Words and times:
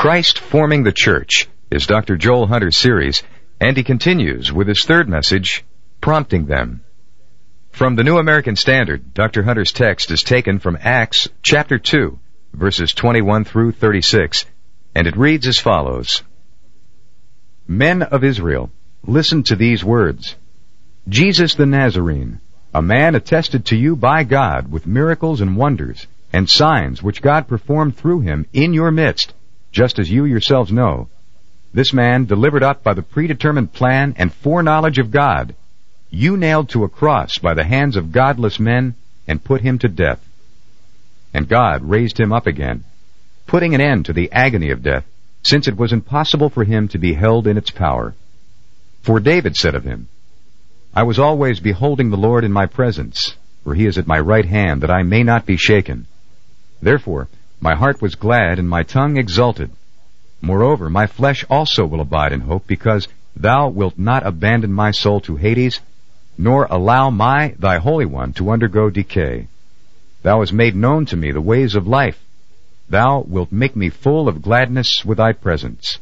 Christ 0.00 0.38
Forming 0.38 0.82
the 0.82 0.92
Church 0.92 1.46
is 1.70 1.86
Dr. 1.86 2.16
Joel 2.16 2.46
Hunter's 2.46 2.78
series, 2.78 3.22
and 3.60 3.76
he 3.76 3.82
continues 3.82 4.50
with 4.50 4.66
his 4.66 4.82
third 4.86 5.10
message, 5.10 5.62
Prompting 6.00 6.46
Them. 6.46 6.80
From 7.70 7.96
the 7.96 8.02
New 8.02 8.16
American 8.16 8.56
Standard, 8.56 9.12
Dr. 9.12 9.42
Hunter's 9.42 9.72
text 9.72 10.10
is 10.10 10.22
taken 10.22 10.58
from 10.58 10.78
Acts 10.80 11.28
chapter 11.42 11.78
2, 11.78 12.18
verses 12.54 12.92
21 12.92 13.44
through 13.44 13.72
36, 13.72 14.46
and 14.94 15.06
it 15.06 15.18
reads 15.18 15.46
as 15.46 15.58
follows. 15.58 16.22
Men 17.68 18.00
of 18.00 18.24
Israel, 18.24 18.70
listen 19.06 19.42
to 19.42 19.54
these 19.54 19.84
words. 19.84 20.34
Jesus 21.10 21.56
the 21.56 21.66
Nazarene, 21.66 22.40
a 22.72 22.80
man 22.80 23.16
attested 23.16 23.66
to 23.66 23.76
you 23.76 23.96
by 23.96 24.24
God 24.24 24.72
with 24.72 24.86
miracles 24.86 25.42
and 25.42 25.58
wonders 25.58 26.06
and 26.32 26.48
signs 26.48 27.02
which 27.02 27.20
God 27.20 27.48
performed 27.48 27.98
through 27.98 28.20
him 28.20 28.46
in 28.54 28.72
your 28.72 28.90
midst, 28.90 29.34
just 29.72 29.98
as 29.98 30.10
you 30.10 30.24
yourselves 30.24 30.72
know. 30.72 31.08
This 31.72 31.92
man, 31.92 32.24
delivered 32.24 32.62
up 32.62 32.82
by 32.82 32.94
the 32.94 33.02
predetermined 33.02 33.72
plan 33.72 34.14
and 34.18 34.32
foreknowledge 34.32 34.98
of 34.98 35.10
God, 35.10 35.54
you 36.10 36.36
nailed 36.36 36.70
to 36.70 36.84
a 36.84 36.88
cross 36.88 37.38
by 37.38 37.54
the 37.54 37.64
hands 37.64 37.96
of 37.96 38.10
godless 38.10 38.58
men 38.58 38.94
and 39.28 39.44
put 39.44 39.60
him 39.60 39.78
to 39.78 39.88
death. 39.88 40.20
And 41.32 41.48
God 41.48 41.84
raised 41.84 42.18
him 42.18 42.32
up 42.32 42.48
again, 42.48 42.84
putting 43.46 43.74
an 43.74 43.80
end 43.80 44.06
to 44.06 44.12
the 44.12 44.32
agony 44.32 44.70
of 44.70 44.82
death, 44.82 45.04
since 45.44 45.68
it 45.68 45.76
was 45.76 45.92
impossible 45.92 46.50
for 46.50 46.64
him 46.64 46.88
to 46.88 46.98
be 46.98 47.14
held 47.14 47.46
in 47.46 47.56
its 47.56 47.70
power. 47.70 48.14
For 49.02 49.20
David 49.20 49.56
said 49.56 49.76
of 49.76 49.84
him, 49.84 50.08
I 50.92 51.04
was 51.04 51.20
always 51.20 51.60
beholding 51.60 52.10
the 52.10 52.16
Lord 52.16 52.42
in 52.42 52.52
my 52.52 52.66
presence, 52.66 53.36
for 53.62 53.74
he 53.74 53.86
is 53.86 53.96
at 53.96 54.08
my 54.08 54.18
right 54.18 54.44
hand, 54.44 54.82
that 54.82 54.90
I 54.90 55.04
may 55.04 55.22
not 55.22 55.46
be 55.46 55.56
shaken. 55.56 56.06
Therefore, 56.82 57.28
my 57.60 57.74
heart 57.74 58.00
was 58.00 58.14
glad 58.14 58.58
and 58.58 58.68
my 58.68 58.82
tongue 58.82 59.16
exulted. 59.16 59.70
Moreover, 60.40 60.88
my 60.88 61.06
flesh 61.06 61.44
also 61.50 61.84
will 61.84 62.00
abide 62.00 62.32
in 62.32 62.40
hope, 62.40 62.66
because 62.66 63.06
thou 63.36 63.68
wilt 63.68 63.98
not 63.98 64.26
abandon 64.26 64.72
my 64.72 64.90
soul 64.90 65.20
to 65.20 65.36
Hades, 65.36 65.80
nor 66.38 66.66
allow 66.70 67.10
my, 67.10 67.54
thy 67.58 67.76
Holy 67.76 68.06
One, 68.06 68.32
to 68.34 68.50
undergo 68.50 68.88
decay. 68.88 69.46
Thou 70.22 70.40
hast 70.40 70.52
made 70.52 70.74
known 70.74 71.04
to 71.06 71.16
me 71.16 71.32
the 71.32 71.40
ways 71.40 71.74
of 71.74 71.86
life. 71.86 72.18
Thou 72.88 73.20
wilt 73.20 73.52
make 73.52 73.76
me 73.76 73.90
full 73.90 74.28
of 74.28 74.42
gladness 74.42 75.04
with 75.04 75.18
thy 75.18 75.32
presence. 75.32 75.98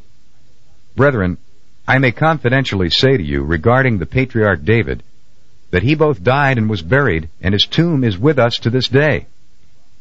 Brethren, 0.94 1.38
I 1.86 1.98
may 1.98 2.12
confidentially 2.12 2.90
say 2.90 3.16
to 3.16 3.22
you 3.22 3.42
regarding 3.42 3.98
the 3.98 4.06
patriarch 4.06 4.64
David, 4.64 5.02
that 5.70 5.82
he 5.82 5.94
both 5.94 6.22
died 6.22 6.58
and 6.58 6.70
was 6.70 6.82
buried, 6.82 7.28
and 7.40 7.52
his 7.52 7.66
tomb 7.66 8.04
is 8.04 8.16
with 8.16 8.38
us 8.38 8.58
to 8.58 8.70
this 8.70 8.88
day. 8.88 9.26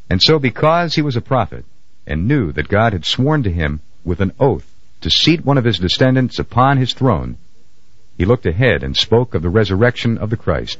And 0.09 0.21
so 0.21 0.39
because 0.39 0.95
he 0.95 1.01
was 1.01 1.15
a 1.15 1.21
prophet, 1.21 1.65
and 2.05 2.27
knew 2.27 2.51
that 2.53 2.69
God 2.69 2.93
had 2.93 3.05
sworn 3.05 3.43
to 3.43 3.51
him 3.51 3.81
with 4.05 4.21
an 4.21 4.31
oath 4.39 4.65
to 5.01 5.09
seat 5.09 5.45
one 5.45 5.57
of 5.57 5.65
his 5.65 5.77
descendants 5.77 6.39
upon 6.39 6.77
his 6.77 6.93
throne, 6.93 7.37
he 8.17 8.25
looked 8.25 8.45
ahead 8.45 8.81
and 8.83 8.95
spoke 8.95 9.35
of 9.35 9.41
the 9.41 9.49
resurrection 9.49 10.17
of 10.17 10.29
the 10.29 10.37
Christ, 10.37 10.79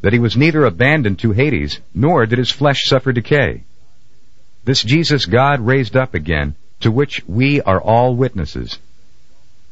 that 0.00 0.12
he 0.12 0.18
was 0.18 0.36
neither 0.36 0.64
abandoned 0.64 1.18
to 1.20 1.32
Hades, 1.32 1.80
nor 1.94 2.26
did 2.26 2.38
his 2.38 2.50
flesh 2.50 2.84
suffer 2.84 3.12
decay. 3.12 3.62
This 4.64 4.82
Jesus 4.82 5.26
God 5.26 5.60
raised 5.60 5.96
up 5.96 6.14
again, 6.14 6.56
to 6.80 6.90
which 6.90 7.22
we 7.26 7.60
are 7.60 7.80
all 7.80 8.16
witnesses. 8.16 8.78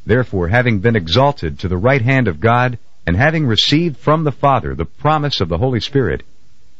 Therefore, 0.06 0.48
having 0.48 0.78
been 0.80 0.96
exalted 0.96 1.58
to 1.60 1.68
the 1.68 1.76
right 1.76 2.02
hand 2.02 2.28
of 2.28 2.40
God, 2.40 2.78
and 3.06 3.16
having 3.16 3.46
received 3.46 3.96
from 3.96 4.24
the 4.24 4.32
Father 4.32 4.74
the 4.74 4.84
promise 4.84 5.40
of 5.40 5.48
the 5.48 5.58
Holy 5.58 5.80
Spirit, 5.80 6.22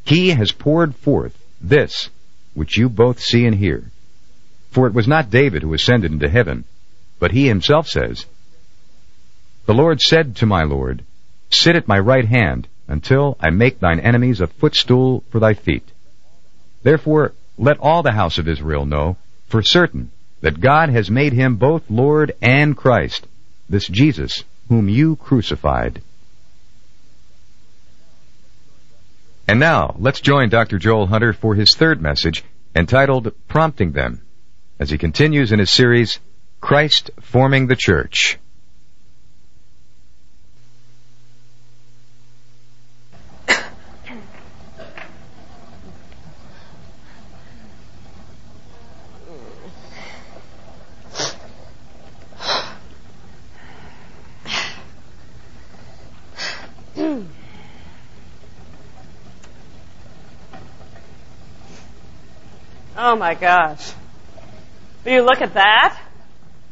he 0.04 0.30
has 0.30 0.52
poured 0.52 0.94
forth 0.94 1.36
this 1.68 2.10
which 2.54 2.76
you 2.76 2.88
both 2.88 3.20
see 3.20 3.46
and 3.46 3.56
hear. 3.56 3.90
For 4.70 4.86
it 4.86 4.94
was 4.94 5.08
not 5.08 5.30
David 5.30 5.62
who 5.62 5.74
ascended 5.74 6.12
into 6.12 6.28
heaven, 6.28 6.64
but 7.18 7.32
he 7.32 7.46
himself 7.46 7.88
says, 7.88 8.26
The 9.66 9.74
Lord 9.74 10.00
said 10.00 10.36
to 10.36 10.46
my 10.46 10.64
Lord, 10.64 11.04
Sit 11.50 11.76
at 11.76 11.88
my 11.88 11.98
right 11.98 12.26
hand 12.26 12.68
until 12.88 13.36
I 13.40 13.50
make 13.50 13.80
thine 13.80 14.00
enemies 14.00 14.40
a 14.40 14.46
footstool 14.46 15.24
for 15.30 15.38
thy 15.38 15.54
feet. 15.54 15.90
Therefore, 16.82 17.32
let 17.56 17.78
all 17.78 18.02
the 18.02 18.12
house 18.12 18.38
of 18.38 18.48
Israel 18.48 18.84
know 18.84 19.16
for 19.48 19.62
certain 19.62 20.10
that 20.40 20.60
God 20.60 20.90
has 20.90 21.10
made 21.10 21.32
him 21.32 21.56
both 21.56 21.88
Lord 21.88 22.34
and 22.42 22.76
Christ, 22.76 23.26
this 23.68 23.86
Jesus 23.86 24.44
whom 24.68 24.88
you 24.88 25.16
crucified. 25.16 26.02
And 29.46 29.60
now, 29.60 29.94
let's 29.98 30.20
join 30.20 30.48
Dr. 30.48 30.78
Joel 30.78 31.06
Hunter 31.06 31.34
for 31.34 31.54
his 31.54 31.74
third 31.74 32.00
message, 32.00 32.44
entitled 32.74 33.32
Prompting 33.46 33.92
Them, 33.92 34.22
as 34.78 34.88
he 34.88 34.96
continues 34.96 35.52
in 35.52 35.58
his 35.58 35.70
series, 35.70 36.18
Christ 36.62 37.10
Forming 37.20 37.66
the 37.66 37.76
Church. 37.76 38.38
Oh 63.06 63.16
my 63.16 63.34
gosh. 63.34 63.92
Will 65.04 65.12
you 65.12 65.22
look 65.26 65.42
at 65.42 65.52
that? 65.52 66.00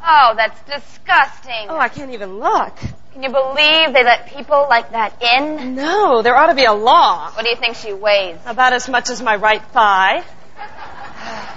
Oh, 0.03 0.33
that's 0.35 0.59
disgusting. 0.63 1.67
Oh, 1.69 1.77
I 1.77 1.91
can't 1.91 2.13
even 2.13 2.39
look. 2.39 2.75
Can 3.13 3.23
you 3.23 3.29
believe 3.29 3.93
they 3.93 4.03
let 4.03 4.29
people 4.29 4.65
like 4.67 4.93
that 4.93 5.21
in? 5.21 5.75
No, 5.75 6.23
there 6.23 6.35
ought 6.35 6.47
to 6.47 6.55
be 6.55 6.65
a 6.65 6.73
law. 6.73 7.31
What 7.33 7.43
do 7.45 7.51
you 7.51 7.57
think 7.57 7.77
she 7.77 7.93
weighs? 7.93 8.39
About 8.47 8.73
as 8.73 8.89
much 8.89 9.11
as 9.11 9.21
my 9.21 9.37
right 9.37 9.63
thigh. 9.75 10.25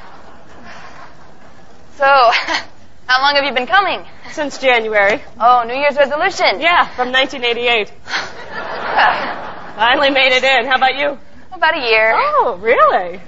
So, 1.95 2.03
how 3.07 3.21
long 3.21 3.35
have 3.35 3.45
you 3.45 3.53
been 3.53 3.67
coming? 3.67 4.05
Since 4.33 4.57
January. 4.57 5.23
Oh, 5.39 5.63
New 5.65 5.75
Year's 5.75 5.95
resolution. 5.95 6.59
Yeah, 6.59 6.93
from 6.93 7.13
1988. 7.13 7.87
Finally 9.77 10.09
made 10.09 10.33
it 10.33 10.43
in. 10.43 10.65
How 10.65 10.75
about 10.75 10.97
you? 10.97 11.17
About 11.53 11.77
a 11.77 11.79
year. 11.79 12.11
Oh, 12.17 12.57
really? 12.59 13.21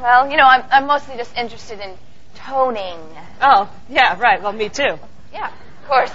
Well, 0.00 0.30
you 0.30 0.36
know, 0.36 0.44
I'm, 0.44 0.64
I'm 0.70 0.86
mostly 0.86 1.16
just 1.16 1.36
interested 1.36 1.80
in 1.80 1.94
toning. 2.34 2.98
Oh, 3.42 3.70
yeah, 3.88 4.18
right. 4.18 4.42
Well, 4.42 4.52
me 4.52 4.68
too. 4.68 4.98
Yeah, 5.32 5.48
of 5.82 5.88
course. 5.88 6.10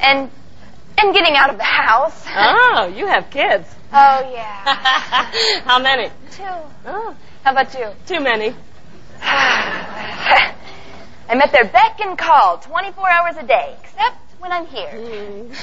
and 0.00 0.30
and 0.98 1.14
getting 1.14 1.34
out 1.36 1.50
of 1.50 1.56
the 1.58 1.64
house. 1.64 2.24
Oh, 2.28 2.92
you 2.94 3.06
have 3.06 3.30
kids. 3.30 3.68
Oh 3.92 4.30
yeah. 4.32 4.64
How 5.64 5.78
many? 5.78 6.08
Two. 6.32 6.44
Oh, 6.86 7.16
How 7.42 7.52
about 7.52 7.72
you? 7.74 7.88
too 8.06 8.20
many. 8.20 8.48
I'm 11.28 11.40
at 11.40 11.52
their 11.52 11.64
beck 11.64 12.00
and 12.00 12.18
call 12.18 12.58
24 12.58 13.10
hours 13.10 13.36
a 13.38 13.46
day, 13.46 13.76
except 13.82 14.16
when 14.44 14.52
I'm 14.52 14.66
here. 14.66 14.92
Mm. 14.92 15.56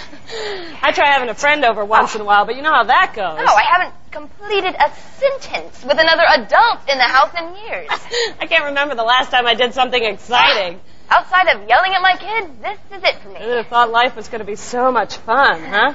I 0.82 0.92
try 0.92 1.12
having 1.12 1.30
a 1.30 1.36
friend 1.36 1.64
over 1.64 1.86
once 1.86 2.16
in 2.16 2.22
a 2.22 2.24
while, 2.24 2.48
but 2.48 2.56
you 2.56 2.64
know 2.64 2.74
how 2.74 2.84
that 2.84 3.14
goes. 3.16 3.38
No, 3.38 3.54
I 3.54 3.62
haven't 3.62 3.94
completed 4.10 4.74
a 4.74 4.92
sentence 5.20 5.84
with 5.84 6.00
another 6.00 6.24
adult 6.28 6.90
in 6.90 6.98
the 6.98 7.04
house 7.04 7.30
in 7.38 7.56
years. 7.64 7.90
I 8.42 8.48
can't 8.48 8.66
remember 8.66 8.96
the 8.96 9.04
last 9.04 9.30
time 9.30 9.46
I 9.46 9.54
did 9.54 9.76
something 9.76 10.04
exciting. 10.04 10.82
Outside 11.12 11.48
of 11.50 11.70
yelling 11.70 11.94
at 11.94 12.02
my 12.02 12.16
kids, 12.18 12.50
this 12.60 12.98
is 12.98 13.04
it 13.04 13.22
for 13.22 13.30
me. 13.30 13.60
I 13.60 13.64
thought 13.64 13.92
life 13.92 14.16
was 14.16 14.30
going 14.30 14.40
to 14.40 14.46
be 14.46 14.56
so 14.56 14.92
much 14.92 15.18
fun, 15.18 15.62
huh? 15.62 15.94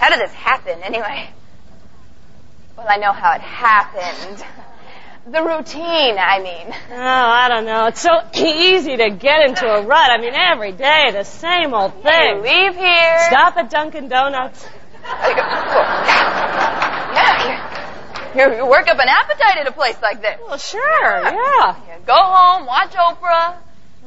How 0.00 0.10
did 0.10 0.18
this 0.18 0.32
happen, 0.32 0.82
anyway? 0.82 1.30
Well, 2.76 2.86
I 2.88 2.96
know 2.96 3.12
how 3.12 3.34
it 3.34 3.40
happened. 3.40 4.44
The 5.28 5.42
routine, 5.42 6.16
I 6.18 6.38
mean. 6.40 6.72
Oh, 6.92 6.96
I 6.96 7.48
don't 7.48 7.64
know. 7.64 7.86
It's 7.86 8.00
so 8.00 8.10
easy 8.34 8.96
to 8.96 9.10
get 9.10 9.48
into 9.48 9.66
a 9.66 9.82
rut. 9.82 10.10
I 10.10 10.18
mean, 10.18 10.34
every 10.34 10.70
day 10.70 11.10
the 11.10 11.24
same 11.24 11.74
old 11.74 11.94
You 11.96 12.02
thing. 12.02 12.42
leave 12.42 12.76
here. 12.76 13.18
Stop 13.26 13.56
at 13.56 13.68
Dunkin' 13.68 14.08
Donuts. 14.08 14.64
Yeah, 17.16 17.56
you, 18.36 18.56
you 18.56 18.66
work 18.66 18.86
up 18.88 18.98
an 18.98 19.08
appetite 19.08 19.56
at 19.58 19.66
a 19.66 19.72
place 19.72 19.96
like 20.00 20.22
this. 20.22 20.38
Well, 20.46 20.58
sure, 20.58 20.80
yeah. 21.22 21.76
You 21.76 22.00
go 22.06 22.14
home, 22.14 22.66
watch 22.66 22.92
Oprah. 22.92 23.56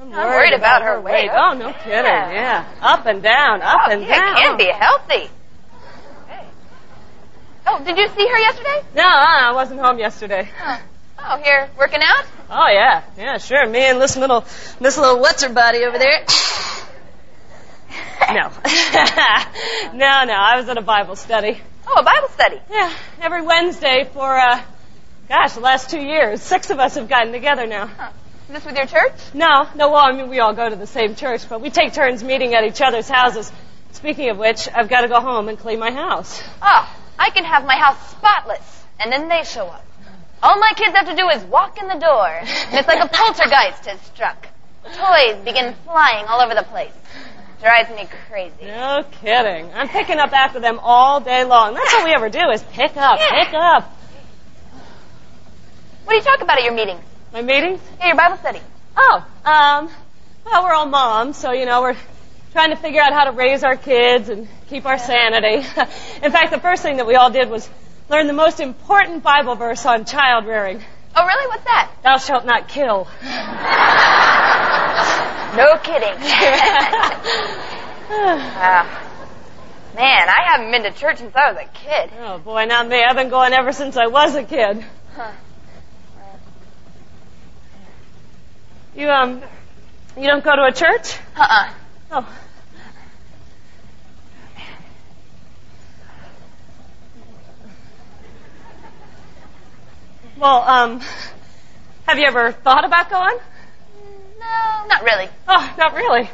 I'm 0.02 0.14
I'm 0.14 0.28
worried 0.30 0.54
about 0.54 0.84
her 0.84 1.02
weight. 1.02 1.30
Oh, 1.34 1.54
no 1.54 1.74
kidding. 1.74 2.06
Yeah. 2.06 2.32
Yeah. 2.32 2.66
Up 2.82 3.06
and 3.06 3.22
down, 3.22 3.62
up 3.62 3.82
oh, 3.88 3.92
and 3.92 4.02
yeah, 4.04 4.20
down. 4.20 4.38
It 4.38 4.42
can 4.42 4.58
be 4.58 4.72
healthy. 4.72 5.30
Hey. 6.28 6.48
Oh, 7.68 7.84
did 7.84 7.98
you 7.98 8.08
see 8.08 8.26
her 8.26 8.38
yesterday? 8.38 8.84
No, 8.96 9.04
uh, 9.04 9.50
I 9.50 9.52
wasn't 9.54 9.82
home 9.82 10.00
yesterday. 10.00 10.50
Oh, 10.66 10.80
oh 11.30 11.38
here, 11.38 11.70
working 11.78 12.02
out? 12.04 12.26
Oh 12.50 12.68
yeah, 12.70 13.04
yeah, 13.18 13.38
sure. 13.38 13.68
Me 13.68 13.80
and 13.80 14.02
this 14.02 14.18
little, 14.18 14.42
this 14.80 14.98
little 14.98 15.20
what's 15.20 15.44
her 15.44 15.54
body 15.54 15.86
over 15.86 15.98
there. 15.98 16.26
No, 18.30 18.52
no, 19.94 20.24
no. 20.26 20.34
I 20.34 20.56
was 20.58 20.70
at 20.70 20.78
a 20.78 20.82
Bible 20.82 21.16
study. 21.16 21.60
Oh, 21.88 22.00
a 22.00 22.04
Bible 22.04 22.28
study. 22.30 22.60
Yeah, 22.70 22.94
every 23.22 23.42
Wednesday 23.42 24.08
for 24.14 24.38
uh, 24.38 24.62
Gosh, 25.30 25.54
the 25.54 25.60
last 25.60 25.92
two 25.92 26.02
years, 26.02 26.42
six 26.42 26.72
of 26.72 26.80
us 26.80 26.96
have 26.96 27.08
gotten 27.08 27.32
together 27.32 27.68
now. 27.68 27.86
Huh. 27.86 28.10
Is 28.48 28.56
this 28.56 28.66
with 28.66 28.76
your 28.76 28.88
church? 28.88 29.14
No, 29.36 29.68
no, 29.76 29.92
well, 29.92 30.02
I 30.04 30.12
mean, 30.12 30.28
we 30.28 30.40
all 30.40 30.54
go 30.54 30.68
to 30.68 30.76
the 30.76 30.88
same 30.88 31.14
church, 31.14 31.48
but 31.48 31.62
we 31.62 31.70
take 31.70 31.94
turns 31.94 32.24
meeting 32.24 32.56
at 32.56 32.64
each 32.64 32.82
other's 32.82 33.08
houses. 33.08 33.52
Speaking 33.92 34.30
of 34.32 34.40
which, 34.40 34.68
I've 34.74 34.90
got 34.90 35.02
to 35.02 35.08
go 35.08 35.22
home 35.22 35.48
and 35.48 35.56
clean 35.60 35.78
my 35.78 35.92
house. 35.92 36.42
Oh, 36.64 36.98
I 37.20 37.30
can 37.30 37.44
have 37.44 37.64
my 37.64 37.76
house 37.76 38.10
spotless, 38.10 38.84
and 39.00 39.12
then 39.12 39.30
they 39.30 39.44
show 39.44 39.68
up. 39.68 39.86
All 40.42 40.58
my 40.60 40.72
kids 40.76 40.96
have 40.96 41.08
to 41.08 41.16
do 41.16 41.28
is 41.30 41.44
walk 41.46 41.80
in 41.82 41.88
the 41.88 41.96
door, 42.00 42.28
and 42.28 42.74
it's 42.80 42.88
like 42.88 43.04
a 43.04 43.08
poltergeist 43.10 43.86
has 43.86 44.00
struck. 44.02 44.48
Toys 44.94 45.44
begin 45.44 45.76
flying 45.86 46.26
all 46.28 46.40
over 46.42 46.56
the 46.56 46.64
place. 46.64 46.92
Drives 47.62 47.90
me 47.90 48.08
crazy. 48.30 48.54
No 48.66 49.04
kidding. 49.22 49.70
I'm 49.74 49.90
picking 49.90 50.18
up 50.18 50.32
after 50.32 50.62
them 50.62 50.80
all 50.82 51.20
day 51.20 51.44
long. 51.44 51.74
That's 51.74 51.94
all 51.96 52.06
we 52.06 52.14
ever 52.14 52.30
do 52.30 52.50
is 52.52 52.64
pick 52.72 52.96
up, 52.96 53.20
Yeah. 53.20 53.44
pick 53.44 53.54
up. 53.54 53.96
What 56.06 56.12
do 56.14 56.16
you 56.16 56.22
talk 56.24 56.42
about 56.42 56.58
at 56.58 56.64
your 56.64 56.74
meetings? 56.74 57.02
My 57.34 57.42
meetings? 57.42 57.82
Yeah, 58.00 58.08
your 58.08 58.16
Bible 58.16 58.38
study. 58.38 58.62
Oh, 58.96 59.26
um, 59.46 59.90
well, 60.46 60.64
we're 60.64 60.74
all 60.74 60.86
moms, 60.88 61.38
so, 61.38 61.52
you 61.52 61.66
know, 61.66 61.82
we're 61.82 61.98
trying 62.54 62.70
to 62.72 62.78
figure 62.78 63.02
out 63.02 63.12
how 63.14 63.26
to 63.26 63.32
raise 63.32 63.64
our 63.64 63.76
kids 63.76 64.30
and 64.30 64.48
keep 64.70 64.86
our 64.86 64.98
sanity. 64.98 65.58
In 66.24 66.32
fact, 66.32 66.52
the 66.52 66.60
first 66.60 66.82
thing 66.82 66.98
that 66.98 67.06
we 67.06 67.16
all 67.16 67.30
did 67.30 67.50
was 67.50 67.70
learn 68.10 68.28
the 68.28 68.34
most 68.34 68.60
important 68.60 69.24
Bible 69.24 69.56
verse 69.56 69.86
on 69.86 70.06
child 70.06 70.46
rearing. 70.46 70.84
Oh, 71.16 71.26
really? 71.26 71.48
What's 71.48 71.64
that? 71.66 71.92
Thou 72.04 72.18
shalt 72.18 72.46
not 72.46 72.68
kill. 72.68 73.08
No 75.56 75.78
kidding. 75.80 76.14
Man, 79.96 80.30
I 80.30 80.44
haven't 80.46 80.72
been 80.72 80.84
to 80.84 80.92
church 80.92 81.18
since 81.18 81.36
I 81.36 81.52
was 81.52 81.62
a 81.62 81.66
kid. 81.78 82.12
oh 82.22 82.38
boy, 82.38 82.66
not 82.66 82.88
me. 82.88 83.04
I've 83.04 83.16
been 83.16 83.30
going 83.30 83.54
ever 83.54 83.72
since 83.72 83.98
I 83.98 84.08
was 84.08 84.36
a 84.36 84.44
kid. 84.44 84.86
Huh. 85.16 85.32
You, 88.96 89.10
um, 89.10 89.42
you 90.16 90.28
don't 90.28 90.44
go 90.44 90.56
to 90.56 90.64
a 90.66 90.72
church? 90.72 91.18
Uh-uh. 91.36 91.74
Oh. 92.12 92.40
Well, 100.40 100.62
um, 100.62 101.02
have 102.08 102.18
you 102.18 102.26
ever 102.26 102.54
thought 102.54 102.86
about 102.86 103.10
going? 103.10 103.38
No, 104.40 104.88
not 104.88 105.04
really. 105.04 105.28
Oh, 105.50 105.76
not 105.78 105.94
really. 105.96 106.30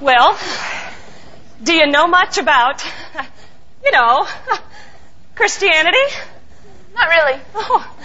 Well, 0.00 0.36
do 1.62 1.72
you 1.72 1.86
know 1.86 2.08
much 2.08 2.38
about, 2.38 2.84
you 3.84 3.92
know, 3.92 4.26
Christianity? 5.36 5.98
Not 6.96 7.08
really. 7.10 7.40
Oh. 7.54 7.96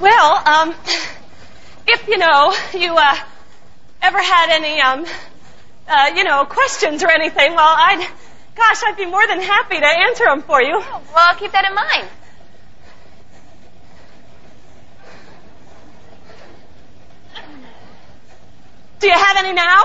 Well, 0.00 0.42
um, 0.46 0.74
if 1.92 2.08
you 2.08 2.18
know 2.18 2.52
you 2.74 2.94
uh, 2.96 3.16
ever 4.02 4.18
had 4.18 4.50
any 4.50 4.80
um, 4.80 5.04
uh, 5.88 6.10
you 6.16 6.24
know 6.24 6.44
questions 6.44 7.02
or 7.02 7.10
anything, 7.10 7.54
well, 7.54 7.74
I'd, 7.76 8.06
gosh, 8.54 8.82
I'd 8.86 8.96
be 8.96 9.06
more 9.06 9.26
than 9.26 9.40
happy 9.40 9.78
to 9.78 9.86
answer 9.86 10.24
them 10.24 10.42
for 10.42 10.62
you. 10.62 10.78
Well, 10.78 11.02
I'll 11.16 11.36
keep 11.36 11.52
that 11.52 11.66
in 11.68 11.74
mind. 11.74 12.08
Do 19.00 19.06
you 19.06 19.14
have 19.14 19.36
any 19.38 19.52
now? 19.54 19.82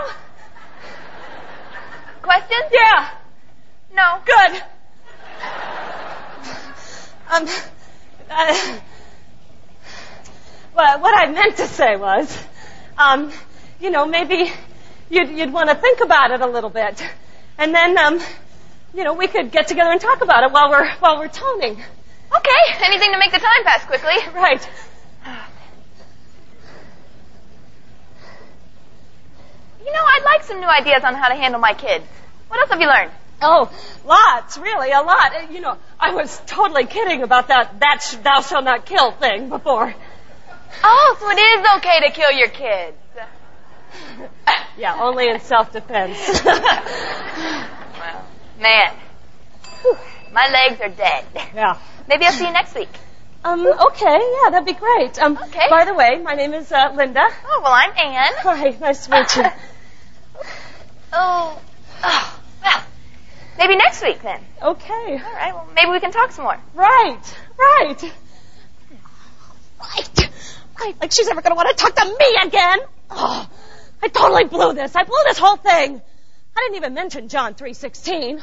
Questions? 2.22 2.66
Yeah, 2.72 3.10
No. 3.94 4.20
good. 4.26 4.62
Um, 7.32 7.48
uh, 8.30 8.80
well, 10.76 11.00
what 11.00 11.16
I 11.18 11.32
meant 11.32 11.58
to 11.58 11.68
say 11.68 11.96
was, 11.96 12.38
um, 12.98 13.32
you 13.80 13.90
know, 13.90 14.06
maybe 14.06 14.52
you'd, 15.10 15.30
you'd 15.30 15.54
want 15.54 15.70
to 15.70 15.76
think 15.76 16.02
about 16.02 16.32
it 16.32 16.42
a 16.42 16.48
little 16.48 16.70
bit, 16.70 17.04
and 17.58 17.74
then, 17.74 17.98
um, 17.98 18.20
you 18.94 19.04
know, 19.04 19.14
we 19.14 19.28
could 19.28 19.52
get 19.52 19.68
together 19.68 19.92
and 19.92 20.02
talk 20.02 20.22
about 20.22 20.44
it 20.44 20.52
while 20.52 20.70
we're 20.70 20.90
while 21.00 21.18
we're 21.20 21.28
toning. 21.28 21.74
Okay, 22.36 22.84
anything 22.84 23.12
to 23.12 23.18
make 23.20 23.32
the 23.32 23.40
time 23.40 23.64
pass 23.64 23.86
quickly. 23.86 24.16
Right. 24.34 24.68
You 29.86 29.94
know, 29.94 30.04
I'd 30.04 30.24
like 30.26 30.44
some 30.44 30.60
new 30.60 30.68
ideas 30.68 31.04
on 31.04 31.14
how 31.14 31.28
to 31.28 31.36
handle 31.36 31.60
my 31.60 31.74
kids. 31.74 32.04
What 32.48 32.60
else 32.60 32.72
have 32.72 32.82
you 32.82 32.88
learned? 32.88 33.12
Oh, 33.40 33.70
lots, 34.06 34.58
really, 34.58 34.92
a 34.92 35.02
lot. 35.02 35.52
You 35.52 35.62
know, 35.62 35.78
I 36.00 36.16
was 36.16 36.42
totally 36.48 36.86
kidding 36.86 37.22
about 37.22 37.50
that 37.50 37.80
that 37.82 38.02
sh- 38.02 38.16
thou 38.16 38.42
shalt 38.42 38.64
not 38.64 38.86
kill 38.86 39.12
thing 39.12 39.50
before. 39.50 39.94
Oh, 40.84 41.18
so 41.20 41.30
it 41.30 41.40
is 41.40 41.66
okay 41.78 42.00
to 42.08 42.12
kill 42.14 42.32
your 42.32 42.50
kids. 42.50 42.98
Yeah, 44.78 44.98
only 45.02 45.30
in 45.30 45.40
self-defense. 45.40 46.18
Well, 46.46 48.26
man, 48.60 48.94
Whew, 49.82 49.98
my 50.34 50.48
legs 50.50 50.82
are 50.82 50.90
dead. 50.90 51.24
yeah. 51.56 51.80
Maybe 52.10 52.26
I'll 52.26 52.34
see 52.34 52.46
you 52.46 52.52
next 52.52 52.76
week. 52.76 52.90
Um, 53.46 53.66
okay, 53.66 54.20
yeah, 54.44 54.50
that'd 54.50 54.66
be 54.66 54.74
great. 54.74 55.18
Um, 55.18 55.38
Okay. 55.38 55.68
by 55.70 55.86
the 55.86 55.94
way, 55.94 56.20
my 56.22 56.34
name 56.34 56.54
is 56.54 56.72
uh, 56.74 56.92
Linda. 56.94 57.26
Oh, 57.46 57.62
well, 57.64 57.72
I'm 57.72 57.92
Anne. 57.92 58.34
Hi, 58.40 58.70
nice 58.82 59.06
to 59.06 59.12
meet 59.12 59.36
you. 59.38 59.44
Oh, 61.14 61.62
oh, 62.04 62.40
well, 62.62 62.84
maybe 63.58 63.78
next 63.78 64.02
week 64.04 64.22
then. 64.22 64.42
Okay. 64.62 64.94
All 65.24 65.34
right, 65.34 65.54
well, 65.54 65.70
maybe 65.74 65.92
we 65.92 66.02
can 66.02 66.12
talk 66.12 66.34
some 66.34 66.44
more. 66.44 66.60
Right, 66.74 67.22
right. 67.58 68.14
Right. 70.80 70.96
Like 71.02 71.12
she's 71.12 71.28
ever 71.28 71.42
gonna 71.42 71.56
want 71.56 71.70
to 71.70 71.76
talk 71.76 71.96
to 71.96 72.06
me 72.06 72.38
again. 72.44 72.80
Oh, 73.10 73.50
I 74.04 74.08
totally 74.08 74.46
blew 74.46 74.74
this. 74.74 74.96
I 74.96 75.04
blew 75.04 75.18
this 75.26 75.38
whole 75.38 75.58
thing. 75.58 76.02
I 76.58 76.62
didn't 76.62 76.78
even 76.78 76.94
mention 76.94 77.28
John 77.28 77.54
3.16. 77.54 78.42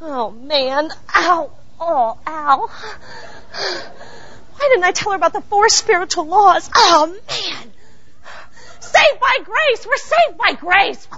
Oh 0.00 0.30
man. 0.30 0.90
Ow. 1.14 1.50
Oh, 1.80 2.18
ow. 2.26 2.70
Why 4.52 4.68
didn't 4.68 4.84
I 4.84 4.92
tell 4.92 5.12
her 5.12 5.16
about 5.16 5.32
the 5.32 5.40
four 5.40 5.68
spiritual 5.68 6.26
laws? 6.26 6.70
Oh 6.74 7.06
man. 7.06 7.72
Saved 8.80 9.20
by 9.20 9.38
grace. 9.44 9.86
We're 9.86 9.96
saved 9.96 10.38
by 10.38 10.52
grace. 10.52 11.08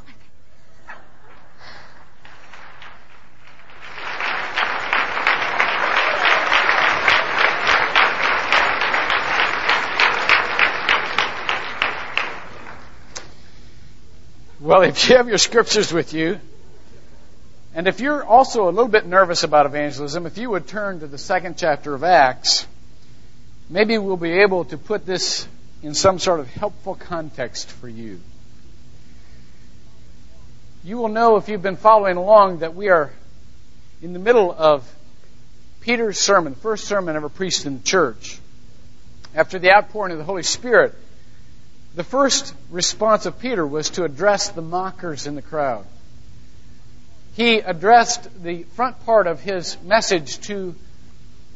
Well, 14.66 14.82
if 14.82 15.08
you 15.08 15.16
have 15.16 15.28
your 15.28 15.38
scriptures 15.38 15.92
with 15.92 16.12
you, 16.12 16.40
and 17.73 17.87
if 17.87 18.00
you're 18.00 18.25
also 18.25 18.68
a 18.68 18.73
little 18.73 18.88
bit 18.88 19.06
nervous 19.06 19.44
about 19.44 19.64
evangelism, 19.64 20.26
if 20.26 20.38
you 20.38 20.50
would 20.50 20.66
turn 20.66 20.99
to 20.99 21.06
the 21.06 21.18
second 21.18 21.56
chapter 21.56 21.94
of 21.94 22.02
Acts, 22.02 22.66
maybe 23.70 23.96
we'll 23.96 24.16
be 24.16 24.40
able 24.40 24.64
to 24.64 24.76
put 24.76 25.06
this 25.06 25.46
in 25.85 25.94
some 25.94 26.18
sort 26.18 26.40
of 26.40 26.49
helpful 26.49 26.96
context 26.96 27.70
for 27.70 27.88
you. 27.88 28.18
You 30.82 30.99
will 30.99 31.11
know 31.11 31.37
if 31.37 31.49
you've 31.49 31.62
been 31.62 31.76
following 31.76 32.16
along 32.16 32.58
that 32.58 32.75
we 32.75 32.88
are 32.88 33.12
in 34.02 34.14
the 34.14 34.18
middle 34.18 34.52
of 34.52 34.92
Peter's 35.80 36.18
sermon, 36.18 36.54
the 36.54 36.58
first 36.58 36.87
sermon 36.87 37.14
ever 37.14 37.28
preached 37.28 37.66
in 37.66 37.76
the 37.78 37.85
church. 37.85 38.40
After 39.32 39.61
the 39.61 39.70
outpouring 39.70 40.11
of 40.11 40.18
the 40.18 40.25
Holy 40.25 40.42
Spirit, 40.42 40.92
the 41.97 42.05
first 42.05 42.55
response 42.71 43.25
of 43.25 43.38
Peter 43.38 43.67
was 43.67 43.91
to 43.91 44.05
address 44.05 44.50
the 44.50 44.61
mockers 44.61 45.26
in 45.26 45.35
the 45.35 45.43
crowd. 45.43 45.87
He 47.35 47.59
addressed 47.59 48.43
the 48.43 48.65
front 48.75 49.05
part 49.07 49.26
of 49.26 49.41
his 49.41 49.79
message 49.83 50.38
to 50.43 50.75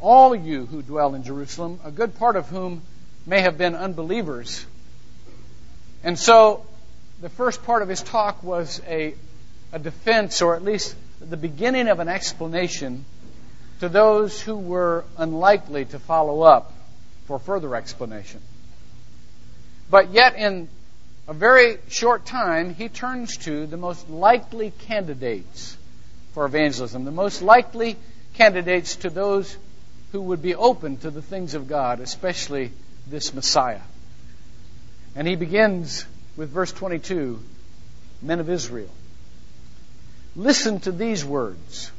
all 0.00 0.34
you 0.34 0.64
who 0.64 0.80
dwell 0.80 1.14
in 1.14 1.24
Jerusalem, 1.24 1.78
a 1.84 1.90
good 1.90 2.16
part 2.16 2.36
of 2.36 2.48
whom 2.48 2.80
may 3.26 3.42
have 3.42 3.58
been 3.58 3.74
unbelievers. 3.74 4.64
And 6.02 6.18
so 6.18 6.64
the 7.20 7.28
first 7.28 7.62
part 7.64 7.82
of 7.82 7.90
his 7.90 8.02
talk 8.02 8.42
was 8.42 8.80
a, 8.88 9.14
a 9.72 9.78
defense, 9.78 10.40
or 10.40 10.56
at 10.56 10.64
least 10.64 10.96
the 11.20 11.36
beginning 11.36 11.86
of 11.88 12.00
an 12.00 12.08
explanation 12.08 13.04
to 13.80 13.90
those 13.90 14.40
who 14.40 14.56
were 14.56 15.04
unlikely 15.18 15.84
to 15.86 15.98
follow 15.98 16.40
up 16.40 16.72
for 17.26 17.38
further 17.38 17.76
explanation. 17.76 18.40
But 19.90 20.12
yet, 20.12 20.36
in 20.36 20.68
a 21.26 21.34
very 21.34 21.78
short 21.88 22.24
time, 22.24 22.74
he 22.74 22.88
turns 22.88 23.36
to 23.38 23.66
the 23.66 23.76
most 23.76 24.08
likely 24.08 24.70
candidates 24.70 25.76
for 26.32 26.44
evangelism, 26.46 27.04
the 27.04 27.10
most 27.10 27.42
likely 27.42 27.96
candidates 28.34 28.96
to 28.96 29.10
those 29.10 29.56
who 30.12 30.20
would 30.22 30.42
be 30.42 30.54
open 30.54 30.96
to 30.98 31.10
the 31.10 31.22
things 31.22 31.54
of 31.54 31.68
God, 31.68 32.00
especially 32.00 32.70
this 33.08 33.34
Messiah. 33.34 33.80
And 35.16 35.26
he 35.26 35.34
begins 35.34 36.04
with 36.36 36.50
verse 36.50 36.72
22 36.72 37.40
Men 38.22 38.38
of 38.38 38.50
Israel, 38.50 38.90
listen 40.36 40.78
to 40.80 40.92
these 40.92 41.24
words. 41.24 41.90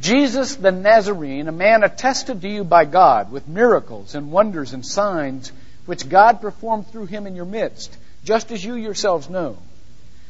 Jesus 0.00 0.56
the 0.56 0.72
Nazarene, 0.72 1.48
a 1.48 1.52
man 1.52 1.82
attested 1.82 2.42
to 2.42 2.48
you 2.48 2.64
by 2.64 2.84
God 2.84 3.32
with 3.32 3.48
miracles 3.48 4.14
and 4.14 4.30
wonders 4.30 4.72
and 4.72 4.84
signs 4.84 5.52
which 5.86 6.08
God 6.08 6.40
performed 6.40 6.88
through 6.88 7.06
him 7.06 7.26
in 7.26 7.34
your 7.34 7.44
midst, 7.44 7.96
just 8.24 8.50
as 8.52 8.64
you 8.64 8.74
yourselves 8.74 9.30
know. 9.30 9.56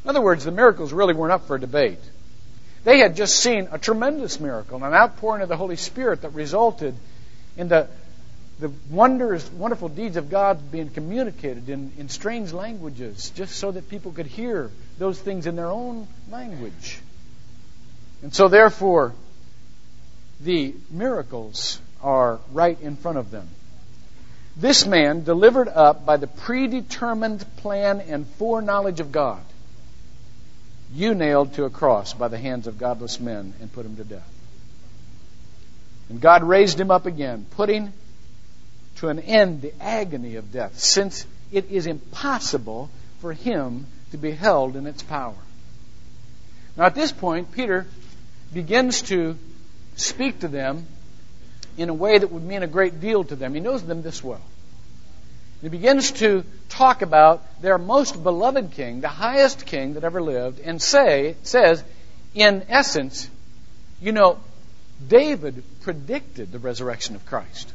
In 0.05 0.11
other 0.11 0.21
words, 0.21 0.45
the 0.45 0.53
miracles 0.53 0.93
really 0.93 1.15
weren't 1.15 1.33
up 1.33 1.47
for 1.47 1.59
debate. 1.59 1.99
They 2.85 2.99
had 2.99 3.17
just 3.17 3.41
seen 3.41 3.69
a 3.73 3.79
tremendous 3.79 4.39
miracle, 4.39 4.85
an 4.85 4.95
outpouring 4.95 5.43
of 5.43 5.49
the 5.49 5.57
Holy 5.57 5.75
Spirit 5.75 6.23
that 6.23 6.35
resulted 6.35 6.95
in 7.57 7.67
the, 7.67 7.89
the 8.61 8.71
wonders, 8.91 9.51
wonderful 9.51 9.89
deeds 9.89 10.17
of 10.17 10.31
God 10.31 10.71
being 10.71 10.91
communicated 10.91 11.69
in, 11.69 11.91
in 11.99 12.09
strange 12.09 12.53
languages, 12.53 13.31
just 13.31 13.57
so 13.57 13.73
that 13.73 13.89
people 13.89 14.13
could 14.13 14.27
hear 14.27 14.71
those 14.99 15.19
things 15.19 15.47
in 15.47 15.57
their 15.57 15.67
own 15.67 16.07
language. 16.31 17.01
And 18.23 18.33
so, 18.33 18.47
therefore, 18.47 19.13
the 20.41 20.75
miracles 20.91 21.81
are 22.03 22.39
right 22.53 22.81
in 22.81 22.97
front 22.97 23.19
of 23.19 23.31
them. 23.31 23.49
This 24.57 24.87
man, 24.87 25.23
delivered 25.23 25.69
up 25.69 26.07
by 26.07 26.17
the 26.17 26.27
predetermined 26.27 27.45
plan 27.59 28.01
and 28.01 28.27
foreknowledge 28.27 29.01
of 29.01 29.13
God, 29.13 29.43
you 30.95 31.15
nailed 31.15 31.55
to 31.55 31.65
a 31.65 31.71
cross 31.71 32.15
by 32.15 32.29
the 32.29 32.39
hands 32.39 32.67
of 32.67 32.79
godless 32.79 33.21
men 33.21 33.53
and 33.61 33.71
put 33.73 33.85
him 33.85 33.97
to 33.97 34.05
death. 34.05 34.33
And 36.09 36.21
God 36.21 36.43
raised 36.43 36.81
him 36.81 36.91
up 36.91 37.05
again, 37.05 37.47
putting 37.51 37.93
to 38.97 39.09
an 39.09 39.19
end 39.19 39.61
the 39.61 39.75
agony 39.83 40.37
of 40.37 40.53
death, 40.53 40.79
since 40.79 41.27
it 41.53 41.71
is 41.71 41.87
impossible 41.87 42.89
for 43.21 43.35
him 43.35 43.87
to 44.13 44.17
be 44.17 44.31
held 44.31 44.77
in 44.77 44.87
its 44.87 45.03
power. 45.03 45.35
Now, 46.77 46.85
at 46.85 46.95
this 46.95 47.13
point, 47.13 47.53
Peter 47.53 47.87
begins 48.55 49.03
to 49.03 49.37
speak 49.97 50.41
to 50.41 50.49
them 50.49 50.87
in 51.77 51.89
a 51.89 51.95
way 51.95 52.19
that 52.19 52.31
would 52.31 52.43
mean 52.43 52.63
a 52.63 52.67
great 52.67 53.01
deal 53.01 53.25
to 53.25 53.37
them. 53.37 53.55
He 53.55 53.61
knows 53.61 53.83
them 53.83 54.03
this 54.03 54.23
well. 54.23 54.41
He 55.63 55.69
begins 55.69 56.13
to 56.13 56.45
talk 56.69 57.03
about 57.03 57.63
their 57.63 57.79
most 57.79 58.23
beloved 58.23 58.73
king, 58.73 59.01
the 59.01 59.09
highest 59.09 59.67
king 59.67 59.95
that 59.95 60.05
ever 60.05 60.23
lived, 60.23 60.61
and 60.61 60.81
say, 60.81 61.37
says, 61.43 61.83
in 62.35 62.65
essence, 62.69 63.29
you 64.01 64.13
know, 64.13 64.39
David 65.07 65.63
predicted 65.81 66.53
the 66.53 66.59
resurrection 66.59 67.15
of 67.17 67.25
Christ. 67.27 67.73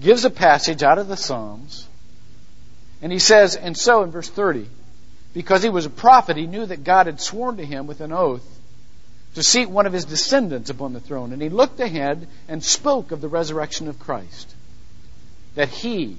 Gives 0.00 0.24
a 0.24 0.30
passage 0.30 0.82
out 0.82 0.98
of 0.98 1.08
the 1.08 1.16
Psalms, 1.16 1.88
and 3.02 3.12
he 3.12 3.18
says, 3.18 3.56
and 3.56 3.76
so 3.76 4.02
in 4.02 4.10
verse 4.10 4.28
30, 4.28 4.66
because 5.34 5.62
he 5.62 5.68
was 5.68 5.86
a 5.86 5.90
prophet, 5.90 6.36
he 6.36 6.46
knew 6.46 6.66
that 6.66 6.84
God 6.84 7.06
had 7.06 7.20
sworn 7.20 7.56
to 7.56 7.64
him 7.64 7.86
with 7.86 8.00
an 8.00 8.12
oath 8.12 8.57
to 9.34 9.42
seat 9.42 9.68
one 9.68 9.86
of 9.86 9.92
his 9.92 10.04
descendants 10.04 10.70
upon 10.70 10.92
the 10.92 11.00
throne. 11.00 11.32
And 11.32 11.40
he 11.40 11.48
looked 11.48 11.80
ahead 11.80 12.26
and 12.48 12.62
spoke 12.62 13.12
of 13.12 13.20
the 13.20 13.28
resurrection 13.28 13.88
of 13.88 13.98
Christ, 13.98 14.54
that 15.54 15.68
he 15.68 16.16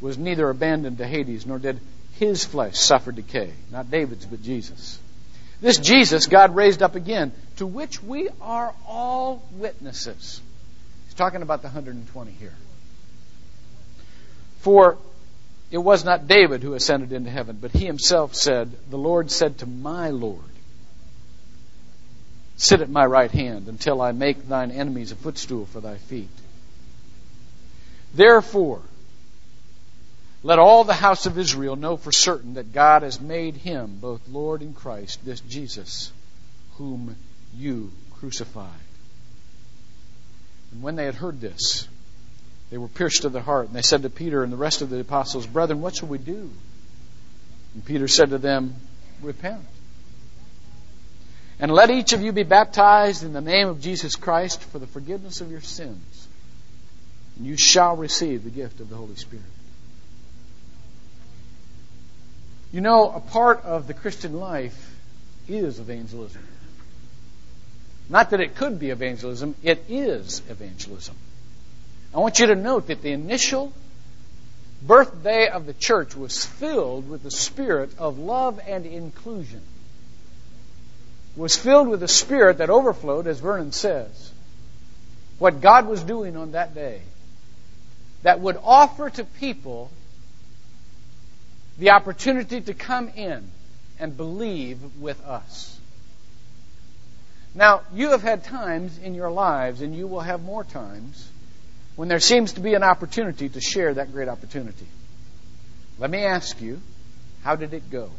was 0.00 0.18
neither 0.18 0.48
abandoned 0.50 0.98
to 0.98 1.06
Hades, 1.06 1.46
nor 1.46 1.58
did 1.58 1.80
his 2.14 2.44
flesh 2.44 2.76
suffer 2.76 3.12
decay. 3.12 3.52
Not 3.70 3.90
David's, 3.90 4.26
but 4.26 4.42
Jesus. 4.42 4.98
This 5.60 5.78
Jesus 5.78 6.26
God 6.26 6.56
raised 6.56 6.82
up 6.82 6.96
again, 6.96 7.32
to 7.56 7.66
which 7.66 8.02
we 8.02 8.28
are 8.40 8.74
all 8.86 9.42
witnesses. 9.52 10.40
He's 11.06 11.14
talking 11.14 11.42
about 11.42 11.62
the 11.62 11.68
120 11.68 12.32
here. 12.32 12.54
For 14.58 14.98
it 15.70 15.78
was 15.78 16.04
not 16.04 16.28
David 16.28 16.62
who 16.62 16.74
ascended 16.74 17.12
into 17.12 17.30
heaven, 17.30 17.58
but 17.60 17.70
he 17.70 17.86
himself 17.86 18.34
said, 18.34 18.72
The 18.90 18.98
Lord 18.98 19.30
said 19.30 19.58
to 19.58 19.66
my 19.66 20.10
Lord, 20.10 20.51
Sit 22.62 22.80
at 22.80 22.88
my 22.88 23.04
right 23.04 23.32
hand 23.32 23.66
until 23.66 24.00
I 24.00 24.12
make 24.12 24.48
thine 24.48 24.70
enemies 24.70 25.10
a 25.10 25.16
footstool 25.16 25.66
for 25.66 25.80
thy 25.80 25.96
feet. 25.96 26.30
Therefore, 28.14 28.80
let 30.44 30.60
all 30.60 30.84
the 30.84 30.92
house 30.92 31.26
of 31.26 31.38
Israel 31.38 31.74
know 31.74 31.96
for 31.96 32.12
certain 32.12 32.54
that 32.54 32.72
God 32.72 33.02
has 33.02 33.20
made 33.20 33.56
him 33.56 33.98
both 34.00 34.28
Lord 34.28 34.60
and 34.60 34.76
Christ, 34.76 35.24
this 35.24 35.40
Jesus, 35.40 36.12
whom 36.76 37.16
you 37.52 37.90
crucified. 38.20 38.68
And 40.70 40.84
when 40.84 40.94
they 40.94 41.06
had 41.06 41.16
heard 41.16 41.40
this, 41.40 41.88
they 42.70 42.78
were 42.78 42.86
pierced 42.86 43.22
to 43.22 43.28
the 43.28 43.42
heart, 43.42 43.66
and 43.66 43.74
they 43.74 43.82
said 43.82 44.02
to 44.02 44.08
Peter 44.08 44.44
and 44.44 44.52
the 44.52 44.56
rest 44.56 44.82
of 44.82 44.88
the 44.88 45.00
apostles, 45.00 45.48
Brethren, 45.48 45.80
what 45.80 45.96
shall 45.96 46.08
we 46.08 46.18
do? 46.18 46.48
And 47.74 47.84
Peter 47.84 48.06
said 48.06 48.30
to 48.30 48.38
them, 48.38 48.76
Repent. 49.20 49.62
And 51.62 51.70
let 51.70 51.90
each 51.90 52.12
of 52.12 52.22
you 52.22 52.32
be 52.32 52.42
baptized 52.42 53.22
in 53.22 53.32
the 53.32 53.40
name 53.40 53.68
of 53.68 53.80
Jesus 53.80 54.16
Christ 54.16 54.60
for 54.64 54.80
the 54.80 54.86
forgiveness 54.88 55.40
of 55.40 55.52
your 55.52 55.60
sins, 55.60 56.26
and 57.36 57.46
you 57.46 57.56
shall 57.56 57.96
receive 57.96 58.42
the 58.42 58.50
gift 58.50 58.80
of 58.80 58.90
the 58.90 58.96
Holy 58.96 59.14
Spirit. 59.14 59.44
You 62.72 62.80
know, 62.80 63.12
a 63.12 63.20
part 63.20 63.64
of 63.64 63.86
the 63.86 63.94
Christian 63.94 64.40
life 64.40 64.92
is 65.46 65.78
evangelism. 65.78 66.42
Not 68.08 68.30
that 68.30 68.40
it 68.40 68.56
could 68.56 68.80
be 68.80 68.90
evangelism, 68.90 69.54
it 69.62 69.84
is 69.88 70.42
evangelism. 70.48 71.14
I 72.12 72.18
want 72.18 72.40
you 72.40 72.48
to 72.48 72.56
note 72.56 72.88
that 72.88 73.02
the 73.02 73.12
initial 73.12 73.72
birthday 74.84 75.46
of 75.46 75.66
the 75.66 75.74
church 75.74 76.16
was 76.16 76.44
filled 76.44 77.08
with 77.08 77.22
the 77.22 77.30
spirit 77.30 77.90
of 77.98 78.18
love 78.18 78.58
and 78.66 78.84
inclusion. 78.84 79.62
Was 81.34 81.56
filled 81.56 81.88
with 81.88 82.02
a 82.02 82.08
spirit 82.08 82.58
that 82.58 82.68
overflowed, 82.68 83.26
as 83.26 83.40
Vernon 83.40 83.72
says, 83.72 84.32
what 85.38 85.60
God 85.60 85.86
was 85.86 86.02
doing 86.02 86.36
on 86.36 86.52
that 86.52 86.74
day 86.74 87.00
that 88.22 88.40
would 88.40 88.58
offer 88.62 89.08
to 89.10 89.24
people 89.24 89.90
the 91.78 91.90
opportunity 91.90 92.60
to 92.60 92.74
come 92.74 93.08
in 93.08 93.50
and 93.98 94.16
believe 94.16 94.78
with 95.00 95.24
us. 95.24 95.78
Now, 97.54 97.82
you 97.94 98.10
have 98.10 98.22
had 98.22 98.44
times 98.44 98.98
in 98.98 99.14
your 99.14 99.30
lives, 99.30 99.80
and 99.80 99.94
you 99.94 100.06
will 100.06 100.20
have 100.20 100.42
more 100.42 100.64
times, 100.64 101.28
when 101.96 102.08
there 102.08 102.20
seems 102.20 102.54
to 102.54 102.60
be 102.60 102.74
an 102.74 102.82
opportunity 102.82 103.48
to 103.48 103.60
share 103.60 103.94
that 103.94 104.12
great 104.12 104.28
opportunity. 104.28 104.86
Let 105.98 106.10
me 106.10 106.24
ask 106.24 106.60
you, 106.60 106.80
how 107.42 107.56
did 107.56 107.74
it 107.74 107.90
go? 107.90 108.10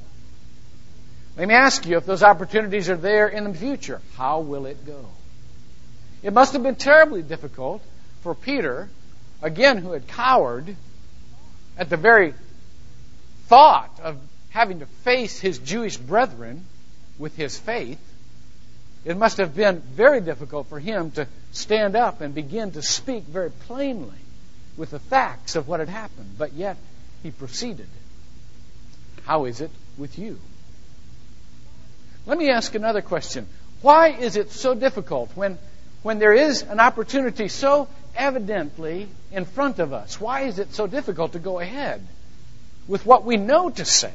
Let 1.35 1.47
me 1.47 1.55
ask 1.55 1.85
you, 1.87 1.97
if 1.97 2.05
those 2.05 2.21
opportunities 2.21 2.89
are 2.89 2.97
there 2.97 3.27
in 3.27 3.43
the 3.45 3.53
future, 3.53 4.01
how 4.17 4.41
will 4.41 4.67
it 4.67 4.85
go? 4.85 5.05
It 6.21 6.31
must 6.31 6.53
have 6.53 6.61
been 6.63 6.75
terribly 6.75 7.23
difficult 7.23 7.81
for 8.21 8.35
Peter, 8.35 8.87
again, 9.41 9.77
who 9.79 9.91
had 9.91 10.07
cowered 10.07 10.75
at 11.77 11.89
the 11.89 11.97
very 11.97 12.35
thought 13.47 13.99
of 14.01 14.17
having 14.51 14.79
to 14.79 14.85
face 14.85 15.39
his 15.39 15.57
Jewish 15.57 15.97
brethren 15.97 16.65
with 17.17 17.35
his 17.35 17.57
faith, 17.57 17.99
it 19.03 19.17
must 19.17 19.37
have 19.37 19.55
been 19.55 19.79
very 19.79 20.21
difficult 20.21 20.67
for 20.67 20.79
him 20.79 21.11
to 21.11 21.27
stand 21.51 21.95
up 21.95 22.21
and 22.21 22.33
begin 22.33 22.71
to 22.71 22.81
speak 22.81 23.23
very 23.23 23.49
plainly 23.49 24.17
with 24.77 24.91
the 24.91 24.99
facts 24.99 25.55
of 25.55 25.67
what 25.67 25.79
had 25.79 25.89
happened. 25.89 26.35
But 26.37 26.53
yet, 26.53 26.77
he 27.21 27.31
proceeded. 27.31 27.87
How 29.25 29.45
is 29.45 29.61
it 29.61 29.71
with 29.97 30.17
you? 30.17 30.39
Let 32.25 32.37
me 32.37 32.49
ask 32.49 32.73
another 32.75 33.01
question. 33.01 33.47
Why 33.81 34.09
is 34.09 34.35
it 34.35 34.51
so 34.51 34.73
difficult 34.73 35.31
when, 35.35 35.57
when 36.03 36.19
there 36.19 36.33
is 36.33 36.61
an 36.61 36.79
opportunity 36.79 37.47
so 37.47 37.87
evidently 38.15 39.09
in 39.31 39.45
front 39.45 39.79
of 39.79 39.93
us? 39.93 40.19
Why 40.21 40.41
is 40.41 40.59
it 40.59 40.73
so 40.73 40.87
difficult 40.87 41.33
to 41.33 41.39
go 41.39 41.59
ahead? 41.59 42.01
with 42.87 43.05
what 43.05 43.23
we 43.23 43.37
know 43.37 43.69
to 43.69 43.85
say? 43.85 44.13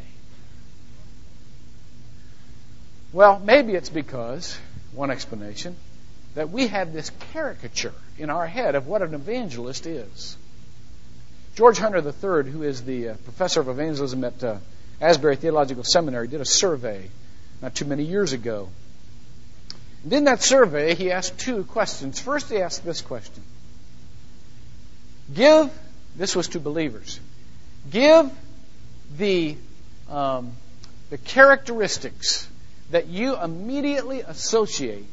Well, 3.12 3.38
maybe 3.38 3.74
it's 3.74 3.88
because, 3.88 4.58
one 4.92 5.10
explanation, 5.10 5.76
that 6.34 6.50
we 6.50 6.66
have 6.66 6.92
this 6.92 7.10
caricature 7.32 7.94
in 8.18 8.28
our 8.28 8.46
head 8.46 8.74
of 8.74 8.86
what 8.86 9.00
an 9.00 9.14
evangelist 9.14 9.86
is. 9.86 10.36
George 11.54 11.78
Hunter 11.78 11.98
III, 11.98 12.50
who 12.50 12.62
is 12.62 12.84
the 12.84 13.10
uh, 13.10 13.14
professor 13.24 13.60
of 13.60 13.68
evangelism 13.68 14.22
at 14.24 14.44
uh, 14.44 14.56
Asbury 15.00 15.36
Theological 15.36 15.84
Seminary, 15.84 16.28
did 16.28 16.40
a 16.40 16.44
survey 16.44 17.08
not 17.60 17.74
too 17.74 17.84
many 17.84 18.04
years 18.04 18.32
ago. 18.32 18.68
And 20.04 20.12
in 20.12 20.24
that 20.24 20.42
survey, 20.42 20.94
he 20.94 21.10
asked 21.10 21.38
two 21.38 21.64
questions. 21.64 22.20
First, 22.20 22.50
he 22.50 22.58
asked 22.58 22.84
this 22.84 23.00
question 23.00 23.42
Give, 25.34 25.70
this 26.16 26.34
was 26.34 26.48
to 26.48 26.60
believers, 26.60 27.20
give 27.90 28.30
the, 29.16 29.56
um, 30.10 30.52
the 31.10 31.18
characteristics 31.18 32.48
that 32.90 33.06
you 33.08 33.36
immediately 33.36 34.20
associate 34.20 35.04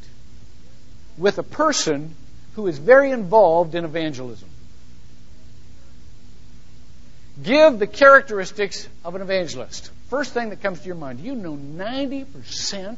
with 1.17 1.37
a 1.37 1.43
person 1.43 2.15
who 2.55 2.67
is 2.67 2.77
very 2.77 3.11
involved 3.11 3.75
in 3.75 3.83
evangelism. 3.83 4.47
Give 7.41 7.77
the 7.77 7.87
characteristics 7.87 8.87
of 9.03 9.15
an 9.15 9.21
evangelist. 9.21 9.91
First 10.09 10.33
thing 10.33 10.49
that 10.49 10.61
comes 10.61 10.79
to 10.81 10.85
your 10.85 10.95
mind. 10.95 11.19
You 11.19 11.35
know 11.35 11.55
90% 11.55 12.97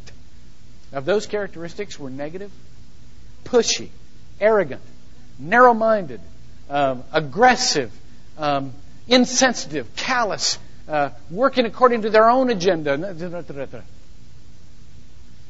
of 0.92 1.06
those 1.06 1.26
characteristics 1.26 2.00
were 2.00 2.10
negative? 2.10 2.52
Pushy, 3.46 3.90
arrogant, 4.42 4.82
narrow 5.40 5.74
minded, 5.74 6.20
um, 6.70 7.04
aggressive, 7.14 7.92
um, 8.38 8.74
insensitive, 9.08 9.96
callous, 9.96 10.60
uh, 10.88 11.10
working 11.32 11.66
according 11.66 12.02
to 12.02 12.10
their 12.10 12.30
own 12.30 12.50
agenda. 12.50 12.98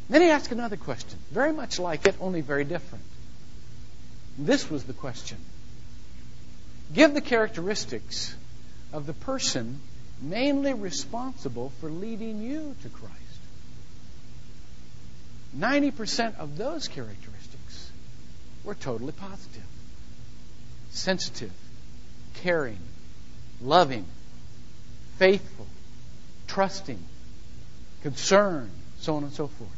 Then 0.10 0.22
he 0.22 0.30
asked 0.30 0.52
another 0.52 0.78
question, 0.78 1.20
very 1.32 1.52
much 1.52 1.80
like 1.80 2.08
it, 2.08 2.16
only 2.20 2.42
very 2.42 2.64
different. 2.64 3.04
This 4.38 4.70
was 4.70 4.84
the 4.84 4.94
question 4.94 5.38
Give 6.94 7.14
the 7.14 7.22
characteristics 7.22 8.36
of 8.94 9.06
the 9.06 9.14
person 9.14 9.80
mainly 10.22 10.74
responsible 10.74 11.72
for 11.80 11.90
leading 11.90 12.42
you 12.42 12.76
to 12.84 12.90
Christ. 12.90 13.14
90% 15.58 16.38
of 16.40 16.58
those 16.58 16.88
characteristics 16.88 17.92
were 18.64 18.76
totally 18.76 19.14
positive, 19.14 19.64
sensitive, 20.92 21.52
caring, 22.36 22.80
loving, 23.62 24.06
faithful, 25.18 25.66
trusting, 26.48 27.04
concerned, 28.04 28.72
so 29.00 29.16
on 29.16 29.24
and 29.24 29.34
so 29.34 29.48
forth. 29.48 29.70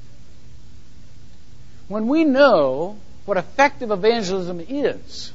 When 1.87 2.07
we 2.07 2.23
know 2.23 2.97
what 3.25 3.37
effective 3.37 3.91
evangelism 3.91 4.59
is, 4.67 5.33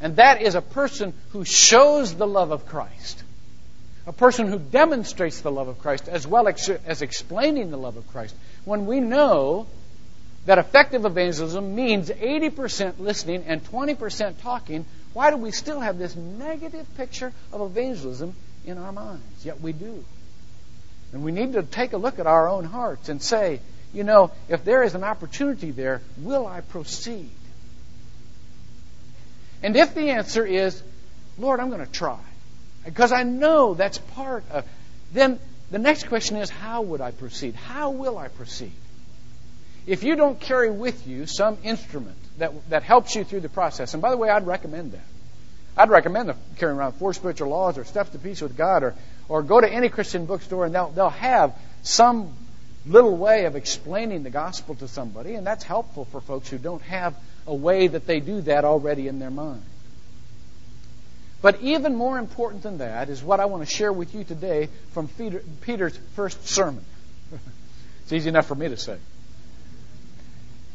and 0.00 0.16
that 0.16 0.42
is 0.42 0.54
a 0.54 0.62
person 0.62 1.12
who 1.30 1.44
shows 1.44 2.14
the 2.14 2.26
love 2.26 2.50
of 2.50 2.66
Christ, 2.66 3.22
a 4.06 4.12
person 4.12 4.48
who 4.48 4.58
demonstrates 4.58 5.40
the 5.40 5.52
love 5.52 5.68
of 5.68 5.78
Christ 5.78 6.08
as 6.08 6.26
well 6.26 6.48
as 6.48 7.02
explaining 7.02 7.70
the 7.70 7.76
love 7.76 7.96
of 7.96 8.06
Christ. 8.08 8.34
When 8.64 8.86
we 8.86 9.00
know 9.00 9.66
that 10.46 10.58
effective 10.58 11.04
evangelism 11.04 11.74
means 11.74 12.08
80% 12.10 12.98
listening 12.98 13.44
and 13.46 13.62
20% 13.64 14.40
talking, 14.40 14.86
why 15.12 15.30
do 15.30 15.36
we 15.36 15.50
still 15.50 15.80
have 15.80 15.98
this 15.98 16.16
negative 16.16 16.86
picture 16.96 17.32
of 17.52 17.60
evangelism 17.60 18.34
in 18.64 18.78
our 18.78 18.92
minds? 18.92 19.44
Yet 19.44 19.60
we 19.60 19.72
do. 19.72 20.04
And 21.12 21.24
we 21.24 21.32
need 21.32 21.54
to 21.54 21.62
take 21.62 21.92
a 21.92 21.96
look 21.96 22.18
at 22.18 22.26
our 22.26 22.48
own 22.48 22.64
hearts 22.64 23.08
and 23.08 23.20
say, 23.20 23.60
you 23.92 24.04
know, 24.04 24.30
if 24.48 24.64
there 24.64 24.82
is 24.82 24.94
an 24.94 25.02
opportunity 25.02 25.72
there, 25.72 26.00
will 26.18 26.46
I 26.46 26.60
proceed? 26.60 27.30
And 29.62 29.76
if 29.76 29.94
the 29.94 30.10
answer 30.10 30.46
is, 30.46 30.80
Lord, 31.38 31.60
I'm 31.60 31.68
going 31.68 31.84
to 31.84 31.92
try, 31.92 32.18
because 32.84 33.12
I 33.12 33.22
know 33.22 33.74
that's 33.74 33.98
part 33.98 34.44
of, 34.50 34.64
then 35.12 35.38
the 35.70 35.78
next 35.78 36.08
question 36.08 36.36
is, 36.36 36.50
how 36.50 36.82
would 36.82 37.00
I 37.00 37.10
proceed? 37.10 37.54
How 37.54 37.90
will 37.90 38.18
I 38.18 38.28
proceed? 38.28 38.72
If 39.86 40.04
you 40.04 40.16
don't 40.16 40.38
carry 40.38 40.70
with 40.70 41.06
you 41.06 41.26
some 41.26 41.58
instrument 41.64 42.16
that, 42.38 42.70
that 42.70 42.82
helps 42.82 43.14
you 43.14 43.24
through 43.24 43.40
the 43.40 43.48
process, 43.48 43.94
and 43.94 44.02
by 44.02 44.10
the 44.10 44.16
way, 44.16 44.28
I'd 44.28 44.46
recommend 44.46 44.92
that. 44.92 45.04
I'd 45.76 45.90
recommend 45.90 46.34
carrying 46.56 46.78
around 46.78 46.92
four 46.92 47.14
spiritual 47.14 47.48
laws 47.48 47.78
or 47.78 47.84
steps 47.84 48.10
to 48.10 48.18
peace 48.18 48.40
with 48.40 48.56
God 48.56 48.82
or, 48.82 48.94
or 49.28 49.42
go 49.42 49.60
to 49.60 49.68
any 49.68 49.88
Christian 49.88 50.26
bookstore 50.26 50.66
and 50.66 50.74
they'll, 50.74 50.90
they'll 50.90 51.08
have 51.08 51.54
some 51.82 52.34
little 52.86 53.16
way 53.16 53.44
of 53.44 53.56
explaining 53.56 54.22
the 54.22 54.30
gospel 54.30 54.74
to 54.76 54.88
somebody, 54.88 55.34
and 55.34 55.46
that's 55.46 55.64
helpful 55.64 56.06
for 56.06 56.20
folks 56.20 56.48
who 56.48 56.58
don't 56.58 56.82
have 56.82 57.14
a 57.46 57.54
way 57.54 57.86
that 57.86 58.06
they 58.06 58.20
do 58.20 58.40
that 58.42 58.64
already 58.64 59.08
in 59.08 59.18
their 59.18 59.30
mind. 59.30 59.62
But 61.42 61.62
even 61.62 61.96
more 61.96 62.18
important 62.18 62.62
than 62.62 62.78
that 62.78 63.08
is 63.08 63.22
what 63.22 63.40
I 63.40 63.46
want 63.46 63.66
to 63.66 63.74
share 63.74 63.92
with 63.92 64.14
you 64.14 64.24
today 64.24 64.68
from 64.92 65.08
Peter's 65.62 65.96
first 66.14 66.46
sermon. 66.46 66.84
it's 68.02 68.12
easy 68.12 68.28
enough 68.28 68.46
for 68.46 68.54
me 68.54 68.68
to 68.68 68.76
say. 68.76 68.98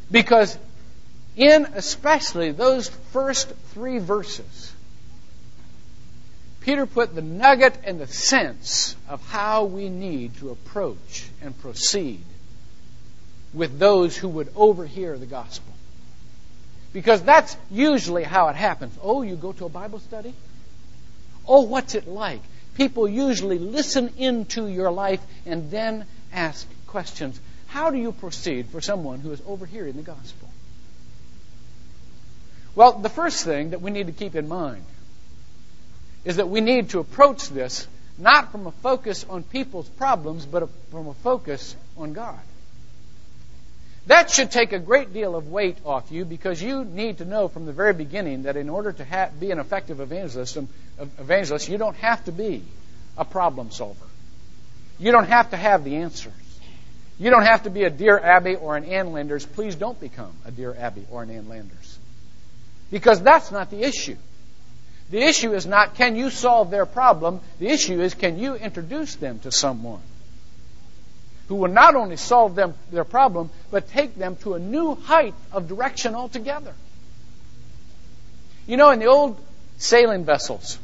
Because 0.09 0.57
in 1.35 1.65
especially 1.75 2.51
those 2.51 2.89
first 3.11 3.49
three 3.73 3.99
verses, 3.99 4.73
Peter 6.61 6.87
put 6.87 7.13
the 7.13 7.21
nugget 7.21 7.77
and 7.83 7.99
the 7.99 8.07
sense 8.07 8.95
of 9.07 9.23
how 9.27 9.65
we 9.65 9.87
need 9.87 10.35
to 10.37 10.49
approach 10.49 11.27
and 11.43 11.57
proceed 11.59 12.23
with 13.53 13.77
those 13.77 14.17
who 14.17 14.27
would 14.27 14.51
overhear 14.55 15.15
the 15.17 15.27
gospel. 15.27 15.71
Because 16.91 17.21
that's 17.21 17.55
usually 17.69 18.23
how 18.23 18.47
it 18.47 18.55
happens. 18.55 18.97
Oh, 19.03 19.21
you 19.21 19.35
go 19.35 19.51
to 19.53 19.65
a 19.65 19.69
Bible 19.69 19.99
study? 19.99 20.33
Oh, 21.47 21.61
what's 21.61 21.95
it 21.95 22.07
like? 22.07 22.41
People 22.75 23.07
usually 23.07 23.59
listen 23.59 24.13
into 24.17 24.67
your 24.67 24.91
life 24.91 25.21
and 25.45 25.71
then 25.71 26.05
ask 26.33 26.67
questions. 26.87 27.39
How 27.67 27.89
do 27.89 27.97
you 27.97 28.11
proceed 28.11 28.67
for 28.67 28.81
someone 28.81 29.19
who 29.19 29.31
is 29.31 29.41
overhearing 29.47 29.95
the 29.95 30.01
gospel? 30.01 30.49
Well, 32.75 32.93
the 32.93 33.09
first 33.09 33.45
thing 33.45 33.69
that 33.69 33.81
we 33.81 33.91
need 33.91 34.07
to 34.07 34.13
keep 34.13 34.35
in 34.35 34.47
mind 34.47 34.83
is 36.25 36.37
that 36.37 36.49
we 36.49 36.59
need 36.59 36.89
to 36.89 36.99
approach 36.99 37.47
this 37.49 37.87
not 38.17 38.51
from 38.51 38.67
a 38.67 38.71
focus 38.71 39.25
on 39.29 39.43
people's 39.43 39.89
problems, 39.89 40.45
but 40.45 40.69
from 40.89 41.07
a 41.07 41.13
focus 41.15 41.75
on 41.97 42.13
God. 42.13 42.39
That 44.07 44.29
should 44.29 44.51
take 44.51 44.71
a 44.71 44.79
great 44.79 45.13
deal 45.13 45.35
of 45.35 45.47
weight 45.49 45.77
off 45.83 46.11
you 46.11 46.25
because 46.25 46.61
you 46.61 46.85
need 46.85 47.17
to 47.17 47.25
know 47.25 47.47
from 47.47 47.65
the 47.65 47.73
very 47.73 47.93
beginning 47.93 48.43
that 48.43 48.55
in 48.55 48.69
order 48.69 48.91
to 48.91 49.03
ha- 49.03 49.29
be 49.39 49.49
an 49.49 49.59
effective 49.59 49.99
evangelist, 49.99 50.57
um, 50.57 50.69
evangelist, 50.99 51.69
you 51.69 51.77
don't 51.77 51.95
have 51.97 52.23
to 52.25 52.31
be 52.31 52.63
a 53.17 53.25
problem 53.25 53.71
solver. 53.71 54.05
You 54.99 55.11
don't 55.11 55.27
have 55.27 55.49
to 55.51 55.57
have 55.57 55.83
the 55.83 55.97
answers. 55.97 56.33
You 57.17 57.31
don't 57.31 57.45
have 57.45 57.63
to 57.63 57.69
be 57.69 57.83
a 57.83 57.89
Dear 57.89 58.19
Abby 58.19 58.55
or 58.55 58.77
an 58.77 58.85
Ann 58.85 59.11
Landers. 59.11 59.45
Please 59.45 59.75
don't 59.75 59.99
become 59.99 60.33
a 60.45 60.51
Dear 60.51 60.75
Abby 60.77 61.05
or 61.09 61.23
an 61.23 61.31
Ann 61.31 61.49
Landers. 61.49 61.97
Because 62.91 63.21
that's 63.21 63.51
not 63.51 63.71
the 63.71 63.81
issue. 63.81 64.17
The 65.09 65.21
issue 65.21 65.53
is 65.53 65.65
not 65.65 65.95
can 65.95 66.15
you 66.15 66.29
solve 66.29 66.69
their 66.69 66.85
problem, 66.85 67.39
the 67.59 67.69
issue 67.69 68.01
is 68.01 68.13
can 68.13 68.37
you 68.37 68.55
introduce 68.55 69.15
them 69.15 69.39
to 69.39 69.51
someone 69.51 70.01
who 71.47 71.55
will 71.55 71.69
not 71.69 71.95
only 71.95 72.17
solve 72.17 72.55
them 72.55 72.73
their 72.91 73.03
problem, 73.03 73.49
but 73.71 73.87
take 73.89 74.15
them 74.15 74.35
to 74.37 74.55
a 74.55 74.59
new 74.59 74.95
height 74.95 75.35
of 75.51 75.67
direction 75.67 76.15
altogether. 76.15 76.73
You 78.67 78.77
know, 78.77 78.89
in 78.91 78.99
the 78.99 79.05
old 79.05 79.39
sailing 79.77 80.25
vessels, 80.25 80.79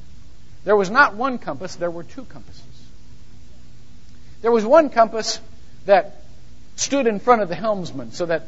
there 0.64 0.76
was 0.76 0.90
not 0.90 1.16
one 1.16 1.40
compass, 1.40 1.76
there 1.76 1.90
were 1.90 2.04
two 2.04 2.26
compasses. 2.26 2.62
There 4.42 4.52
was 4.52 4.66
one 4.66 4.90
compass 4.90 5.40
that 5.86 6.24
stood 6.76 7.08
in 7.08 7.20
front 7.20 7.42
of 7.42 7.50
the 7.50 7.56
helmsman 7.56 8.12
so 8.12 8.28
that 8.28 8.44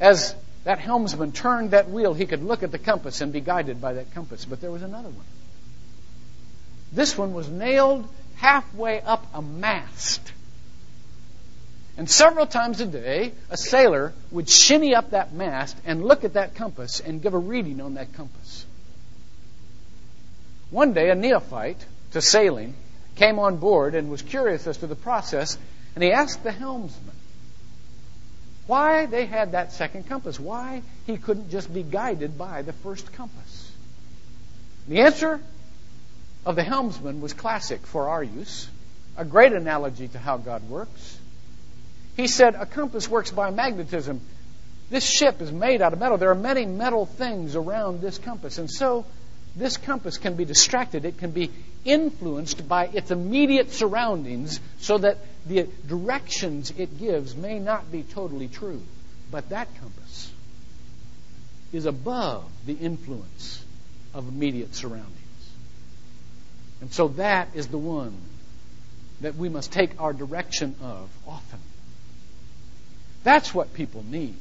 as 0.00 0.34
that 0.64 0.78
helmsman 0.78 1.32
turned 1.32 1.70
that 1.70 1.90
wheel, 1.90 2.14
he 2.14 2.26
could 2.26 2.42
look 2.42 2.62
at 2.62 2.72
the 2.72 2.78
compass 2.78 3.20
and 3.20 3.32
be 3.32 3.40
guided 3.40 3.80
by 3.80 3.94
that 3.94 4.12
compass. 4.12 4.44
But 4.44 4.60
there 4.60 4.70
was 4.70 4.82
another 4.82 5.08
one. 5.08 5.24
This 6.92 7.16
one 7.16 7.32
was 7.32 7.48
nailed 7.48 8.06
halfway 8.36 9.00
up 9.00 9.26
a 9.34 9.42
mast. 9.42 10.32
And 11.98 12.08
several 12.08 12.46
times 12.46 12.80
a 12.80 12.86
day, 12.86 13.32
a 13.50 13.56
sailor 13.56 14.12
would 14.30 14.48
shinny 14.48 14.94
up 14.94 15.10
that 15.10 15.32
mast 15.34 15.76
and 15.84 16.04
look 16.04 16.22
at 16.22 16.34
that 16.34 16.54
compass 16.54 17.00
and 17.00 17.20
give 17.20 17.34
a 17.34 17.38
reading 17.38 17.80
on 17.80 17.94
that 17.94 18.12
compass. 18.12 18.64
One 20.70 20.92
day, 20.92 21.10
a 21.10 21.16
neophyte 21.16 21.84
to 22.12 22.22
sailing 22.22 22.74
came 23.16 23.40
on 23.40 23.56
board 23.56 23.96
and 23.96 24.12
was 24.12 24.22
curious 24.22 24.68
as 24.68 24.76
to 24.78 24.86
the 24.86 24.94
process, 24.94 25.58
and 25.96 26.04
he 26.04 26.12
asked 26.12 26.44
the 26.44 26.52
helmsman, 26.52 27.16
why 28.68 29.06
they 29.06 29.26
had 29.26 29.52
that 29.52 29.72
second 29.72 30.08
compass, 30.08 30.38
why 30.38 30.82
he 31.04 31.16
couldn't 31.16 31.50
just 31.50 31.72
be 31.72 31.82
guided 31.82 32.38
by 32.38 32.62
the 32.62 32.72
first 32.72 33.12
compass. 33.14 33.72
The 34.86 35.00
answer 35.00 35.40
of 36.46 36.54
the 36.54 36.62
helmsman 36.62 37.20
was 37.20 37.32
classic 37.32 37.84
for 37.86 38.08
our 38.08 38.22
use, 38.22 38.68
a 39.16 39.24
great 39.24 39.52
analogy 39.52 40.06
to 40.08 40.18
how 40.18 40.36
God 40.36 40.68
works. 40.68 41.17
He 42.18 42.26
said, 42.26 42.56
A 42.56 42.66
compass 42.66 43.08
works 43.08 43.30
by 43.30 43.50
magnetism. 43.50 44.20
This 44.90 45.08
ship 45.08 45.40
is 45.40 45.52
made 45.52 45.80
out 45.80 45.92
of 45.92 46.00
metal. 46.00 46.18
There 46.18 46.32
are 46.32 46.34
many 46.34 46.66
metal 46.66 47.06
things 47.06 47.54
around 47.54 48.00
this 48.00 48.18
compass. 48.18 48.58
And 48.58 48.68
so 48.68 49.06
this 49.54 49.76
compass 49.76 50.18
can 50.18 50.34
be 50.34 50.44
distracted. 50.44 51.04
It 51.04 51.18
can 51.18 51.30
be 51.30 51.52
influenced 51.84 52.68
by 52.68 52.86
its 52.86 53.12
immediate 53.12 53.70
surroundings 53.70 54.58
so 54.80 54.98
that 54.98 55.18
the 55.46 55.68
directions 55.86 56.72
it 56.76 56.98
gives 56.98 57.36
may 57.36 57.60
not 57.60 57.92
be 57.92 58.02
totally 58.02 58.48
true. 58.48 58.82
But 59.30 59.50
that 59.50 59.68
compass 59.80 60.32
is 61.72 61.86
above 61.86 62.50
the 62.66 62.74
influence 62.74 63.64
of 64.12 64.26
immediate 64.26 64.74
surroundings. 64.74 65.14
And 66.80 66.92
so 66.92 67.08
that 67.08 67.50
is 67.54 67.68
the 67.68 67.78
one 67.78 68.16
that 69.20 69.36
we 69.36 69.48
must 69.48 69.70
take 69.70 70.00
our 70.00 70.12
direction 70.12 70.74
of 70.82 71.08
often. 71.24 71.60
That's 73.28 73.52
what 73.52 73.74
people 73.74 74.02
need. 74.08 74.36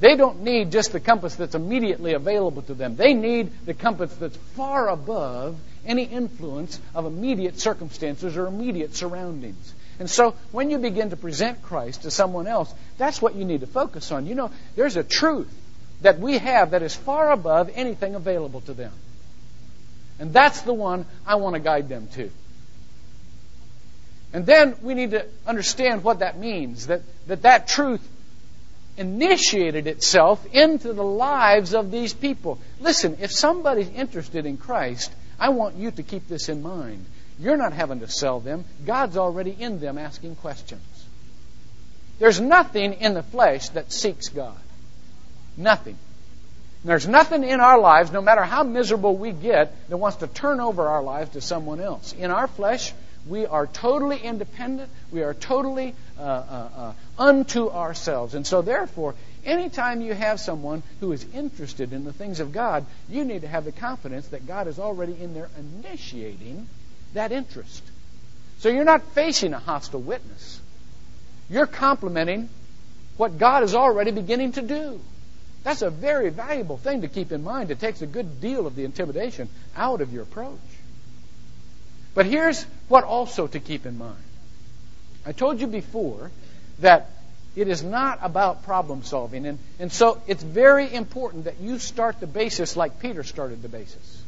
They 0.00 0.16
don't 0.16 0.42
need 0.42 0.72
just 0.72 0.90
the 0.90 0.98
compass 0.98 1.36
that's 1.36 1.54
immediately 1.54 2.14
available 2.14 2.62
to 2.62 2.74
them. 2.74 2.96
They 2.96 3.14
need 3.14 3.52
the 3.64 3.72
compass 3.72 4.12
that's 4.16 4.36
far 4.56 4.88
above 4.88 5.56
any 5.86 6.02
influence 6.02 6.80
of 6.92 7.06
immediate 7.06 7.60
circumstances 7.60 8.36
or 8.36 8.48
immediate 8.48 8.96
surroundings. 8.96 9.74
And 10.00 10.10
so 10.10 10.34
when 10.50 10.70
you 10.70 10.78
begin 10.78 11.10
to 11.10 11.16
present 11.16 11.62
Christ 11.62 12.02
to 12.02 12.10
someone 12.10 12.48
else, 12.48 12.74
that's 12.98 13.22
what 13.22 13.36
you 13.36 13.44
need 13.44 13.60
to 13.60 13.68
focus 13.68 14.10
on. 14.10 14.26
You 14.26 14.34
know, 14.34 14.50
there's 14.74 14.96
a 14.96 15.04
truth 15.04 15.56
that 16.00 16.18
we 16.18 16.38
have 16.38 16.72
that 16.72 16.82
is 16.82 16.96
far 16.96 17.30
above 17.30 17.70
anything 17.76 18.16
available 18.16 18.62
to 18.62 18.74
them. 18.74 18.92
And 20.18 20.32
that's 20.32 20.62
the 20.62 20.74
one 20.74 21.06
I 21.24 21.36
want 21.36 21.54
to 21.54 21.60
guide 21.60 21.88
them 21.88 22.08
to. 22.14 22.28
And 24.32 24.46
then 24.46 24.76
we 24.82 24.94
need 24.94 25.10
to 25.10 25.26
understand 25.46 26.04
what 26.04 26.20
that 26.20 26.38
means 26.38 26.86
that 26.86 27.02
that, 27.26 27.42
that 27.42 27.68
truth 27.68 28.06
initiated 28.96 29.86
itself 29.86 30.44
into 30.52 30.92
the 30.92 31.04
lives 31.04 31.74
of 31.74 31.90
these 31.90 32.12
people. 32.12 32.58
Listen, 32.80 33.18
if 33.20 33.32
somebody's 33.32 33.88
interested 33.90 34.46
in 34.46 34.56
Christ, 34.56 35.12
I 35.38 35.50
want 35.50 35.76
you 35.76 35.90
to 35.90 36.02
keep 36.02 36.28
this 36.28 36.48
in 36.48 36.62
mind. 36.62 37.04
You're 37.38 37.56
not 37.56 37.72
having 37.72 38.00
to 38.00 38.08
sell 38.08 38.40
them. 38.40 38.64
God's 38.84 39.16
already 39.16 39.50
in 39.50 39.80
them 39.80 39.98
asking 39.98 40.36
questions. 40.36 40.82
There's 42.18 42.40
nothing 42.40 42.94
in 42.94 43.14
the 43.14 43.22
flesh 43.22 43.70
that 43.70 43.90
seeks 43.90 44.28
God. 44.28 44.58
Nothing. 45.56 45.96
There's 46.84 47.06
nothing 47.08 47.44
in 47.44 47.60
our 47.60 47.78
lives, 47.78 48.12
no 48.12 48.20
matter 48.20 48.42
how 48.42 48.62
miserable 48.62 49.16
we 49.16 49.32
get, 49.32 49.88
that 49.88 49.96
wants 49.96 50.18
to 50.18 50.26
turn 50.26 50.60
over 50.60 50.88
our 50.88 51.02
lives 51.02 51.30
to 51.30 51.40
someone 51.40 51.80
else. 51.80 52.12
In 52.12 52.30
our 52.30 52.46
flesh, 52.46 52.92
we 53.26 53.46
are 53.46 53.66
totally 53.66 54.18
independent. 54.18 54.90
We 55.12 55.22
are 55.22 55.34
totally 55.34 55.94
uh, 56.18 56.22
uh, 56.22 56.68
uh, 56.76 56.92
unto 57.18 57.68
ourselves. 57.70 58.34
And 58.34 58.46
so, 58.46 58.62
therefore, 58.62 59.14
anytime 59.44 60.00
you 60.00 60.12
have 60.12 60.40
someone 60.40 60.82
who 61.00 61.12
is 61.12 61.24
interested 61.32 61.92
in 61.92 62.04
the 62.04 62.12
things 62.12 62.40
of 62.40 62.52
God, 62.52 62.84
you 63.08 63.24
need 63.24 63.42
to 63.42 63.48
have 63.48 63.64
the 63.64 63.72
confidence 63.72 64.28
that 64.28 64.46
God 64.46 64.66
is 64.66 64.78
already 64.78 65.16
in 65.20 65.34
there 65.34 65.48
initiating 65.58 66.68
that 67.14 67.32
interest. 67.32 67.82
So 68.58 68.68
you're 68.68 68.84
not 68.84 69.02
facing 69.14 69.54
a 69.54 69.58
hostile 69.58 70.00
witness. 70.00 70.60
You're 71.50 71.66
complementing 71.66 72.48
what 73.16 73.38
God 73.38 73.62
is 73.62 73.74
already 73.74 74.10
beginning 74.10 74.52
to 74.52 74.62
do. 74.62 75.00
That's 75.64 75.82
a 75.82 75.90
very 75.90 76.30
valuable 76.30 76.76
thing 76.76 77.02
to 77.02 77.08
keep 77.08 77.30
in 77.30 77.44
mind. 77.44 77.70
It 77.70 77.78
takes 77.78 78.02
a 78.02 78.06
good 78.06 78.40
deal 78.40 78.66
of 78.66 78.74
the 78.74 78.84
intimidation 78.84 79.48
out 79.76 80.00
of 80.00 80.12
your 80.12 80.22
approach. 80.22 80.58
But 82.14 82.26
here's 82.26 82.62
what 82.88 83.04
also 83.04 83.46
to 83.46 83.60
keep 83.60 83.86
in 83.86 83.98
mind. 83.98 84.16
I 85.24 85.32
told 85.32 85.60
you 85.60 85.66
before 85.66 86.30
that 86.80 87.10
it 87.54 87.68
is 87.68 87.82
not 87.82 88.18
about 88.22 88.64
problem 88.64 89.02
solving. 89.02 89.46
And, 89.46 89.58
and 89.78 89.92
so 89.92 90.20
it's 90.26 90.42
very 90.42 90.92
important 90.92 91.44
that 91.44 91.60
you 91.60 91.78
start 91.78 92.20
the 92.20 92.26
basis 92.26 92.76
like 92.76 93.00
Peter 93.00 93.22
started 93.22 93.62
the 93.62 93.68
basis. 93.68 94.22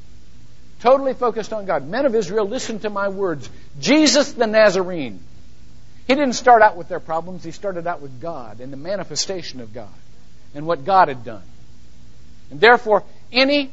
Totally 0.80 1.14
focused 1.14 1.52
on 1.52 1.64
God. 1.64 1.88
Men 1.88 2.04
of 2.04 2.14
Israel, 2.14 2.46
listen 2.46 2.80
to 2.80 2.90
my 2.90 3.08
words. 3.08 3.48
Jesus 3.80 4.32
the 4.32 4.46
Nazarene. 4.46 5.20
He 6.06 6.14
didn't 6.14 6.34
start 6.34 6.60
out 6.60 6.76
with 6.76 6.88
their 6.88 7.00
problems, 7.00 7.42
he 7.42 7.50
started 7.50 7.86
out 7.86 8.02
with 8.02 8.20
God 8.20 8.60
and 8.60 8.70
the 8.70 8.76
manifestation 8.76 9.60
of 9.62 9.72
God 9.72 9.88
and 10.54 10.66
what 10.66 10.84
God 10.84 11.08
had 11.08 11.24
done. 11.24 11.42
And 12.50 12.60
therefore, 12.60 13.04
any 13.32 13.70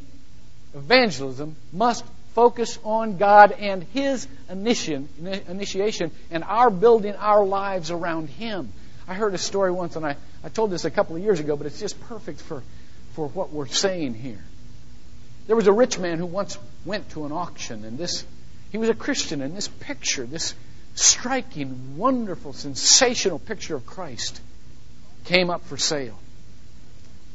evangelism 0.74 1.58
must 1.74 2.06
focus 2.34 2.80
on 2.84 3.17
God 3.17 3.52
and 3.52 3.84
His 3.84 4.28
initiation 4.50 6.12
and 6.32 6.44
our 6.44 6.70
building 6.70 7.15
our 7.15 7.46
lives 7.46 7.91
around 7.91 8.30
Him. 8.30 8.72
I 9.08 9.13
heard 9.13 9.34
a 9.34 9.38
story 9.38 9.72
once, 9.72 9.96
and 9.96 10.06
I, 10.06 10.15
I 10.44 10.50
told 10.50 10.72
this 10.72 10.86
a 10.86 10.91
couple 10.91 11.15
of 11.15 11.24
years 11.24 11.39
ago, 11.39 11.56
but 11.56 11.67
it's 11.67 11.80
just 11.80 12.00
perfect 12.02 12.41
for, 12.41 12.63
for 13.13 13.28
what 13.28 13.52
we're 13.52 13.67
saying 13.67 14.13
here. 14.13 14.44
There 15.48 15.56
was 15.56 15.67
a 15.67 15.74
rich 15.74 16.00
man 16.00 16.17
who 16.17 16.26
once 16.26 16.58
went 16.86 17.10
to 17.12 17.26
an 17.26 17.32
auction, 17.32 17.84
and 17.84 17.98
this 17.98 18.26
he 18.72 18.78
was 18.78 18.88
a 18.88 18.94
Christian, 18.94 19.41
and 19.41 19.56
this 19.56 19.67
picture, 19.67 20.26
this 20.26 20.56
striking, 20.96 21.98
wonderful, 21.98 22.54
sensational 22.54 23.38
picture 23.38 23.76
of 23.76 23.86
Christ 23.86 24.39
came 25.26 25.50
up 25.50 25.65
for 25.65 25.78
sale. 25.78 26.17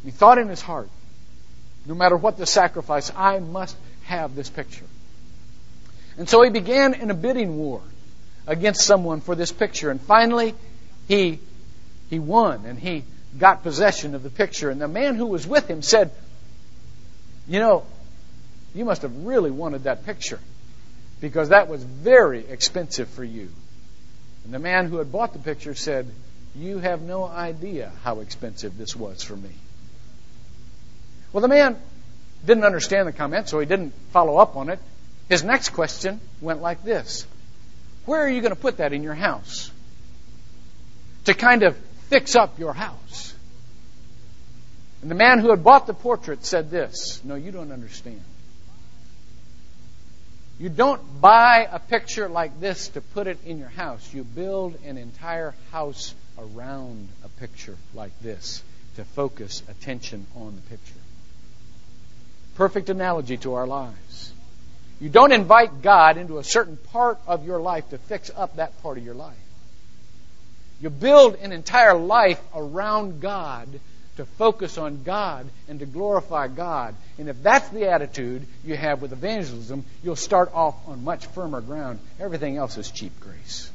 He 0.03 0.11
thought 0.11 0.39
in 0.39 0.49
his 0.49 0.63
heart, 0.63 0.89
no 1.85 1.95
matter 1.95 2.17
what 2.17 2.39
the 2.39 2.47
sacrifice, 2.47 3.13
I 3.15 3.39
must 3.39 3.77
have 4.07 4.35
this 4.35 4.49
picture. 4.49 4.85
And 6.19 6.29
so 6.29 6.43
he 6.43 6.51
began 6.51 6.95
in 6.95 7.11
a 7.11 7.15
bidding 7.15 7.57
war 7.57 7.83
against 8.47 8.83
someone 8.83 9.21
for 9.21 9.35
this 9.35 9.53
picture. 9.53 9.91
And 9.91 10.01
finally, 10.01 10.55
he, 11.09 11.41
he 12.09 12.19
won 12.19 12.65
and 12.65 12.79
he 12.79 13.05
got 13.39 13.63
possession 13.63 14.15
of 14.15 14.23
the 14.23 14.31
picture. 14.31 14.71
And 14.71 14.81
the 14.81 14.89
man 14.89 15.17
who 15.17 15.27
was 15.27 15.47
with 15.47 15.69
him 15.69 15.83
said, 15.83 16.11
You 17.47 17.61
know, 17.61 17.85
you 18.75 18.85
must 18.85 19.03
have 19.03 19.25
really 19.25 19.51
wanted 19.51 19.85
that 19.85 20.07
picture 20.07 20.41
because 21.21 21.51
that 21.51 21.69
was 21.69 21.83
very 21.83 22.47
expensive 22.47 23.09
for 23.09 23.25
you. 23.25 23.51
And 24.45 24.55
the 24.55 24.59
man 24.59 24.87
who 24.87 24.99
had 24.99 25.11
bought 25.11 25.33
the 25.33 25.39
picture 25.39 25.75
said, 25.75 26.09
You 26.55 26.79
have 26.79 27.03
no 27.03 27.25
idea 27.25 27.93
how 28.05 28.21
expensive 28.21 28.79
this 28.79 28.95
was 28.95 29.23
for 29.23 29.37
me. 29.37 29.51
Well, 31.33 31.43
the 31.43 31.49
man 31.49 31.77
didn't 32.47 32.65
understand 32.65 33.09
the 33.09 33.13
comment, 33.13 33.49
so 33.49 33.61
he 33.61 33.67
didn't 33.67 33.93
follow 34.11 34.37
up 34.39 34.57
on 34.57 34.71
it. 34.71 34.79
His 35.29 35.43
next 35.43 35.71
question 35.71 36.21
went 36.41 36.63
like 36.63 36.85
this 36.85 37.27
Where 38.05 38.21
are 38.21 38.29
you 38.29 38.41
going 38.41 38.55
to 38.55 38.61
put 38.61 38.79
that 38.79 38.93
in 38.93 39.03
your 39.03 39.15
house? 39.15 39.71
To 41.25 41.35
kind 41.35 41.65
of 41.65 41.77
fix 42.09 42.37
up 42.37 42.59
your 42.59 42.73
house. 42.73 43.35
And 45.03 45.11
the 45.11 45.17
man 45.17 45.41
who 45.41 45.51
had 45.51 45.63
bought 45.63 45.87
the 45.87 45.95
portrait 45.95 46.45
said 46.45 46.71
this 46.71 47.21
No, 47.25 47.35
you 47.35 47.51
don't 47.51 47.73
understand. 47.73 48.23
You 50.59 50.71
don't 50.71 51.21
buy 51.21 51.69
a 51.71 51.79
picture 51.79 52.29
like 52.29 52.61
this 52.61 52.89
to 52.89 53.03
put 53.03 53.27
it 53.27 53.39
in 53.45 53.59
your 53.59 53.69
house. 53.69 54.15
You 54.15 54.25
build 54.25 54.79
an 54.87 54.97
entire 54.97 55.55
house 55.71 56.15
around 56.39 57.09
a 57.25 57.29
picture 57.29 57.77
like 57.95 58.19
this 58.21 58.63
to 58.97 59.05
focus 59.05 59.63
attention 59.69 60.27
on 60.35 60.57
the 60.57 60.63
picture. 60.63 61.01
Perfect 62.57 62.89
analogy 62.89 63.37
to 63.39 63.55
our 63.55 63.67
lives. 63.67 64.33
You 65.01 65.11
don't 65.11 65.33
invite 65.33 65.83
God 65.83 66.17
into 66.17 66.39
a 66.39 66.45
certain 66.45 66.77
part 66.77 67.19
of 67.27 67.47
your 67.47 67.61
life 67.61 67.91
to 67.91 67.99
fix 67.99 68.31
up 68.35 68.57
that 68.57 68.83
part 68.83 68.97
of 68.97 69.05
your 69.05 69.15
life. 69.15 69.37
You 70.81 70.91
build 70.91 71.37
an 71.37 71.53
entire 71.53 71.95
life 71.95 72.41
around 72.55 73.21
God 73.21 73.69
to 74.17 74.25
focus 74.25 74.79
on 74.79 75.03
God 75.03 75.47
and 75.69 75.81
to 75.81 75.87
glorify 75.87 76.49
God. 76.49 76.95
And 77.19 77.29
if 77.29 77.43
that's 77.43 77.69
the 77.69 77.91
attitude 77.91 78.47
you 78.65 78.77
have 78.77 79.03
with 79.03 79.13
evangelism, 79.13 79.85
you'll 80.03 80.17
start 80.17 80.51
off 80.55 80.75
on 80.89 81.05
much 81.05 81.27
firmer 81.27 81.61
ground. 81.61 81.99
Everything 82.19 82.57
else 82.57 82.79
is 82.79 82.91
cheap 82.91 83.19
grace. 83.21 83.71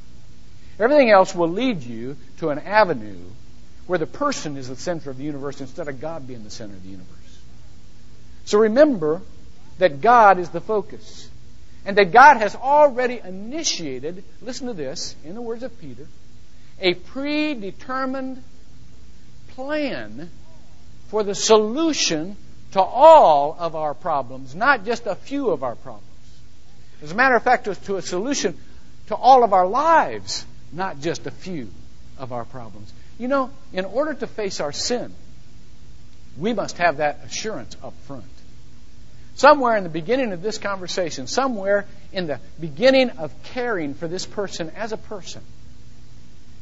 Everything 0.79 1.11
else 1.11 1.35
will 1.35 1.49
lead 1.49 1.83
you 1.83 2.17
to 2.39 2.49
an 2.49 2.59
avenue 2.59 3.19
where 3.85 3.99
the 3.99 4.07
person 4.07 4.57
is 4.57 4.67
the 4.67 4.75
center 4.75 5.11
of 5.11 5.17
the 5.17 5.23
universe 5.23 5.61
instead 5.61 5.87
of 5.87 6.01
God 6.01 6.27
being 6.27 6.43
the 6.43 6.49
center 6.49 6.73
of 6.73 6.83
the 6.83 6.89
universe. 6.89 7.20
So 8.45 8.59
remember 8.59 9.21
that 9.77 10.01
God 10.01 10.39
is 10.39 10.49
the 10.49 10.61
focus. 10.61 11.29
And 11.85 11.97
that 11.97 12.11
God 12.11 12.37
has 12.37 12.55
already 12.55 13.19
initiated, 13.23 14.23
listen 14.41 14.67
to 14.67 14.73
this, 14.73 15.15
in 15.23 15.33
the 15.33 15.41
words 15.41 15.63
of 15.63 15.79
Peter, 15.79 16.07
a 16.79 16.93
predetermined 16.93 18.43
plan 19.49 20.29
for 21.07 21.23
the 21.23 21.33
solution 21.33 22.35
to 22.73 22.81
all 22.81 23.55
of 23.59 23.75
our 23.75 23.93
problems, 23.93 24.55
not 24.55 24.85
just 24.85 25.07
a 25.07 25.15
few 25.15 25.49
of 25.49 25.63
our 25.63 25.75
problems. 25.75 26.07
As 27.01 27.11
a 27.11 27.15
matter 27.15 27.35
of 27.35 27.43
fact, 27.43 27.65
to 27.65 27.95
a 27.97 28.01
solution 28.01 28.57
to 29.07 29.15
all 29.15 29.43
of 29.43 29.53
our 29.53 29.67
lives, 29.67 30.45
not 30.71 31.01
just 31.01 31.25
a 31.25 31.31
few 31.31 31.69
of 32.17 32.31
our 32.31 32.45
problems. 32.45 32.93
You 33.17 33.27
know, 33.27 33.49
in 33.73 33.85
order 33.85 34.13
to 34.13 34.27
face 34.27 34.59
our 34.59 34.71
sin, 34.71 35.13
we 36.37 36.53
must 36.53 36.77
have 36.77 36.97
that 36.97 37.21
assurance 37.25 37.75
up 37.83 37.93
front. 38.07 38.23
Somewhere 39.35 39.77
in 39.77 39.83
the 39.83 39.89
beginning 39.89 40.33
of 40.33 40.41
this 40.41 40.57
conversation, 40.57 41.27
somewhere 41.27 41.85
in 42.11 42.27
the 42.27 42.39
beginning 42.59 43.11
of 43.11 43.31
caring 43.43 43.93
for 43.93 44.07
this 44.07 44.25
person 44.25 44.69
as 44.75 44.91
a 44.91 44.97
person, 44.97 45.41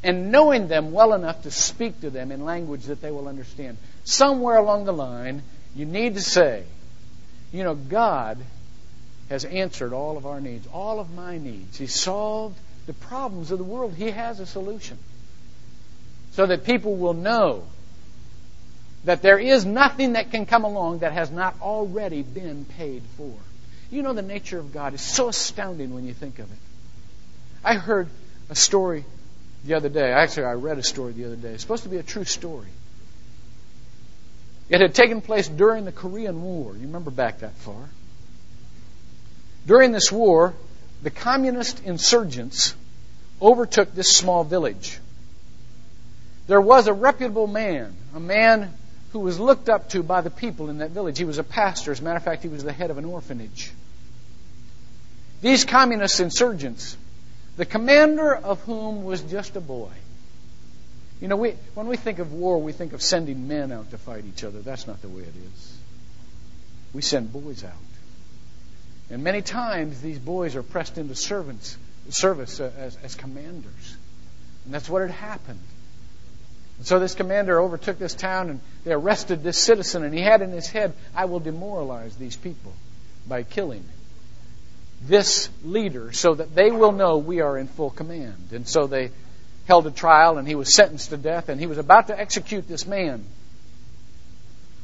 and 0.02 0.32
knowing 0.32 0.68
them 0.68 0.92
well 0.92 1.12
enough 1.12 1.42
to 1.42 1.50
speak 1.50 2.00
to 2.00 2.10
them 2.10 2.32
in 2.32 2.44
language 2.44 2.84
that 2.84 3.02
they 3.02 3.10
will 3.10 3.28
understand, 3.28 3.76
somewhere 4.04 4.56
along 4.56 4.84
the 4.84 4.92
line, 4.92 5.42
you 5.74 5.84
need 5.84 6.14
to 6.14 6.22
say, 6.22 6.64
you 7.52 7.64
know, 7.64 7.74
God 7.74 8.38
has 9.28 9.44
answered 9.44 9.92
all 9.92 10.16
of 10.16 10.26
our 10.26 10.40
needs, 10.40 10.66
all 10.72 11.00
of 11.00 11.10
my 11.12 11.38
needs. 11.38 11.76
He 11.76 11.86
solved 11.86 12.58
the 12.86 12.92
problems 12.92 13.50
of 13.50 13.58
the 13.58 13.64
world. 13.64 13.94
He 13.94 14.10
has 14.10 14.40
a 14.40 14.46
solution. 14.46 14.98
So 16.32 16.46
that 16.46 16.64
people 16.64 16.96
will 16.96 17.14
know 17.14 17.64
that 19.04 19.22
there 19.22 19.38
is 19.38 19.64
nothing 19.64 20.12
that 20.12 20.30
can 20.30 20.46
come 20.46 20.64
along 20.64 20.98
that 20.98 21.12
has 21.12 21.30
not 21.30 21.54
already 21.62 22.22
been 22.22 22.64
paid 22.64 23.02
for. 23.16 23.32
You 23.90 24.02
know, 24.02 24.12
the 24.12 24.22
nature 24.22 24.58
of 24.58 24.72
God 24.72 24.94
is 24.94 25.00
so 25.00 25.28
astounding 25.28 25.94
when 25.94 26.06
you 26.06 26.12
think 26.12 26.38
of 26.38 26.50
it. 26.50 26.58
I 27.64 27.74
heard 27.74 28.08
a 28.48 28.54
story 28.54 29.04
the 29.64 29.74
other 29.74 29.88
day. 29.88 30.12
Actually, 30.12 30.44
I 30.44 30.52
read 30.52 30.78
a 30.78 30.82
story 30.82 31.12
the 31.12 31.24
other 31.24 31.36
day. 31.36 31.50
It's 31.50 31.62
supposed 31.62 31.82
to 31.84 31.88
be 31.88 31.96
a 31.96 32.02
true 32.02 32.24
story. 32.24 32.68
It 34.68 34.80
had 34.80 34.94
taken 34.94 35.20
place 35.20 35.48
during 35.48 35.84
the 35.84 35.92
Korean 35.92 36.42
War. 36.42 36.74
You 36.74 36.82
remember 36.82 37.10
back 37.10 37.40
that 37.40 37.54
far. 37.54 37.88
During 39.66 39.92
this 39.92 40.12
war, 40.12 40.54
the 41.02 41.10
communist 41.10 41.84
insurgents 41.84 42.74
overtook 43.42 43.94
this 43.94 44.14
small 44.14 44.44
village. 44.44 44.98
There 46.46 46.60
was 46.60 46.86
a 46.86 46.92
reputable 46.92 47.46
man, 47.46 47.94
a 48.14 48.20
man 48.20 48.72
who 49.12 49.20
was 49.20 49.40
looked 49.40 49.68
up 49.68 49.88
to 49.90 50.02
by 50.02 50.20
the 50.20 50.30
people 50.30 50.70
in 50.70 50.78
that 50.78 50.90
village. 50.90 51.18
He 51.18 51.24
was 51.24 51.38
a 51.38 51.44
pastor. 51.44 51.92
As 51.92 52.00
a 52.00 52.04
matter 52.04 52.16
of 52.16 52.22
fact, 52.22 52.42
he 52.42 52.48
was 52.48 52.62
the 52.62 52.72
head 52.72 52.90
of 52.90 52.98
an 52.98 53.04
orphanage. 53.04 53.72
These 55.40 55.64
communist 55.64 56.20
insurgents, 56.20 56.96
the 57.56 57.66
commander 57.66 58.34
of 58.34 58.60
whom 58.62 59.04
was 59.04 59.22
just 59.22 59.56
a 59.56 59.60
boy. 59.60 59.90
You 61.20 61.28
know, 61.28 61.36
we, 61.36 61.54
when 61.74 61.86
we 61.86 61.96
think 61.96 62.18
of 62.18 62.32
war, 62.32 62.60
we 62.60 62.72
think 62.72 62.92
of 62.92 63.02
sending 63.02 63.48
men 63.48 63.72
out 63.72 63.90
to 63.90 63.98
fight 63.98 64.24
each 64.26 64.44
other. 64.44 64.60
That's 64.60 64.86
not 64.86 65.02
the 65.02 65.08
way 65.08 65.22
it 65.22 65.34
is. 65.54 65.78
We 66.94 67.02
send 67.02 67.32
boys 67.32 67.64
out. 67.64 67.72
And 69.10 69.24
many 69.24 69.42
times 69.42 70.00
these 70.00 70.18
boys 70.18 70.56
are 70.56 70.62
pressed 70.62 70.96
into 70.96 71.14
servants, 71.14 71.76
service 72.10 72.60
uh, 72.60 72.70
as, 72.78 72.96
as 73.02 73.14
commanders. 73.16 73.96
And 74.64 74.72
that's 74.72 74.88
what 74.88 75.02
had 75.02 75.10
happened. 75.10 75.60
And 76.80 76.86
so 76.86 76.98
this 76.98 77.14
commander 77.14 77.60
overtook 77.60 77.98
this 77.98 78.14
town 78.14 78.48
and 78.48 78.60
they 78.84 78.92
arrested 78.94 79.42
this 79.42 79.58
citizen, 79.58 80.02
and 80.02 80.14
he 80.14 80.22
had 80.22 80.40
in 80.40 80.50
his 80.50 80.66
head, 80.66 80.94
I 81.14 81.26
will 81.26 81.38
demoralize 81.38 82.16
these 82.16 82.36
people 82.36 82.72
by 83.28 83.42
killing 83.42 83.84
this 85.02 85.50
leader 85.62 86.10
so 86.12 86.32
that 86.32 86.54
they 86.54 86.70
will 86.70 86.92
know 86.92 87.18
we 87.18 87.42
are 87.42 87.58
in 87.58 87.68
full 87.68 87.90
command. 87.90 88.52
And 88.52 88.66
so 88.66 88.86
they 88.86 89.10
held 89.68 89.86
a 89.88 89.90
trial 89.90 90.38
and 90.38 90.48
he 90.48 90.54
was 90.54 90.74
sentenced 90.74 91.10
to 91.10 91.18
death 91.18 91.50
and 91.50 91.60
he 91.60 91.66
was 91.66 91.76
about 91.76 92.06
to 92.06 92.18
execute 92.18 92.66
this 92.66 92.86
man. 92.86 93.26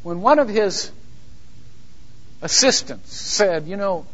When 0.02 0.20
one 0.20 0.38
of 0.38 0.50
his 0.50 0.92
assistants 2.42 3.10
said, 3.16 3.66
You 3.66 3.78
know, 3.78 4.04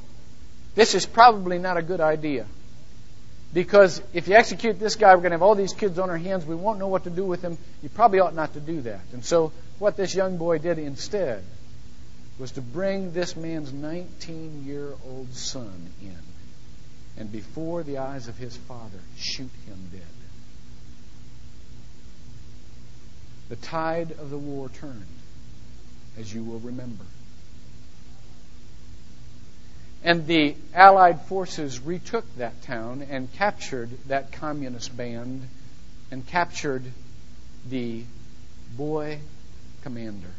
this 0.76 0.94
is 0.94 1.04
probably 1.04 1.58
not 1.58 1.78
a 1.78 1.82
good 1.82 2.00
idea. 2.00 2.46
Because 3.52 4.00
if 4.14 4.28
you 4.28 4.34
execute 4.34 4.80
this 4.80 4.96
guy, 4.96 5.14
we're 5.14 5.20
going 5.20 5.32
to 5.32 5.36
have 5.36 5.42
all 5.42 5.54
these 5.54 5.74
kids 5.74 5.98
on 5.98 6.08
our 6.08 6.16
hands. 6.16 6.46
We 6.46 6.54
won't 6.54 6.78
know 6.78 6.88
what 6.88 7.04
to 7.04 7.10
do 7.10 7.24
with 7.24 7.42
them. 7.42 7.58
You 7.82 7.90
probably 7.90 8.20
ought 8.20 8.34
not 8.34 8.54
to 8.54 8.60
do 8.60 8.80
that. 8.82 9.02
And 9.12 9.24
so, 9.24 9.52
what 9.78 9.96
this 9.96 10.14
young 10.14 10.38
boy 10.38 10.58
did 10.58 10.78
instead 10.78 11.44
was 12.38 12.52
to 12.52 12.62
bring 12.62 13.12
this 13.12 13.36
man's 13.36 13.72
19 13.72 14.64
year 14.64 14.94
old 15.06 15.34
son 15.34 15.90
in. 16.00 16.18
And 17.18 17.30
before 17.30 17.82
the 17.82 17.98
eyes 17.98 18.28
of 18.28 18.38
his 18.38 18.56
father, 18.56 18.98
shoot 19.18 19.50
him 19.66 19.90
dead. 19.92 20.00
The 23.50 23.56
tide 23.56 24.12
of 24.12 24.30
the 24.30 24.38
war 24.38 24.70
turned, 24.70 25.04
as 26.18 26.32
you 26.32 26.42
will 26.42 26.60
remember. 26.60 27.04
And 30.04 30.26
the 30.26 30.56
Allied 30.74 31.22
forces 31.22 31.80
retook 31.80 32.24
that 32.36 32.62
town 32.62 33.06
and 33.08 33.32
captured 33.34 33.90
that 34.08 34.32
communist 34.32 34.96
band 34.96 35.46
and 36.10 36.26
captured 36.26 36.82
the 37.68 38.02
boy 38.76 39.20
commander. 39.82 40.30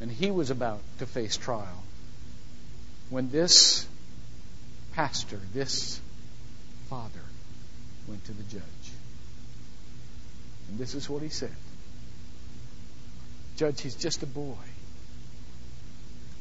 And 0.00 0.10
he 0.10 0.30
was 0.30 0.50
about 0.50 0.80
to 0.98 1.06
face 1.06 1.36
trial 1.36 1.82
when 3.10 3.30
this 3.30 3.86
pastor, 4.94 5.40
this 5.52 6.00
father, 6.88 7.20
went 8.08 8.24
to 8.24 8.32
the 8.32 8.42
judge. 8.44 8.62
And 10.68 10.78
this 10.78 10.94
is 10.94 11.08
what 11.08 11.22
he 11.22 11.28
said 11.28 11.54
Judge, 13.56 13.80
he's 13.80 13.94
just 13.94 14.22
a 14.22 14.26
boy. 14.26 14.54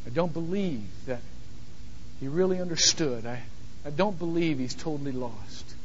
I 0.06 0.10
don't 0.10 0.34
believe 0.34 0.84
that 1.08 1.22
he 2.20 2.28
really 2.28 2.60
understood. 2.60 3.26
I, 3.26 3.42
I 3.86 3.90
don't 3.90 4.18
believe 4.18 4.60
he's 4.60 4.74
totally 4.76 5.12
lost. 5.12 5.76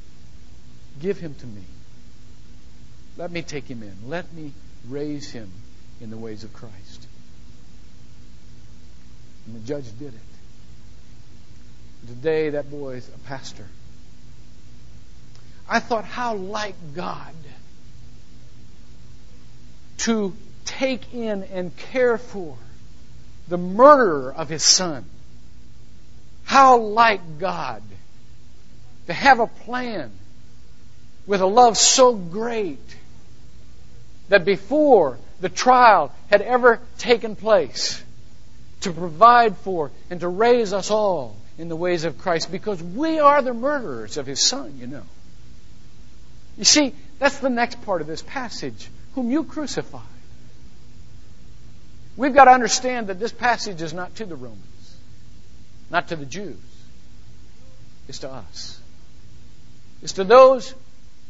Give 1.00 1.18
him 1.18 1.34
to 1.34 1.46
me. 1.46 1.62
Let 3.16 3.30
me 3.30 3.42
take 3.42 3.64
him 3.64 3.82
in. 3.82 4.08
Let 4.08 4.32
me 4.32 4.52
raise 4.88 5.30
him 5.30 5.50
in 6.00 6.10
the 6.10 6.16
ways 6.16 6.44
of 6.44 6.52
Christ. 6.52 7.06
And 9.46 9.54
the 9.56 9.60
judge 9.60 9.86
did 9.98 10.14
it. 10.14 10.20
Today, 12.06 12.50
that 12.50 12.70
boy 12.70 12.94
is 12.94 13.08
a 13.08 13.18
pastor. 13.28 13.66
I 15.68 15.80
thought, 15.80 16.04
how 16.04 16.34
like 16.34 16.74
God 16.94 17.34
to 19.98 20.34
take 20.64 21.12
in 21.12 21.42
and 21.44 21.76
care 21.76 22.16
for 22.16 22.56
the 23.48 23.58
murderer 23.58 24.32
of 24.32 24.48
his 24.48 24.62
son. 24.62 25.04
How 26.50 26.78
like 26.78 27.38
God 27.38 27.80
to 29.06 29.12
have 29.12 29.38
a 29.38 29.46
plan 29.46 30.10
with 31.24 31.40
a 31.40 31.46
love 31.46 31.78
so 31.78 32.12
great 32.12 32.96
that 34.30 34.44
before 34.44 35.16
the 35.40 35.48
trial 35.48 36.12
had 36.28 36.42
ever 36.42 36.80
taken 36.98 37.36
place, 37.36 38.02
to 38.80 38.90
provide 38.90 39.58
for 39.58 39.92
and 40.10 40.18
to 40.18 40.26
raise 40.26 40.72
us 40.72 40.90
all 40.90 41.36
in 41.56 41.68
the 41.68 41.76
ways 41.76 42.02
of 42.02 42.18
Christ 42.18 42.50
because 42.50 42.82
we 42.82 43.20
are 43.20 43.42
the 43.42 43.54
murderers 43.54 44.16
of 44.16 44.26
his 44.26 44.42
son, 44.42 44.76
you 44.80 44.88
know. 44.88 45.04
You 46.58 46.64
see, 46.64 46.96
that's 47.20 47.38
the 47.38 47.48
next 47.48 47.80
part 47.82 48.00
of 48.00 48.08
this 48.08 48.22
passage 48.22 48.88
whom 49.14 49.30
you 49.30 49.44
crucified. 49.44 50.02
We've 52.16 52.34
got 52.34 52.46
to 52.46 52.50
understand 52.50 53.06
that 53.06 53.20
this 53.20 53.30
passage 53.30 53.80
is 53.82 53.94
not 53.94 54.16
to 54.16 54.26
the 54.26 54.34
Romans, 54.34 54.64
not 55.90 56.08
to 56.08 56.16
the 56.16 56.26
Jews. 56.26 56.56
It's 58.08 58.20
to 58.20 58.30
us. 58.30 58.80
It's 60.02 60.14
to 60.14 60.24
those 60.24 60.74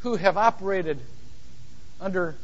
who 0.00 0.16
have 0.16 0.36
operated 0.36 0.98
under 2.00 2.34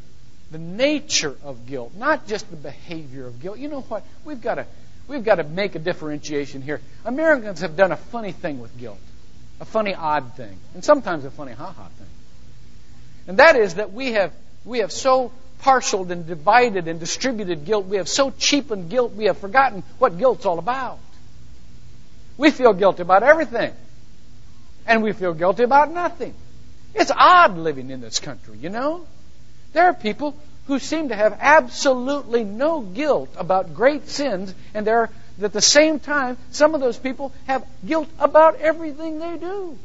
the 0.51 0.59
nature 0.59 1.35
of 1.43 1.67
guilt, 1.67 1.93
not 1.97 2.27
just 2.27 2.49
the 2.51 2.57
behavior 2.57 3.27
of 3.27 3.41
guilt. 3.41 3.59
You 3.59 3.69
know 3.69 3.81
what? 3.83 4.05
We've 4.25 4.41
got 4.41 4.57
to 4.57 4.67
we've 5.09 5.25
got 5.25 5.37
to 5.37 5.45
make 5.45 5.75
a 5.75 5.79
differentiation 5.79 6.63
here. 6.63 6.81
Americans 7.05 7.61
have 7.61 7.77
done 7.77 7.93
a 7.93 7.97
funny 7.97 8.33
thing 8.33 8.61
with 8.61 8.77
guilt, 8.79 8.99
a 9.61 9.65
funny 9.65 9.95
odd 9.95 10.35
thing, 10.37 10.57
and 10.75 10.85
sometimes 10.85 11.25
a 11.25 11.31
funny 11.31 11.53
ha 11.53 11.73
ha 11.73 11.89
thing. 11.99 12.07
And 13.29 13.39
that 13.39 13.57
is 13.57 13.75
that 13.75 13.93
we 13.93 14.13
have 14.13 14.33
we 14.65 14.81
have 14.81 14.93
so 14.93 15.33
parceled 15.61 16.11
and 16.11 16.27
divided 16.27 16.87
and 16.89 17.01
distributed 17.01 17.65
guilt. 17.65 17.87
We 17.87 17.97
have 17.97 18.09
so 18.09 18.31
cheapened 18.31 18.91
guilt, 18.91 19.15
we 19.15 19.25
have 19.25 19.39
forgotten 19.39 19.83
what 19.99 20.19
guilt's 20.19 20.45
all 20.45 20.59
about. 20.59 20.99
We 22.37 22.51
feel 22.51 22.73
guilty 22.73 23.03
about 23.03 23.23
everything. 23.23 23.73
And 24.87 25.03
we 25.03 25.13
feel 25.13 25.35
guilty 25.35 25.63
about 25.63 25.93
nothing. 25.93 26.35
It's 26.95 27.11
odd 27.11 27.59
living 27.59 27.91
in 27.91 28.01
this 28.01 28.21
country, 28.21 28.59
you 28.59 28.71
know? 28.71 29.07
There 29.73 29.85
are 29.85 29.95
people 29.95 30.37
who 30.67 30.79
seem 30.79 31.09
to 31.09 31.17
have 31.17 31.37
absolutely 31.41 32.45
no 32.45 32.81
guilt 32.81 33.31
about 33.37 33.75
great 33.75 34.09
sins, 34.09 34.55
and 34.75 34.87
there 34.87 35.01
are, 35.01 35.11
at 35.43 35.53
the 35.53 35.61
same 35.61 36.01
time, 36.01 36.37
some 36.51 36.75
of 36.75 36.81
those 36.81 36.99
people 36.99 37.33
have 37.47 37.65
guilt 37.87 38.09
about 38.19 38.57
everything 38.57 39.19
they 39.19 39.37
do. 39.37 39.79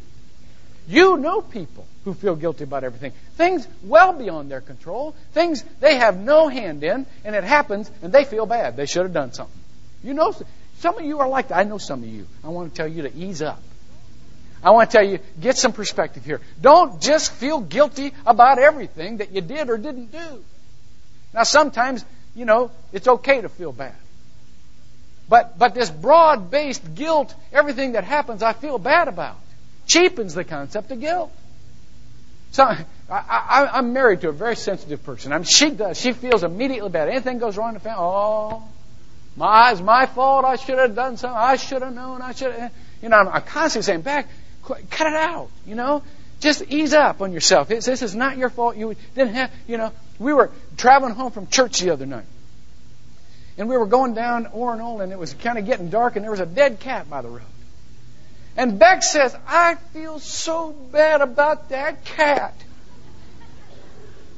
You 0.87 1.17
know 1.17 1.41
people 1.41 1.85
who 2.03 2.13
feel 2.13 2.35
guilty 2.35 2.63
about 2.63 2.83
everything. 2.83 3.11
Things 3.35 3.67
well 3.83 4.13
beyond 4.13 4.49
their 4.49 4.61
control, 4.61 5.15
things 5.33 5.63
they 5.79 5.97
have 5.97 6.17
no 6.17 6.47
hand 6.47 6.83
in, 6.83 7.05
and 7.23 7.35
it 7.35 7.43
happens, 7.43 7.91
and 8.01 8.11
they 8.11 8.25
feel 8.25 8.45
bad. 8.45 8.75
They 8.75 8.87
should 8.87 9.03
have 9.03 9.13
done 9.13 9.33
something. 9.33 9.61
You 10.03 10.15
know, 10.15 10.33
some 10.81 10.97
of 10.97 11.05
you 11.05 11.19
are 11.19 11.29
like 11.29 11.49
that. 11.49 11.57
I 11.57 11.63
know 11.63 11.77
some 11.77 12.01
of 12.01 12.09
you. 12.09 12.25
I 12.43 12.47
want 12.47 12.73
to 12.73 12.75
tell 12.75 12.87
you 12.87 13.03
to 13.03 13.15
ease 13.15 13.43
up. 13.43 13.61
I 14.63 14.71
want 14.71 14.89
to 14.89 14.97
tell 14.97 15.07
you, 15.07 15.19
get 15.39 15.55
some 15.55 15.73
perspective 15.73 16.25
here. 16.25 16.41
Don't 16.59 16.99
just 16.99 17.31
feel 17.33 17.61
guilty 17.61 18.13
about 18.25 18.57
everything 18.57 19.17
that 19.17 19.31
you 19.31 19.41
did 19.41 19.69
or 19.69 19.77
didn't 19.77 20.11
do. 20.11 20.43
Now, 21.35 21.43
sometimes, 21.43 22.03
you 22.35 22.45
know, 22.45 22.71
it's 22.91 23.07
okay 23.07 23.41
to 23.41 23.49
feel 23.49 23.71
bad. 23.71 23.93
But, 25.29 25.59
but 25.59 25.75
this 25.75 25.91
broad 25.91 26.49
based 26.49 26.95
guilt, 26.95 27.33
everything 27.53 27.91
that 27.91 28.03
happens, 28.03 28.41
I 28.41 28.53
feel 28.53 28.79
bad 28.79 29.07
about, 29.07 29.37
cheapens 29.85 30.33
the 30.33 30.43
concept 30.43 30.89
of 30.91 30.99
guilt. 30.99 31.31
So 32.53 32.63
I, 33.07 33.77
am 33.77 33.93
married 33.93 34.21
to 34.21 34.29
a 34.29 34.33
very 34.33 34.55
sensitive 34.55 35.03
person. 35.03 35.31
I 35.31 35.37
mean, 35.37 35.45
she 35.45 35.69
does. 35.69 35.99
She 35.99 36.13
feels 36.13 36.43
immediately 36.43 36.89
bad. 36.89 37.07
Anything 37.07 37.37
goes 37.37 37.55
wrong 37.55 37.69
in 37.69 37.73
the 37.75 37.79
family, 37.81 38.03
oh, 38.03 38.63
my, 39.35 39.71
it's 39.71 39.81
my 39.81 40.05
fault. 40.05 40.45
I 40.45 40.55
should 40.55 40.77
have 40.77 40.95
done 40.95 41.17
something. 41.17 41.37
I 41.37 41.55
should 41.55 41.81
have 41.81 41.93
known. 41.93 42.21
I 42.21 42.33
should 42.33 42.53
have. 42.53 42.71
You 43.01 43.09
know, 43.09 43.17
I'm, 43.17 43.41
constantly 43.43 43.83
saying, 43.83 44.01
back, 44.01 44.27
cut 44.63 45.07
it 45.07 45.13
out. 45.13 45.49
You 45.65 45.75
know, 45.75 46.03
just 46.39 46.63
ease 46.69 46.93
up 46.93 47.21
on 47.21 47.31
yourself. 47.33 47.71
It's, 47.71 47.85
this 47.85 48.01
is 48.01 48.15
not 48.15 48.37
your 48.37 48.49
fault. 48.49 48.75
You 48.77 48.95
didn't 49.15 49.35
have. 49.35 49.51
You 49.67 49.77
know, 49.77 49.91
we 50.19 50.33
were 50.33 50.51
traveling 50.77 51.13
home 51.13 51.31
from 51.31 51.47
church 51.47 51.79
the 51.79 51.91
other 51.91 52.05
night, 52.05 52.25
and 53.57 53.69
we 53.69 53.77
were 53.77 53.85
going 53.85 54.13
down 54.13 54.45
Oronola, 54.45 55.03
and 55.03 55.11
it 55.11 55.19
was 55.19 55.33
kind 55.33 55.57
of 55.57 55.65
getting 55.65 55.89
dark, 55.89 56.15
and 56.15 56.23
there 56.23 56.31
was 56.31 56.39
a 56.39 56.45
dead 56.45 56.79
cat 56.79 57.09
by 57.09 57.21
the 57.21 57.29
road. 57.29 57.41
And 58.57 58.77
Beck 58.77 59.01
says, 59.01 59.35
I 59.47 59.75
feel 59.93 60.19
so 60.19 60.71
bad 60.71 61.21
about 61.21 61.69
that 61.69 62.03
cat. 62.03 62.53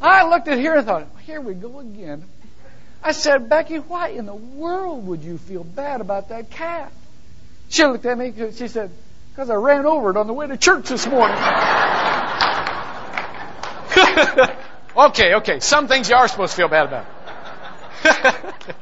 I 0.02 0.30
looked 0.30 0.48
at 0.48 0.60
her 0.60 0.76
and 0.76 0.86
thought, 0.86 1.08
here 1.26 1.42
we 1.42 1.54
go 1.54 1.80
again. 1.80 2.26
I 3.04 3.12
said, 3.12 3.50
Becky, 3.50 3.78
why 3.78 4.10
in 4.10 4.26
the 4.26 4.34
world 4.34 5.06
would 5.08 5.24
you 5.24 5.38
feel 5.38 5.66
bad 5.66 6.00
about 6.00 6.30
that 6.30 6.50
cat? 6.50 6.92
She 7.68 7.84
looked 7.84 8.06
at 8.06 8.18
me, 8.18 8.34
she 8.56 8.70
said, 8.70 8.92
because 9.32 9.50
I 9.50 9.56
ran 9.56 9.86
over 9.86 10.12
it 10.12 10.18
on 10.18 10.26
the 10.26 10.34
way 10.34 10.48
to 10.48 10.56
church 10.56 10.88
this 10.88 11.06
morning. 11.06 11.36
okay, 14.96 15.34
okay. 15.36 15.60
Some 15.60 15.88
things 15.90 16.10
you 16.10 16.16
are 16.16 16.30
supposed 16.30 16.52
to 16.52 16.58
feel 16.58 16.70
bad 16.70 16.88
about. 16.88 17.06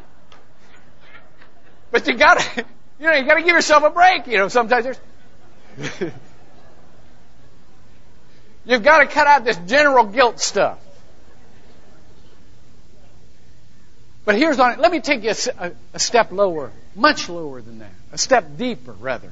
but 1.91 2.07
you 2.07 2.13
gotta, 2.15 2.65
you 2.99 3.07
know, 3.07 3.13
you 3.13 3.25
gotta 3.25 3.41
give 3.41 3.55
yourself 3.55 3.83
a 3.83 3.89
break. 3.89 4.27
You 4.27 4.37
know, 4.37 4.49
sometimes 4.49 4.83
there's, 4.83 4.99
you've 8.65 8.83
got 8.83 8.99
to 8.99 9.07
cut 9.07 9.25
out 9.25 9.45
this 9.45 9.57
general 9.65 10.05
guilt 10.05 10.39
stuff. 10.39 10.77
But 14.23 14.35
here's 14.35 14.59
on 14.59 14.73
it. 14.73 14.79
Let 14.79 14.91
me 14.91 14.99
take 14.99 15.23
you 15.23 15.31
a, 15.31 15.65
a, 15.65 15.71
a 15.95 15.99
step 15.99 16.31
lower, 16.31 16.71
much 16.95 17.27
lower 17.27 17.61
than 17.61 17.79
that, 17.79 17.91
a 18.11 18.17
step 18.17 18.57
deeper, 18.57 18.91
rather. 18.93 19.31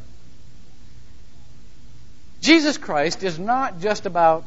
Jesus 2.41 2.77
Christ 2.77 3.23
is 3.23 3.37
not 3.37 3.81
just 3.81 4.05
about 4.05 4.45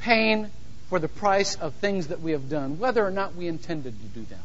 paying 0.00 0.50
for 0.88 0.98
the 0.98 1.08
price 1.08 1.56
of 1.56 1.74
things 1.74 2.08
that 2.08 2.20
we 2.20 2.32
have 2.32 2.48
done, 2.48 2.78
whether 2.78 3.04
or 3.04 3.10
not 3.10 3.34
we 3.34 3.48
intended 3.48 3.94
to 4.00 4.06
do 4.08 4.24
them. 4.26 4.40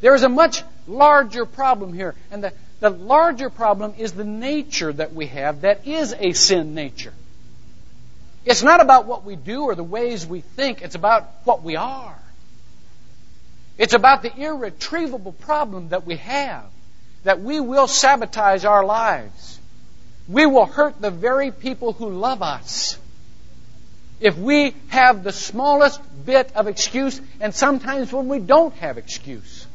There 0.00 0.14
is 0.14 0.22
a 0.22 0.28
much 0.28 0.62
larger 0.86 1.44
problem 1.44 1.92
here, 1.92 2.14
and 2.30 2.44
the, 2.44 2.52
the 2.80 2.90
larger 2.90 3.50
problem 3.50 3.94
is 3.98 4.12
the 4.12 4.24
nature 4.24 4.92
that 4.92 5.12
we 5.12 5.26
have 5.26 5.62
that 5.62 5.86
is 5.86 6.14
a 6.16 6.32
sin 6.32 6.74
nature. 6.74 7.12
It's 8.44 8.62
not 8.62 8.80
about 8.80 9.06
what 9.06 9.24
we 9.24 9.36
do 9.36 9.64
or 9.64 9.74
the 9.74 9.84
ways 9.84 10.26
we 10.26 10.40
think, 10.40 10.82
it's 10.82 10.94
about 10.94 11.28
what 11.44 11.62
we 11.62 11.76
are. 11.76 12.18
It's 13.78 13.94
about 13.94 14.22
the 14.22 14.36
irretrievable 14.36 15.32
problem 15.32 15.90
that 15.90 16.04
we 16.04 16.16
have 16.16 16.64
that 17.24 17.40
we 17.40 17.60
will 17.60 17.86
sabotage 17.86 18.64
our 18.64 18.84
lives. 18.84 19.58
We 20.28 20.46
will 20.46 20.66
hurt 20.66 21.00
the 21.00 21.10
very 21.10 21.50
people 21.50 21.92
who 21.92 22.10
love 22.10 22.42
us. 22.42 22.98
If 24.20 24.36
we 24.36 24.74
have 24.88 25.22
the 25.22 25.32
smallest 25.32 26.00
bit 26.26 26.50
of 26.56 26.66
excuse, 26.66 27.20
and 27.40 27.54
sometimes 27.54 28.12
when 28.12 28.28
we 28.28 28.40
don't 28.40 28.74
have 28.74 28.98
excuse, 28.98 29.66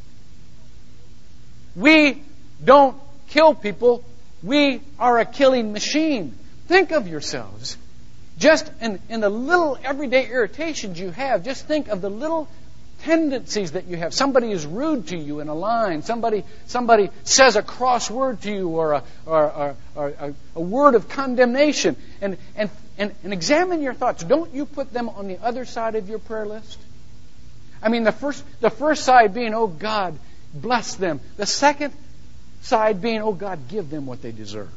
we 1.75 2.21
don't 2.63 2.97
kill 3.29 3.55
people, 3.55 4.03
we 4.41 4.81
are 4.99 5.19
a 5.19 5.25
killing 5.25 5.71
machine. 5.71 6.37
Think 6.67 6.91
of 6.91 7.07
yourselves. 7.07 7.77
Just 8.37 8.69
in, 8.81 8.99
in 9.09 9.21
the 9.21 9.29
little 9.29 9.77
everyday 9.83 10.29
irritations 10.29 10.99
you 10.99 11.11
have, 11.11 11.45
just 11.45 11.65
think 11.65 11.87
of 11.87 12.01
the 12.01 12.09
little 12.09 12.47
tendencies 13.03 13.73
that 13.73 13.85
you 13.85 13.97
have. 13.97 14.13
Somebody 14.13 14.51
is 14.51 14.65
rude 14.65 15.07
to 15.07 15.17
you 15.17 15.41
in 15.41 15.49
a 15.49 15.53
line. 15.53 16.03
Somebody, 16.03 16.43
somebody 16.67 17.09
says 17.23 17.55
a 17.57 17.61
cross 17.61 18.09
word 18.09 18.41
to 18.43 18.51
you 18.51 18.69
or 18.69 18.93
a, 18.93 19.03
or, 19.25 19.51
or, 19.51 19.75
or 19.95 20.33
a, 20.55 20.61
word 20.61 20.95
of 20.95 21.09
condemnation. 21.09 21.97
And, 22.21 22.37
and, 22.55 22.69
and, 22.97 23.13
and 23.23 23.33
examine 23.33 23.81
your 23.81 23.93
thoughts. 23.93 24.23
Don't 24.23 24.53
you 24.53 24.65
put 24.65 24.93
them 24.93 25.09
on 25.09 25.27
the 25.27 25.37
other 25.43 25.65
side 25.65 25.95
of 25.95 26.07
your 26.07 26.19
prayer 26.19 26.45
list? 26.45 26.79
I 27.81 27.89
mean, 27.89 28.03
the 28.03 28.13
first, 28.13 28.43
the 28.61 28.69
first 28.69 29.03
side 29.03 29.33
being, 29.33 29.53
oh 29.53 29.67
God, 29.67 30.17
bless 30.53 30.95
them. 30.95 31.19
The 31.35 31.45
second 31.45 31.93
side 32.61 33.01
being, 33.01 33.21
oh 33.21 33.33
God, 33.33 33.67
give 33.67 33.89
them 33.89 34.05
what 34.05 34.21
they 34.21 34.31
deserve. 34.31 34.69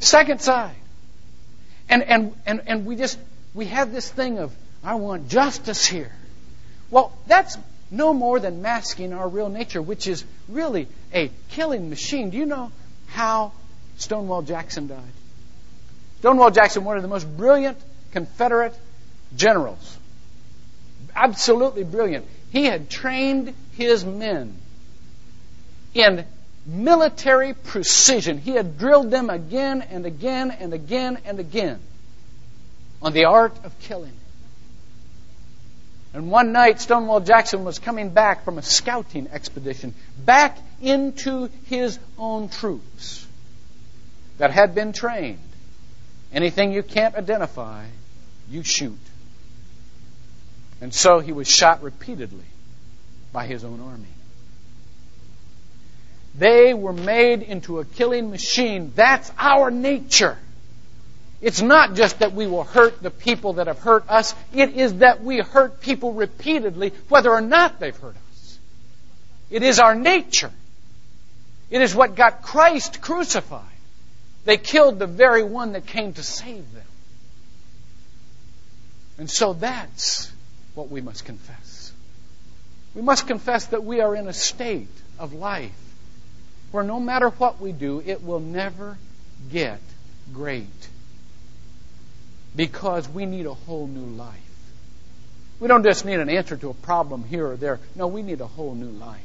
Second 0.00 0.40
side. 0.40 0.74
And, 1.88 2.02
and, 2.02 2.34
and, 2.44 2.62
and 2.66 2.86
we 2.86 2.96
just, 2.96 3.18
we 3.54 3.66
have 3.66 3.92
this 3.92 4.10
thing 4.10 4.38
of, 4.38 4.52
I 4.82 4.96
want 4.96 5.28
justice 5.28 5.86
here. 5.86 6.10
Well, 6.90 7.12
that's 7.26 7.56
no 7.90 8.12
more 8.12 8.40
than 8.40 8.62
masking 8.62 9.12
our 9.12 9.28
real 9.28 9.48
nature, 9.48 9.80
which 9.80 10.06
is 10.06 10.24
really 10.48 10.88
a 11.12 11.30
killing 11.50 11.90
machine. 11.90 12.30
Do 12.30 12.36
you 12.36 12.46
know 12.46 12.72
how 13.06 13.52
Stonewall 13.96 14.42
Jackson 14.42 14.86
died? 14.88 15.00
Stonewall 16.20 16.50
Jackson, 16.50 16.84
one 16.84 16.96
of 16.96 17.02
the 17.02 17.08
most 17.08 17.24
brilliant 17.36 17.78
Confederate 18.12 18.74
generals. 19.34 19.98
Absolutely 21.14 21.84
brilliant. 21.84 22.26
He 22.50 22.64
had 22.64 22.88
trained 22.88 23.54
his 23.72 24.04
men 24.04 24.56
in 25.94 26.24
military 26.66 27.54
precision. 27.54 28.38
He 28.38 28.52
had 28.52 28.78
drilled 28.78 29.10
them 29.10 29.30
again 29.30 29.82
and 29.82 30.06
again 30.06 30.50
and 30.50 30.72
again 30.72 31.18
and 31.24 31.38
again 31.38 31.78
on 33.02 33.12
the 33.12 33.24
art 33.24 33.56
of 33.64 33.78
killing. 33.80 34.12
And 36.16 36.30
one 36.30 36.52
night, 36.52 36.80
Stonewall 36.80 37.20
Jackson 37.20 37.62
was 37.66 37.78
coming 37.78 38.08
back 38.08 38.46
from 38.46 38.56
a 38.56 38.62
scouting 38.62 39.28
expedition, 39.30 39.92
back 40.24 40.56
into 40.80 41.50
his 41.66 41.98
own 42.16 42.48
troops 42.48 43.26
that 44.38 44.50
had 44.50 44.74
been 44.74 44.94
trained. 44.94 45.46
Anything 46.32 46.72
you 46.72 46.82
can't 46.82 47.14
identify, 47.14 47.84
you 48.48 48.62
shoot. 48.62 48.96
And 50.80 50.94
so 50.94 51.18
he 51.18 51.32
was 51.32 51.48
shot 51.48 51.82
repeatedly 51.82 52.46
by 53.30 53.46
his 53.46 53.62
own 53.62 53.80
army. 53.80 54.08
They 56.34 56.72
were 56.72 56.94
made 56.94 57.42
into 57.42 57.78
a 57.80 57.84
killing 57.84 58.30
machine. 58.30 58.90
That's 58.96 59.30
our 59.38 59.70
nature. 59.70 60.38
It's 61.46 61.62
not 61.62 61.94
just 61.94 62.18
that 62.18 62.32
we 62.32 62.48
will 62.48 62.64
hurt 62.64 63.00
the 63.00 63.10
people 63.12 63.52
that 63.52 63.68
have 63.68 63.78
hurt 63.78 64.08
us, 64.08 64.34
it 64.52 64.70
is 64.70 64.94
that 64.94 65.22
we 65.22 65.38
hurt 65.38 65.80
people 65.80 66.12
repeatedly, 66.12 66.92
whether 67.08 67.30
or 67.30 67.40
not 67.40 67.78
they've 67.78 67.96
hurt 67.96 68.16
us. 68.16 68.58
It 69.48 69.62
is 69.62 69.78
our 69.78 69.94
nature. 69.94 70.50
It 71.70 71.82
is 71.82 71.94
what 71.94 72.16
got 72.16 72.42
Christ 72.42 73.00
crucified. 73.00 73.62
They 74.44 74.56
killed 74.56 74.98
the 74.98 75.06
very 75.06 75.44
one 75.44 75.74
that 75.74 75.86
came 75.86 76.14
to 76.14 76.22
save 76.24 76.72
them. 76.74 76.82
And 79.16 79.30
so 79.30 79.52
that's 79.52 80.32
what 80.74 80.90
we 80.90 81.00
must 81.00 81.24
confess. 81.24 81.92
We 82.92 83.02
must 83.02 83.28
confess 83.28 83.66
that 83.66 83.84
we 83.84 84.00
are 84.00 84.16
in 84.16 84.26
a 84.26 84.32
state 84.32 84.88
of 85.16 85.32
life 85.32 85.70
where 86.72 86.82
no 86.82 86.98
matter 86.98 87.28
what 87.28 87.60
we 87.60 87.70
do, 87.70 88.02
it 88.04 88.24
will 88.24 88.40
never 88.40 88.98
get 89.52 89.78
great 90.32 90.88
because 92.56 93.08
we 93.08 93.26
need 93.26 93.46
a 93.46 93.54
whole 93.54 93.86
new 93.86 94.16
life. 94.16 94.40
We 95.60 95.68
don't 95.68 95.84
just 95.84 96.04
need 96.04 96.18
an 96.18 96.28
answer 96.28 96.56
to 96.56 96.70
a 96.70 96.74
problem 96.74 97.24
here 97.24 97.46
or 97.46 97.56
there. 97.56 97.80
No, 97.94 98.08
we 98.08 98.22
need 98.22 98.40
a 98.40 98.46
whole 98.46 98.74
new 98.74 98.90
life. 98.90 99.20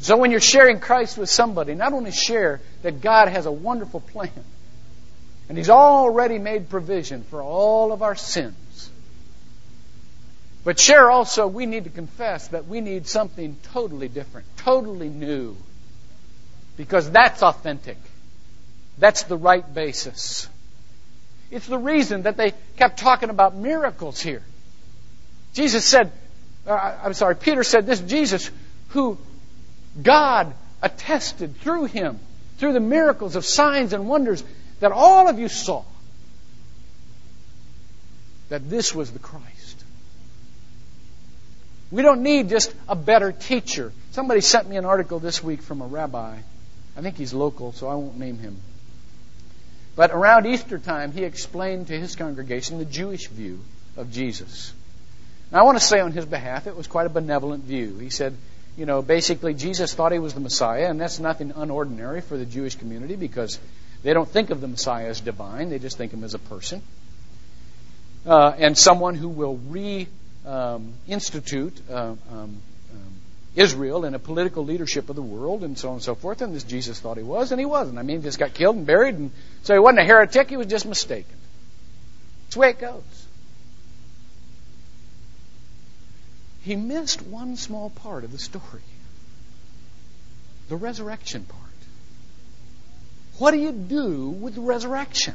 So 0.00 0.16
when 0.16 0.32
you're 0.32 0.40
sharing 0.40 0.80
Christ 0.80 1.16
with 1.16 1.30
somebody, 1.30 1.74
not 1.74 1.92
only 1.92 2.10
share 2.10 2.60
that 2.82 3.00
God 3.00 3.28
has 3.28 3.46
a 3.46 3.52
wonderful 3.52 4.00
plan 4.00 4.30
and 5.48 5.56
He's 5.56 5.70
already 5.70 6.38
made 6.38 6.68
provision 6.68 7.22
for 7.22 7.40
all 7.40 7.92
of 7.92 8.02
our 8.02 8.16
sins, 8.16 8.90
but 10.64 10.78
share 10.78 11.10
also 11.10 11.46
we 11.46 11.66
need 11.66 11.84
to 11.84 11.90
confess 11.90 12.48
that 12.48 12.66
we 12.66 12.80
need 12.80 13.06
something 13.06 13.56
totally 13.72 14.08
different, 14.08 14.46
totally 14.56 15.08
new, 15.08 15.56
because 16.76 17.10
that's 17.10 17.42
authentic. 17.42 17.98
That's 18.98 19.24
the 19.24 19.36
right 19.36 19.72
basis. 19.72 20.48
It's 21.52 21.66
the 21.66 21.78
reason 21.78 22.22
that 22.22 22.38
they 22.38 22.54
kept 22.76 22.98
talking 22.98 23.28
about 23.28 23.54
miracles 23.54 24.18
here. 24.20 24.42
Jesus 25.52 25.84
said, 25.84 26.10
uh, 26.66 26.96
I'm 27.04 27.12
sorry, 27.12 27.36
Peter 27.36 27.62
said, 27.62 27.86
this 27.86 28.00
Jesus 28.00 28.50
who 28.88 29.18
God 30.00 30.54
attested 30.80 31.56
through 31.58 31.84
him, 31.84 32.18
through 32.56 32.72
the 32.72 32.80
miracles 32.80 33.36
of 33.36 33.44
signs 33.44 33.92
and 33.92 34.08
wonders 34.08 34.42
that 34.80 34.92
all 34.92 35.28
of 35.28 35.38
you 35.38 35.48
saw, 35.48 35.84
that 38.48 38.70
this 38.70 38.94
was 38.94 39.10
the 39.10 39.18
Christ. 39.18 39.84
We 41.90 42.00
don't 42.00 42.22
need 42.22 42.48
just 42.48 42.74
a 42.88 42.96
better 42.96 43.30
teacher. 43.30 43.92
Somebody 44.12 44.40
sent 44.40 44.70
me 44.70 44.78
an 44.78 44.86
article 44.86 45.18
this 45.18 45.44
week 45.44 45.60
from 45.60 45.82
a 45.82 45.86
rabbi. 45.86 46.38
I 46.96 47.00
think 47.02 47.18
he's 47.18 47.34
local, 47.34 47.72
so 47.72 47.88
I 47.88 47.94
won't 47.94 48.18
name 48.18 48.38
him. 48.38 48.56
But 49.94 50.10
around 50.10 50.46
Easter 50.46 50.78
time, 50.78 51.12
he 51.12 51.24
explained 51.24 51.88
to 51.88 51.98
his 51.98 52.16
congregation 52.16 52.78
the 52.78 52.84
Jewish 52.84 53.28
view 53.28 53.60
of 53.96 54.10
Jesus. 54.10 54.72
Now, 55.50 55.60
I 55.60 55.62
want 55.64 55.78
to 55.78 55.84
say 55.84 56.00
on 56.00 56.12
his 56.12 56.24
behalf, 56.24 56.66
it 56.66 56.74
was 56.76 56.86
quite 56.86 57.06
a 57.06 57.10
benevolent 57.10 57.64
view. 57.64 57.98
He 57.98 58.08
said, 58.08 58.34
you 58.76 58.86
know, 58.86 59.02
basically, 59.02 59.52
Jesus 59.52 59.92
thought 59.92 60.12
he 60.12 60.18
was 60.18 60.32
the 60.32 60.40
Messiah, 60.40 60.88
and 60.88 60.98
that's 60.98 61.18
nothing 61.18 61.52
unordinary 61.52 62.22
for 62.22 62.38
the 62.38 62.46
Jewish 62.46 62.74
community 62.76 63.16
because 63.16 63.58
they 64.02 64.14
don't 64.14 64.28
think 64.28 64.48
of 64.50 64.62
the 64.62 64.68
Messiah 64.68 65.08
as 65.08 65.20
divine, 65.20 65.68
they 65.68 65.78
just 65.78 65.98
think 65.98 66.12
of 66.14 66.20
him 66.20 66.24
as 66.24 66.32
a 66.34 66.38
person. 66.38 66.82
Uh, 68.24 68.54
and 68.56 68.78
someone 68.78 69.14
who 69.14 69.28
will 69.28 69.58
re-institute 69.68 70.06
um, 71.90 72.18
um, 72.30 72.56
Israel 73.54 74.04
and 74.04 74.16
a 74.16 74.18
political 74.18 74.64
leadership 74.64 75.10
of 75.10 75.16
the 75.16 75.22
world 75.22 75.62
and 75.62 75.76
so 75.78 75.88
on 75.88 75.94
and 75.94 76.02
so 76.02 76.14
forth. 76.14 76.40
And 76.40 76.54
this 76.54 76.64
Jesus 76.64 76.98
thought 77.00 77.16
he 77.16 77.22
was, 77.22 77.52
and 77.52 77.60
he 77.60 77.66
wasn't. 77.66 77.98
I 77.98 78.02
mean, 78.02 78.18
he 78.18 78.22
just 78.22 78.38
got 78.38 78.54
killed 78.54 78.76
and 78.76 78.86
buried, 78.86 79.14
and 79.16 79.30
so 79.62 79.74
he 79.74 79.80
wasn't 79.80 80.00
a 80.00 80.04
heretic, 80.04 80.48
he 80.48 80.56
was 80.56 80.68
just 80.68 80.86
mistaken. 80.86 81.36
That's 82.44 82.54
the 82.54 82.60
way 82.60 82.70
it 82.70 82.80
goes. 82.80 83.22
he 86.62 86.76
missed 86.76 87.22
one 87.22 87.56
small 87.56 87.90
part 87.90 88.24
of 88.24 88.32
the 88.32 88.38
story 88.38 88.82
the 90.68 90.76
resurrection 90.76 91.44
part. 91.44 91.60
What 93.38 93.50
do 93.50 93.58
you 93.58 93.72
do 93.72 94.30
with 94.30 94.54
the 94.54 94.62
resurrection? 94.62 95.34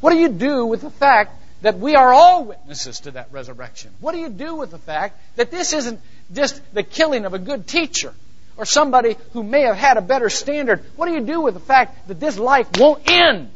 What 0.00 0.10
do 0.10 0.18
you 0.18 0.28
do 0.28 0.66
with 0.66 0.82
the 0.82 0.90
fact 0.90 1.32
that 1.64 1.78
we 1.78 1.96
are 1.96 2.12
all 2.12 2.44
witnesses 2.44 3.00
to 3.00 3.12
that 3.12 3.28
resurrection? 3.32 3.90
What 4.00 4.12
do 4.12 4.18
you 4.18 4.28
do 4.28 4.54
with 4.54 4.70
the 4.70 4.78
fact 4.78 5.18
that 5.36 5.50
this 5.50 5.72
isn't 5.72 5.98
just 6.30 6.60
the 6.74 6.82
killing 6.82 7.24
of 7.24 7.32
a 7.32 7.38
good 7.38 7.66
teacher 7.66 8.12
or 8.58 8.66
somebody 8.66 9.16
who 9.32 9.42
may 9.42 9.62
have 9.62 9.76
had 9.76 9.96
a 9.96 10.02
better 10.02 10.28
standard? 10.28 10.84
What 10.96 11.06
do 11.06 11.14
you 11.14 11.22
do 11.22 11.40
with 11.40 11.54
the 11.54 11.60
fact 11.60 12.06
that 12.08 12.20
this 12.20 12.38
life 12.38 12.68
won't 12.78 13.10
end? 13.10 13.50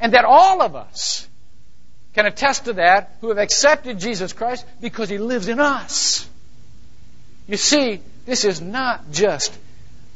And 0.00 0.14
that 0.14 0.24
all 0.24 0.62
of 0.62 0.76
us 0.76 1.28
can 2.14 2.24
attest 2.24 2.64
to 2.64 2.72
that 2.74 3.16
who 3.20 3.28
have 3.28 3.36
accepted 3.38 3.98
Jesus 3.98 4.32
Christ 4.32 4.64
because 4.80 5.10
he 5.10 5.18
lives 5.18 5.48
in 5.48 5.60
us. 5.60 6.26
You 7.46 7.58
see, 7.58 8.00
this 8.24 8.46
is 8.46 8.62
not 8.62 9.12
just 9.12 9.54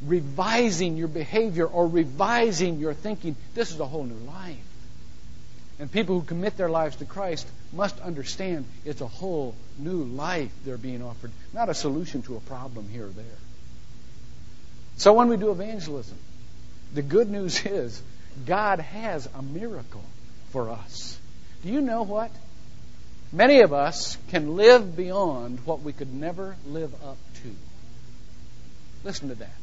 revising 0.07 0.97
your 0.97 1.07
behavior 1.07 1.67
or 1.67 1.87
revising 1.87 2.79
your 2.79 2.95
thinking. 2.95 3.35
This 3.53 3.69
is 3.69 3.79
a 3.79 3.85
whole 3.85 4.05
new 4.05 4.25
life. 4.25 4.68
And 5.79 5.89
people 5.89 6.19
who 6.19 6.25
commit 6.25 6.57
their 6.57 6.69
lives 6.69 6.97
to 6.97 7.05
Christ 7.05 7.47
must 7.71 7.99
understand 8.01 8.65
it's 8.83 8.99
a 8.99 9.07
whole 9.07 9.55
new 9.77 10.03
life 10.03 10.51
they're 10.65 10.77
being 10.77 11.01
offered, 11.01 11.31
not 11.53 11.69
a 11.69 11.73
solution 11.73 12.21
to 12.23 12.35
a 12.35 12.41
problem 12.41 12.89
here 12.89 13.05
or 13.05 13.09
there. 13.09 13.25
So 14.97 15.13
when 15.13 15.29
we 15.29 15.37
do 15.37 15.51
evangelism, 15.51 16.17
the 16.93 17.01
good 17.01 17.29
news 17.29 17.65
is 17.65 18.01
God 18.45 18.79
has 18.79 19.29
a 19.33 19.41
miracle 19.41 20.03
for 20.49 20.69
us. 20.69 21.17
Do 21.63 21.69
you 21.69 21.79
know 21.79 22.03
what? 22.03 22.31
Many 23.31 23.61
of 23.61 23.73
us 23.73 24.17
can 24.29 24.57
live 24.57 24.97
beyond 24.97 25.59
what 25.65 25.81
we 25.81 25.93
could 25.93 26.13
never 26.13 26.57
live 26.65 26.93
up 27.05 27.17
to. 27.43 27.55
Listen 29.03 29.29
to 29.29 29.35
that. 29.35 29.55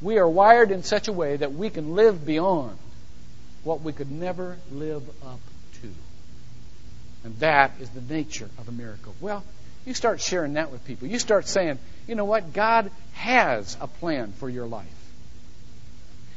We 0.00 0.18
are 0.18 0.28
wired 0.28 0.70
in 0.70 0.82
such 0.84 1.08
a 1.08 1.12
way 1.12 1.36
that 1.36 1.52
we 1.52 1.70
can 1.70 1.94
live 1.94 2.24
beyond 2.24 2.78
what 3.64 3.80
we 3.80 3.92
could 3.92 4.10
never 4.10 4.56
live 4.70 5.02
up 5.24 5.40
to. 5.82 5.88
And 7.24 7.36
that 7.38 7.72
is 7.80 7.88
the 7.90 8.00
nature 8.14 8.48
of 8.58 8.68
a 8.68 8.72
miracle. 8.72 9.14
Well, 9.20 9.42
you 9.86 9.94
start 9.94 10.20
sharing 10.20 10.54
that 10.54 10.70
with 10.70 10.84
people. 10.84 11.08
You 11.08 11.18
start 11.18 11.48
saying, 11.48 11.78
you 12.06 12.14
know 12.14 12.24
what? 12.24 12.52
God 12.52 12.90
has 13.14 13.76
a 13.80 13.86
plan 13.86 14.32
for 14.32 14.48
your 14.48 14.66
life. 14.66 14.86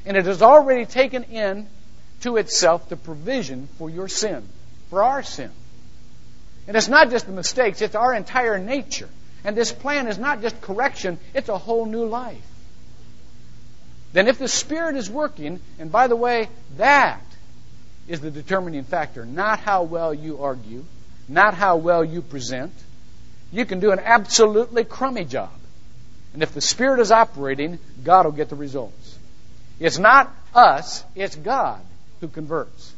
And 0.06 0.16
it 0.16 0.26
has 0.26 0.42
already 0.42 0.86
taken 0.86 1.24
in 1.24 1.68
to 2.22 2.38
itself 2.38 2.90
the 2.90 2.96
provision 2.96 3.68
for 3.78 3.90
your 3.90 4.08
sin, 4.08 4.48
for 4.90 5.04
our 5.04 5.24
sin. 5.24 5.52
And 6.68 6.76
it's 6.76 6.88
not 6.88 7.10
just 7.10 7.26
the 7.26 7.32
mistakes, 7.32 7.82
it's 7.82 7.96
our 7.96 8.14
entire 8.14 8.58
nature. 8.58 9.10
And 9.44 9.56
this 9.56 9.72
plan 9.72 10.08
is 10.08 10.18
not 10.18 10.42
just 10.42 10.60
correction, 10.62 11.20
it's 11.34 11.50
a 11.50 11.58
whole 11.58 11.86
new 11.86 12.06
life. 12.06 12.42
Then, 14.14 14.28
if 14.28 14.40
the 14.40 14.48
Spirit 14.48 14.96
is 14.96 15.10
working, 15.10 15.60
and 15.80 15.92
by 15.92 16.08
the 16.08 16.16
way, 16.16 16.50
that 16.78 17.22
is 18.08 18.22
the 18.22 18.32
determining 18.32 18.84
factor, 18.84 19.26
not 19.26 19.60
how 19.60 19.84
well 19.84 20.14
you 20.14 20.42
argue, 20.42 20.86
not 21.28 21.54
how 21.54 21.78
well 21.78 22.04
you 22.04 22.22
present. 22.22 22.72
You 23.52 23.66
can 23.66 23.80
do 23.80 23.92
an 23.92 24.00
absolutely 24.00 24.84
crummy 24.86 25.26
job. 25.26 25.52
And 26.34 26.42
if 26.42 26.54
the 26.54 26.62
Spirit 26.62 27.00
is 27.00 27.12
operating, 27.12 27.80
God 28.04 28.26
will 28.26 28.32
get 28.32 28.50
the 28.50 28.56
results. 28.56 29.18
It's 29.80 29.98
not 29.98 30.34
us, 30.54 31.04
it's 31.16 31.36
God 31.36 31.82
who 32.22 32.28
converts. 32.28 32.94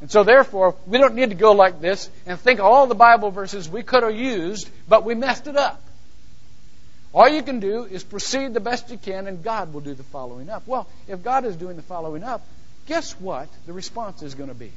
And 0.00 0.10
so, 0.10 0.22
therefore, 0.22 0.76
we 0.86 0.98
don't 0.98 1.14
need 1.14 1.30
to 1.30 1.34
go 1.34 1.52
like 1.52 1.80
this 1.80 2.08
and 2.26 2.38
think 2.38 2.60
all 2.60 2.86
the 2.86 2.94
Bible 2.94 3.30
verses 3.30 3.68
we 3.68 3.82
could 3.82 4.04
have 4.04 4.14
used, 4.14 4.70
but 4.88 5.04
we 5.04 5.14
messed 5.14 5.48
it 5.48 5.56
up. 5.56 5.82
All 7.18 7.28
you 7.28 7.42
can 7.42 7.58
do 7.58 7.82
is 7.82 8.04
proceed 8.04 8.54
the 8.54 8.60
best 8.60 8.92
you 8.92 8.96
can, 8.96 9.26
and 9.26 9.42
God 9.42 9.74
will 9.74 9.80
do 9.80 9.92
the 9.92 10.04
following 10.04 10.48
up. 10.48 10.68
Well, 10.68 10.86
if 11.08 11.20
God 11.24 11.44
is 11.44 11.56
doing 11.56 11.74
the 11.74 11.82
following 11.82 12.22
up, 12.22 12.46
guess 12.86 13.10
what 13.14 13.48
the 13.66 13.72
response 13.72 14.22
is 14.22 14.36
going 14.36 14.50
to 14.50 14.54
be? 14.54 14.70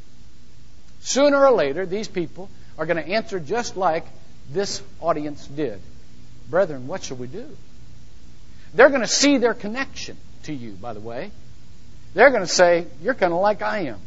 Sooner 1.02 1.38
or 1.38 1.52
later, 1.52 1.86
these 1.86 2.08
people 2.08 2.50
are 2.80 2.88
going 2.88 2.98
to 2.98 3.08
answer 3.08 3.40
just 3.40 3.78
like 3.78 4.06
this 4.52 4.82
audience 5.00 5.46
did. 5.46 5.80
Brethren, 6.50 6.88
what 6.88 7.04
shall 7.04 7.18
we 7.18 7.28
do? 7.28 7.46
They're 8.74 8.90
going 8.90 9.02
to 9.02 9.08
see 9.08 9.38
their 9.38 9.54
connection 9.54 10.18
to 10.46 10.52
you, 10.52 10.72
by 10.72 10.94
the 10.94 11.00
way. 11.00 11.30
They're 12.16 12.32
going 12.32 12.42
to 12.42 12.48
say, 12.48 12.88
You're 13.04 13.14
kind 13.14 13.34
of 13.34 13.40
like 13.40 13.62
I 13.62 13.82
am. 13.82 14.00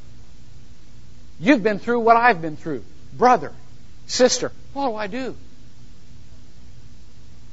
You've 1.39 1.63
been 1.63 1.79
through 1.79 2.01
what 2.01 2.17
I've 2.17 2.43
been 2.43 2.57
through. 2.57 2.83
Brother, 3.17 3.53
sister, 4.09 4.51
what 4.73 4.89
do 4.89 4.97
I 4.97 5.07
do? 5.07 5.37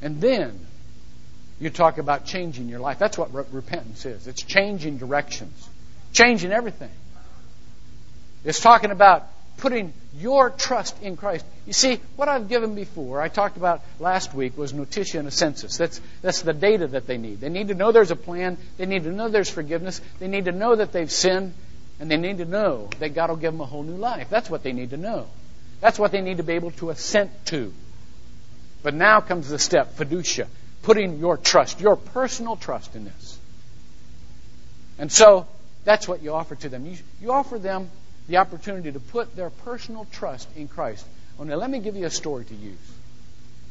And 0.01 0.19
then 0.19 0.59
you 1.61 1.69
talk 1.69 1.99
about 1.99 2.25
changing 2.25 2.67
your 2.69 2.79
life. 2.79 2.97
That's 2.97 3.17
what 3.17 3.33
re- 3.33 3.45
repentance 3.51 4.05
is. 4.05 4.27
It's 4.27 4.41
changing 4.41 4.97
directions, 4.97 5.69
changing 6.11 6.51
everything. 6.51 6.89
It's 8.43 8.59
talking 8.59 8.89
about 8.89 9.27
putting 9.57 9.93
your 10.17 10.49
trust 10.49 10.99
in 11.03 11.15
Christ. 11.15 11.45
You 11.67 11.73
see, 11.73 11.99
what 12.15 12.27
I've 12.27 12.49
given 12.49 12.73
before, 12.73 13.21
I 13.21 13.27
talked 13.27 13.57
about 13.57 13.81
last 13.99 14.33
week, 14.33 14.57
was 14.57 14.73
notitia 14.73 15.19
and 15.19 15.27
assensus. 15.27 15.77
That's, 15.77 16.01
that's 16.23 16.41
the 16.41 16.53
data 16.53 16.87
that 16.87 17.05
they 17.05 17.17
need. 17.17 17.39
They 17.39 17.49
need 17.49 17.67
to 17.67 17.75
know 17.75 17.91
there's 17.91 18.09
a 18.09 18.15
plan. 18.15 18.57
They 18.77 18.87
need 18.87 19.03
to 19.03 19.11
know 19.11 19.29
there's 19.29 19.49
forgiveness. 19.49 20.01
They 20.17 20.27
need 20.27 20.45
to 20.45 20.51
know 20.51 20.75
that 20.75 20.91
they've 20.91 21.11
sinned. 21.11 21.53
And 21.99 22.09
they 22.09 22.17
need 22.17 22.39
to 22.39 22.45
know 22.45 22.89
that 22.97 23.13
God 23.13 23.29
will 23.29 23.37
give 23.37 23.53
them 23.53 23.61
a 23.61 23.65
whole 23.65 23.83
new 23.83 23.97
life. 23.97 24.27
That's 24.31 24.49
what 24.49 24.63
they 24.63 24.73
need 24.73 24.89
to 24.89 24.97
know. 24.97 25.27
That's 25.79 25.99
what 25.99 26.11
they 26.11 26.21
need 26.21 26.37
to 26.37 26.43
be 26.43 26.53
able 26.53 26.71
to 26.71 26.89
assent 26.89 27.29
to. 27.47 27.71
But 28.81 28.95
now 28.95 29.21
comes 29.21 29.49
the 29.49 29.59
step, 29.59 29.95
fiducia, 29.95 30.47
putting 30.81 31.19
your 31.19 31.37
trust, 31.37 31.79
your 31.79 31.95
personal 31.95 32.55
trust 32.55 32.95
in 32.95 33.05
this. 33.05 33.39
And 34.97 35.11
so 35.11 35.47
that's 35.83 36.07
what 36.07 36.21
you 36.21 36.33
offer 36.33 36.55
to 36.55 36.69
them. 36.69 36.85
You, 36.85 36.97
you 37.21 37.31
offer 37.31 37.57
them 37.57 37.89
the 38.27 38.37
opportunity 38.37 38.91
to 38.91 38.99
put 38.99 39.35
their 39.35 39.49
personal 39.49 40.05
trust 40.11 40.47
in 40.55 40.67
Christ. 40.67 41.05
Oh, 41.39 41.43
now 41.43 41.55
let 41.55 41.69
me 41.69 41.79
give 41.79 41.95
you 41.95 42.05
a 42.05 42.11
story 42.11 42.45
to 42.45 42.55
use. 42.55 42.77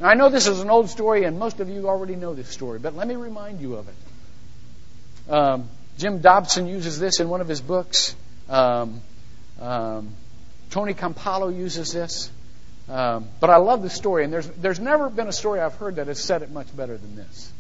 Now 0.01 0.09
I 0.09 0.15
know 0.15 0.29
this 0.29 0.47
is 0.47 0.61
an 0.61 0.71
old 0.71 0.91
story, 0.91 1.25
and 1.25 1.39
most 1.39 1.61
of 1.61 1.69
you 1.69 1.89
already 1.89 2.17
know 2.17 2.35
this 2.35 2.49
story, 2.49 2.79
but 2.79 2.97
let 2.97 3.07
me 3.07 3.17
remind 3.17 3.61
you 3.61 3.77
of 3.77 3.89
it. 3.89 5.33
Um, 5.33 5.69
Jim 5.99 6.21
Dobson 6.21 6.67
uses 6.67 6.99
this 6.99 7.21
in 7.21 7.29
one 7.29 7.41
of 7.41 7.49
his 7.49 7.61
books. 7.61 8.17
Um, 8.49 9.03
um, 9.61 10.15
Tony 10.71 10.95
Campolo 10.95 11.57
uses 11.57 11.93
this. 11.93 12.31
Um, 12.91 13.29
but 13.39 13.51
I 13.51 13.59
love 13.59 13.83
the 13.83 13.91
story, 13.91 14.25
and 14.25 14.33
there's, 14.33 14.49
there's 14.49 14.81
never 14.81 15.09
been 15.09 15.29
a 15.29 15.33
story 15.33 15.61
I've 15.61 15.77
heard 15.77 15.97
that 15.97 16.09
has 16.09 16.19
said 16.19 16.43
it 16.43 16.51
much 16.51 16.77
better 16.77 16.99
than 16.99 17.15
this. 17.15 17.53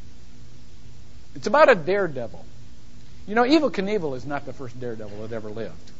It's 1.36 1.46
about 1.46 1.70
a 1.70 1.76
daredevil. 1.76 2.44
You 3.28 3.36
know, 3.36 3.44
Evel 3.44 3.70
Knievel 3.70 4.16
is 4.16 4.26
not 4.26 4.44
the 4.44 4.52
first 4.52 4.78
daredevil 4.80 5.28
that 5.28 5.32
ever 5.32 5.48
lived. 5.48 5.92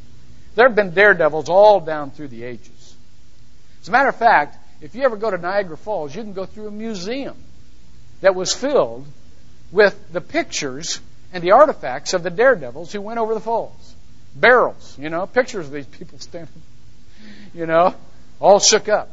There 0.56 0.66
have 0.66 0.74
been 0.74 0.90
daredevils 0.90 1.48
all 1.48 1.78
down 1.78 2.10
through 2.10 2.28
the 2.28 2.42
ages. 2.42 2.96
As 3.82 3.88
a 3.88 3.92
matter 3.92 4.08
of 4.08 4.16
fact, 4.16 4.56
if 4.80 4.96
you 4.96 5.02
ever 5.02 5.16
go 5.16 5.30
to 5.30 5.38
Niagara 5.38 5.76
Falls, 5.76 6.12
you 6.12 6.22
can 6.22 6.32
go 6.32 6.44
through 6.44 6.66
a 6.66 6.72
museum 6.72 7.36
that 8.22 8.34
was 8.34 8.52
filled 8.52 9.06
with 9.70 10.12
the 10.12 10.20
pictures 10.20 11.00
and 11.32 11.44
the 11.44 11.52
artifacts 11.52 12.14
of 12.14 12.24
the 12.24 12.30
daredevils 12.30 12.92
who 12.92 13.00
went 13.00 13.20
over 13.20 13.34
the 13.34 13.40
falls. 13.40 13.94
Barrels, 14.34 14.96
you 14.98 15.08
know, 15.08 15.24
pictures 15.26 15.66
of 15.66 15.72
these 15.72 15.86
people 15.86 16.18
standing, 16.28 16.62
you 17.54 17.66
know, 17.66 17.94
all 18.40 18.58
shook 18.58 18.88
up. 18.88 19.08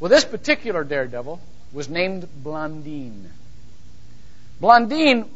Well, 0.00 0.08
this 0.08 0.24
particular 0.24 0.84
daredevil 0.84 1.40
was 1.72 1.88
named 1.88 2.28
Blondin. 2.42 3.30
Blondin 4.60 5.28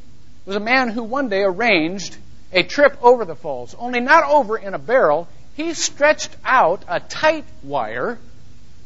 was 0.47 0.57
a 0.57 0.61
man 0.61 0.89
who 0.89 1.03
one 1.03 1.29
day 1.29 1.43
arranged 1.43 2.17
a 2.53 2.63
trip 2.63 2.97
over 3.03 3.25
the 3.25 3.35
falls, 3.35 3.75
only 3.79 4.01
not 4.01 4.25
over 4.25 4.57
in 4.57 4.75
a 4.75 4.79
barrel. 4.79 5.29
He 5.57 5.75
stretched 5.75 6.35
out 6.45 6.85
a 6.89 7.01
tight 7.01 7.45
wire 7.63 8.19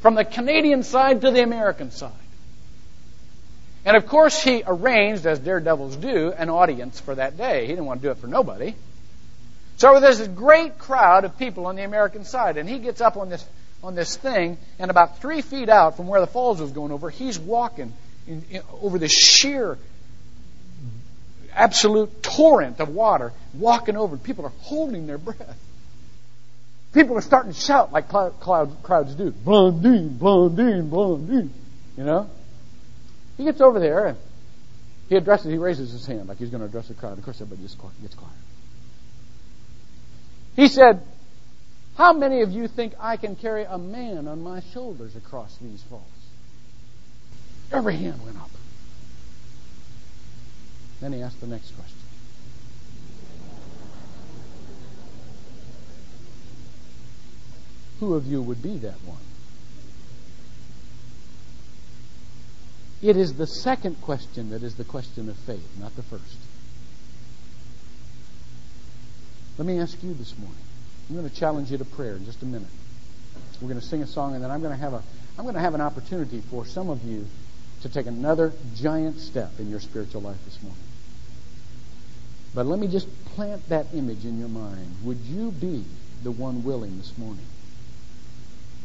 from 0.01 0.15
the 0.15 0.25
Canadian 0.25 0.83
side 0.83 1.21
to 1.23 1.31
the 1.31 1.43
American 1.43 1.91
side. 1.91 2.13
And 3.85 3.97
of 3.97 4.07
course, 4.07 4.43
he 4.43 4.63
arranged, 4.67 5.27
as 5.27 5.39
daredevils 5.39 5.97
do, 5.97 6.33
an 6.33 6.51
audience 6.51 6.99
for 6.99 7.15
that 7.15 7.37
day. 7.37 7.63
He 7.63 7.69
didn't 7.69 7.87
want 7.87 8.03
to 8.03 8.09
do 8.09 8.11
it 8.11 8.19
for 8.19 8.27
nobody. 8.27 8.75
So 9.77 10.01
there's 10.01 10.19
this 10.19 10.29
great 10.29 10.79
crowd 10.79 11.25
of 11.25 11.39
people 11.39 11.67
on 11.67 11.77
the 11.77 11.85
American 11.85 12.25
side, 12.25 12.57
and 12.57 12.69
he 12.69 12.79
gets 12.79 13.01
up 13.01 13.17
on 13.17 13.29
this 13.29 13.45
on 13.83 13.95
this 13.95 14.17
thing, 14.17 14.59
and 14.79 14.91
about 14.91 15.21
three 15.21 15.43
feet 15.43 15.69
out 15.69 15.97
from 15.97 16.09
where 16.09 16.21
the 16.21 16.27
falls 16.27 16.61
was 16.61 16.73
going 16.73 16.93
over, 16.93 17.11
he's 17.11 17.39
walking 17.39 17.93
in, 18.27 18.45
in, 18.51 18.63
over 18.83 18.99
this 18.99 19.13
sheer, 19.13 19.79
absolute 21.53 22.23
torrent 22.23 22.81
of 22.81 22.89
water, 22.89 23.33
walking 23.55 23.97
over. 23.97 24.17
People 24.17 24.47
are 24.47 24.53
holding 24.61 25.07
their 25.07 25.19
breath. 25.19 25.59
People 26.93 27.17
are 27.19 27.23
starting 27.23 27.53
to 27.53 27.61
shout 27.61 27.93
like 27.93 28.09
cloud, 28.09 28.41
cloud, 28.41 28.83
crowds 28.83 29.15
do. 29.15 29.31
Blondin, 29.31 30.17
Blondin, 30.17 30.89
Blondin. 30.89 31.53
You 31.97 32.05
know? 32.05 32.31
He 33.37 33.45
gets 33.45 33.61
over 33.61 33.79
there 33.79 34.07
and 34.07 34.19
he 35.09 35.17
addresses, 35.17 35.51
he 35.51 35.59
raises 35.59 35.93
his 35.93 36.07
hand 36.07 36.29
like 36.29 36.39
he's 36.39 36.51
going 36.51 36.63
to 36.63 36.67
address 36.67 36.89
the 36.89 36.95
crowd. 36.95 37.19
Of 37.19 37.25
course, 37.25 37.41
everybody 37.41 37.63
just 37.63 37.79
gets 38.01 38.15
quiet. 38.15 38.35
He 40.57 40.69
said, 40.69 41.03
how 41.97 42.13
many 42.13 42.43
of 42.43 42.53
you 42.53 42.69
think 42.69 42.95
I 43.01 43.17
can 43.17 43.37
carry 43.37 43.65
a 43.65 43.79
man 43.79 44.29
on 44.29 44.43
my 44.43 44.61
shoulders 44.73 45.17
across 45.17 45.57
these 45.57 45.83
falls? 45.85 46.03
Every 47.73 47.97
hand 47.97 48.25
went 48.25 48.37
up. 48.37 48.51
Then 51.01 51.13
he 51.13 51.23
asked 51.23 51.41
the 51.41 51.47
next 51.47 51.73
question. 51.73 51.97
Who 58.01 58.15
of 58.15 58.27
you 58.27 58.43
would 58.43 58.63
be 58.63 58.77
that 58.79 59.03
one? 59.05 59.19
It 63.03 63.17
is 63.17 63.35
the 63.35 63.47
second 63.47 64.01
question 64.03 64.51
that 64.51 64.63
is 64.63 64.75
the 64.75 64.85
question 64.85 65.29
of 65.29 65.37
faith, 65.39 65.79
not 65.79 65.97
the 65.97 66.03
first. 66.03 66.37
Let 69.59 69.67
me 69.67 69.79
ask 69.79 70.03
you 70.03 70.13
this 70.13 70.37
morning. 70.39 70.66
I'm 71.09 71.17
going 71.17 71.29
to 71.29 71.35
challenge 71.35 71.71
you 71.71 71.79
to 71.79 71.85
prayer 71.85 72.17
in 72.17 72.25
just 72.25 72.43
a 72.43 72.47
minute. 72.47 72.69
We're 73.61 73.69
going 73.69 73.81
to 73.81 73.87
sing 73.87 74.03
a 74.03 74.07
song, 74.07 74.35
and 74.35 74.45
then 74.45 74.51
I'm 74.51 74.61
going 74.61 74.75
to 74.75 74.81
have 74.81 74.93
a 74.93 75.03
I'm 75.39 75.45
going 75.45 75.55
to 75.55 75.61
have 75.61 75.75
an 75.75 75.81
opportunity 75.81 76.41
for 76.41 76.65
some 76.65 76.89
of 76.89 77.05
you 77.05 77.27
to 77.83 77.89
take 77.89 78.07
another 78.07 78.53
giant 78.75 79.21
step 79.21 79.51
in 79.59 79.69
your 79.69 79.81
spiritual 79.81 80.23
life 80.23 80.43
this 80.47 80.63
morning. 80.63 80.81
But 82.55 82.65
let 82.65 82.79
me 82.79 82.89
just 82.89 83.07
plant 83.27 83.69
that 83.69 83.87
image 83.93 84.25
in 84.25 84.39
your 84.39 84.49
mind. 84.49 84.97
Would 85.05 85.19
you 85.19 85.51
be 85.51 85.85
the 86.23 86.31
one 86.31 86.65
willing 86.65 86.97
this 86.97 87.17
morning 87.19 87.45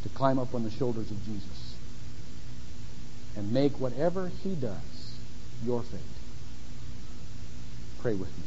to 0.04 0.10
climb 0.10 0.40
up 0.40 0.54
on 0.54 0.64
the 0.64 0.72
shoulders 0.72 1.10
of 1.10 1.24
Jesus 1.26 1.76
and 3.38 3.54
make 3.54 3.80
whatever 3.80 4.30
he 4.44 4.56
does 4.56 5.16
your 5.66 5.82
fate? 5.84 6.02
Pray 8.02 8.14
with 8.14 8.38
me. 8.38 8.44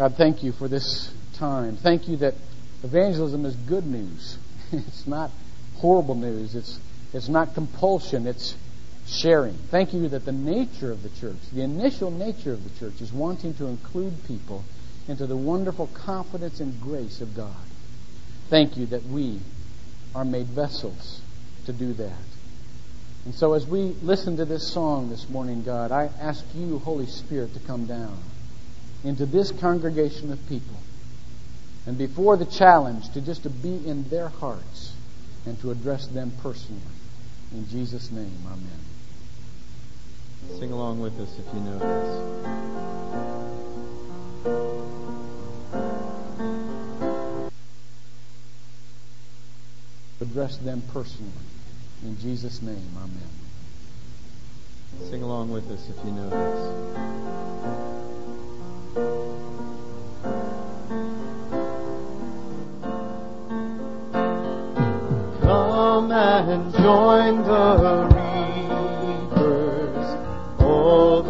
God, 0.00 0.14
thank 0.14 0.42
you 0.42 0.52
for 0.52 0.66
this 0.66 1.12
time. 1.34 1.76
Thank 1.76 2.08
you 2.08 2.16
that 2.16 2.32
evangelism 2.82 3.44
is 3.44 3.54
good 3.54 3.84
news. 3.84 4.38
it's 4.72 5.06
not 5.06 5.30
horrible 5.76 6.14
news. 6.14 6.54
It's, 6.54 6.80
it's 7.12 7.28
not 7.28 7.52
compulsion. 7.52 8.26
It's 8.26 8.56
sharing. 9.06 9.52
Thank 9.70 9.92
you 9.92 10.08
that 10.08 10.24
the 10.24 10.32
nature 10.32 10.90
of 10.90 11.02
the 11.02 11.10
church, 11.10 11.36
the 11.52 11.60
initial 11.60 12.10
nature 12.10 12.54
of 12.54 12.64
the 12.64 12.80
church, 12.80 13.02
is 13.02 13.12
wanting 13.12 13.52
to 13.56 13.66
include 13.66 14.14
people 14.26 14.64
into 15.06 15.26
the 15.26 15.36
wonderful 15.36 15.88
confidence 15.88 16.60
and 16.60 16.80
grace 16.80 17.20
of 17.20 17.36
God. 17.36 17.66
Thank 18.48 18.78
you 18.78 18.86
that 18.86 19.04
we 19.04 19.40
are 20.14 20.24
made 20.24 20.46
vessels 20.46 21.20
to 21.66 21.74
do 21.74 21.92
that. 21.92 22.24
And 23.26 23.34
so 23.34 23.52
as 23.52 23.66
we 23.66 23.94
listen 24.00 24.38
to 24.38 24.46
this 24.46 24.72
song 24.72 25.10
this 25.10 25.28
morning, 25.28 25.62
God, 25.62 25.92
I 25.92 26.08
ask 26.18 26.42
you, 26.54 26.78
Holy 26.78 27.04
Spirit, 27.04 27.52
to 27.52 27.60
come 27.60 27.84
down 27.84 28.18
into 29.04 29.26
this 29.26 29.52
congregation 29.52 30.32
of 30.32 30.48
people 30.48 30.76
and 31.86 31.96
before 31.96 32.36
the 32.36 32.44
challenge 32.44 33.08
to 33.10 33.20
just 33.20 33.42
to 33.42 33.50
be 33.50 33.86
in 33.86 34.08
their 34.10 34.28
hearts 34.28 34.92
and 35.46 35.58
to 35.60 35.70
address 35.70 36.06
them 36.06 36.32
personally. 36.42 36.80
In 37.52 37.68
Jesus' 37.68 38.10
name, 38.10 38.36
amen. 38.46 38.80
Sing 40.58 40.72
along 40.72 41.00
with 41.00 41.18
us 41.18 41.36
if 41.38 41.54
you 41.54 41.60
know 41.60 41.78
this. 41.78 42.60
Address 50.20 50.58
them 50.58 50.82
personally. 50.92 51.32
In 52.04 52.18
Jesus' 52.18 52.62
name, 52.62 52.90
amen. 52.96 53.30
Sing 55.10 55.22
along 55.22 55.50
with 55.50 55.70
us 55.70 55.88
if 55.88 56.04
you 56.04 56.12
know 56.12 56.28
this. 56.30 57.99
Come 58.92 59.04
and 66.10 66.74
join 66.74 67.44
the 67.44 68.08
reapers, 69.30 70.08
all 70.58 71.22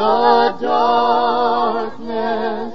the 0.00 0.56
darkness, 0.62 2.72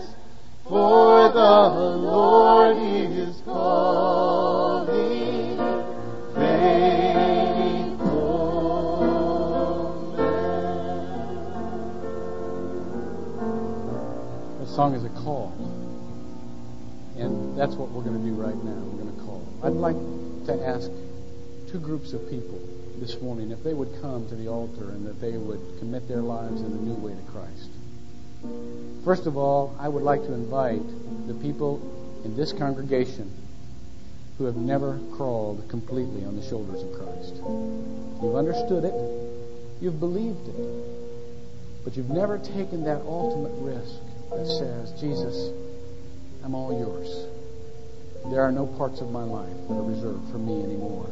for 0.68 1.30
the 1.30 1.70
Lord 1.98 2.78
is 2.78 3.42
calling 3.44 5.58
faithful 6.36 7.98
men. 10.16 10.28
That 14.60 14.68
song 14.68 14.94
is 14.94 15.04
a 15.04 15.10
call. 15.10 15.52
And 17.18 17.58
that's 17.58 17.74
what 17.74 17.90
we're 17.90 18.04
going 18.04 18.20
to 18.20 18.24
do 18.24 18.36
right 18.36 18.54
now. 18.54 18.84
We're 18.84 19.04
going 19.04 19.16
to 19.16 19.22
call. 19.24 19.42
I'd 19.64 19.74
like 19.74 19.98
to 20.46 20.54
ask 20.64 20.92
two 21.72 21.80
groups 21.80 22.14
of 22.14 22.30
people 22.30 22.62
this 23.00 23.22
morning 23.22 23.52
if 23.52 23.64
they 23.64 23.74
would 23.74 23.90
come 24.02 24.28
to 24.30 24.36
the 24.36 24.48
altar 24.48 24.90
and 24.92 25.06
that 25.06 25.20
they 25.20 25.38
would 25.38 25.60
commit 25.80 26.08
their 26.08 26.22
lives 26.22 26.62
in 26.62 26.68
a 26.68 26.76
new 26.76 26.96
way 26.96 27.14
to 27.14 27.32
Christ. 27.32 27.70
First 29.04 29.28
of 29.28 29.38
all, 29.38 29.76
I 29.80 29.88
would 29.88 30.04
like 30.04 30.22
to 30.22 30.34
invite 30.34 30.82
the 31.28 31.34
people 31.36 31.82
in 32.24 32.36
this 32.36 32.54
congregation 32.54 33.32
who 34.38 34.46
have 34.46 34.56
never 34.56 35.00
crawled 35.16 35.68
completely 35.70 36.26
on 36.26 36.36
the 36.36 36.48
shoulders 36.48 36.82
of 36.82 36.94
Christ. 36.94 37.36
You've 38.22 38.36
understood 38.36 38.84
it, 38.84 38.94
you've 39.82 40.00
believed 40.00 40.48
it, 40.48 41.84
but 41.84 41.96
you've 41.96 42.10
never 42.10 42.38
taken 42.38 42.84
that 42.84 43.02
ultimate 43.02 43.54
risk 43.62 43.96
that 44.32 44.48
says, 44.48 44.92
Jesus, 45.00 45.52
I'm 46.44 46.56
all 46.56 46.78
yours. 46.78 47.28
There 48.32 48.42
are 48.42 48.52
no 48.52 48.66
parts 48.66 49.02
of 49.02 49.12
my 49.12 49.24
life 49.24 49.56
that 49.70 49.74
are 49.74 49.84
reserved 49.84 50.32
for 50.32 50.40
me 50.40 50.64
anymore. 50.64 51.08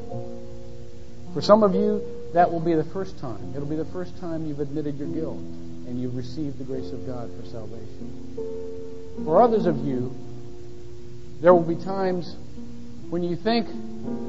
For 1.33 1.41
some 1.41 1.63
of 1.63 1.73
you, 1.73 2.01
that 2.33 2.51
will 2.51 2.59
be 2.59 2.73
the 2.73 2.83
first 2.83 3.19
time. 3.19 3.53
It'll 3.55 3.67
be 3.67 3.75
the 3.75 3.85
first 3.85 4.17
time 4.19 4.45
you've 4.45 4.59
admitted 4.59 4.97
your 4.97 5.07
guilt 5.07 5.37
and 5.37 5.99
you've 5.99 6.15
received 6.15 6.57
the 6.57 6.63
grace 6.63 6.91
of 6.91 7.05
God 7.05 7.29
for 7.39 7.45
salvation. 7.47 9.23
For 9.25 9.41
others 9.41 9.65
of 9.65 9.77
you, 9.85 10.15
there 11.41 11.53
will 11.53 11.63
be 11.63 11.75
times 11.75 12.35
when 13.09 13.23
you 13.23 13.35
think 13.35 13.67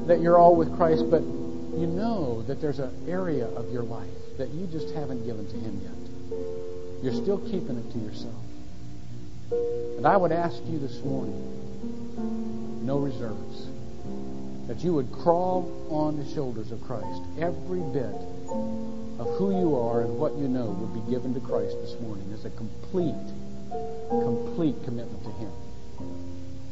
that 0.07 0.19
you're 0.19 0.37
all 0.37 0.55
with 0.55 0.75
Christ, 0.77 1.09
but 1.09 1.21
you 1.21 1.87
know 1.87 2.43
that 2.43 2.61
there's 2.61 2.79
an 2.79 2.91
area 3.07 3.47
of 3.47 3.71
your 3.71 3.83
life 3.83 4.09
that 4.37 4.49
you 4.49 4.67
just 4.67 4.93
haven't 4.93 5.25
given 5.25 5.47
to 5.47 5.55
Him 5.57 5.81
yet. 5.81 7.03
You're 7.03 7.21
still 7.21 7.39
keeping 7.39 7.77
it 7.77 7.91
to 7.93 7.99
yourself. 7.99 8.35
And 9.97 10.05
I 10.05 10.17
would 10.17 10.31
ask 10.31 10.57
you 10.65 10.79
this 10.79 11.01
morning, 11.03 12.81
no 12.85 12.97
reserves, 12.97 13.67
that 14.67 14.83
you 14.83 14.93
would 14.93 15.11
crawl 15.11 15.87
on 15.89 16.17
the 16.17 16.33
shoulders 16.33 16.71
of 16.71 16.81
Christ. 16.83 17.21
Every 17.39 17.81
bit 17.93 18.15
of 19.19 19.27
who 19.37 19.59
you 19.59 19.75
are 19.75 20.01
and 20.01 20.17
what 20.17 20.35
you 20.35 20.47
know 20.47 20.65
would 20.65 20.93
be 20.93 21.11
given 21.11 21.33
to 21.33 21.39
Christ 21.39 21.75
this 21.81 21.95
morning 22.01 22.31
as 22.33 22.45
a 22.45 22.49
complete, 22.51 23.15
complete 24.09 24.75
commitment 24.83 25.23
to 25.23 25.31
Him. 25.31 25.51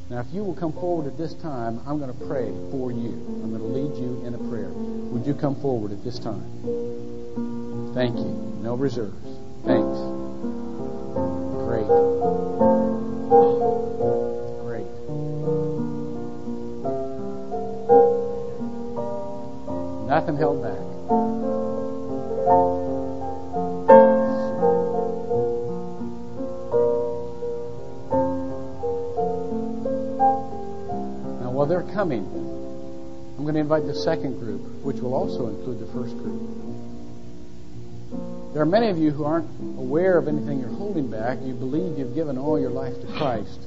Now, 0.09 0.19
if 0.19 0.27
you 0.33 0.43
will 0.43 0.55
come 0.55 0.73
forward 0.73 1.07
at 1.07 1.17
this 1.17 1.33
time, 1.35 1.79
I'm 1.87 1.97
going 1.99 2.11
to 2.11 2.25
pray 2.25 2.51
for 2.71 2.91
you. 2.91 3.09
I'm 3.41 3.49
going 3.49 3.61
to 3.61 3.67
lead 3.67 3.97
you 3.97 4.23
in 4.25 4.35
a 4.35 4.49
prayer. 4.49 4.69
Would 4.69 5.25
you 5.25 5.33
come 5.33 5.55
forward 5.61 5.91
at 5.91 6.03
this 6.03 6.19
time? 6.19 6.43
Thank 7.93 8.17
you. 8.17 8.59
No 8.61 8.75
reserves. 8.75 9.15
Thanks. 9.65 9.97
Great. 11.65 11.87
Nothing 20.13 20.37
held 20.37 20.61
back. 20.61 20.77
Now, 31.41 31.49
while 31.49 31.65
they're 31.65 31.81
coming, 31.81 32.27
I'm 32.27 33.41
going 33.41 33.55
to 33.55 33.59
invite 33.59 33.87
the 33.87 33.95
second 33.95 34.37
group, 34.37 34.61
which 34.83 34.97
will 34.97 35.15
also 35.15 35.47
include 35.47 35.79
the 35.79 35.87
first 35.87 36.15
group. 36.19 36.43
There 38.53 38.61
are 38.61 38.67
many 38.67 38.89
of 38.89 38.99
you 38.99 39.09
who 39.09 39.23
aren't 39.23 39.49
aware 39.79 40.19
of 40.19 40.27
anything 40.27 40.59
you're 40.59 40.69
holding 40.69 41.09
back. 41.09 41.39
You 41.41 41.55
believe 41.55 41.97
you've 41.97 42.13
given 42.13 42.37
all 42.37 42.59
your 42.59 42.69
life 42.69 42.93
to 43.01 43.07
Christ. 43.17 43.61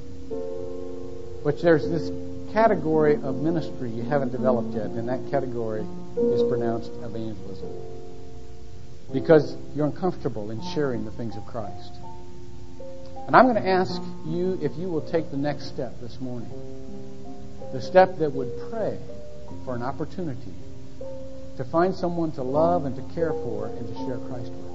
But 1.43 1.61
there's 1.61 1.89
this 1.89 2.09
category 2.53 3.15
of 3.15 3.35
ministry 3.35 3.89
you 3.89 4.03
haven't 4.03 4.31
developed 4.31 4.73
yet, 4.73 4.85
and 4.85 5.09
that 5.09 5.29
category 5.29 5.85
is 6.17 6.43
pronounced 6.49 6.91
evangelism. 7.03 7.69
Because 9.13 9.55
you're 9.75 9.85
uncomfortable 9.85 10.51
in 10.51 10.61
sharing 10.73 11.05
the 11.05 11.11
things 11.11 11.37
of 11.37 11.45
Christ. 11.45 11.93
And 13.27 13.35
I'm 13.35 13.45
going 13.45 13.61
to 13.61 13.69
ask 13.69 14.01
you 14.25 14.57
if 14.61 14.75
you 14.77 14.89
will 14.89 15.09
take 15.11 15.31
the 15.31 15.37
next 15.37 15.67
step 15.67 15.93
this 16.01 16.19
morning. 16.19 16.51
The 17.73 17.81
step 17.81 18.17
that 18.19 18.31
would 18.31 18.51
pray 18.71 18.97
for 19.65 19.75
an 19.75 19.83
opportunity 19.83 20.53
to 21.57 21.65
find 21.65 21.95
someone 21.95 22.31
to 22.33 22.43
love 22.43 22.85
and 22.85 22.95
to 22.95 23.01
care 23.13 23.31
for 23.31 23.67
and 23.67 23.87
to 23.87 23.93
share 24.05 24.17
Christ 24.29 24.51
with. 24.51 24.67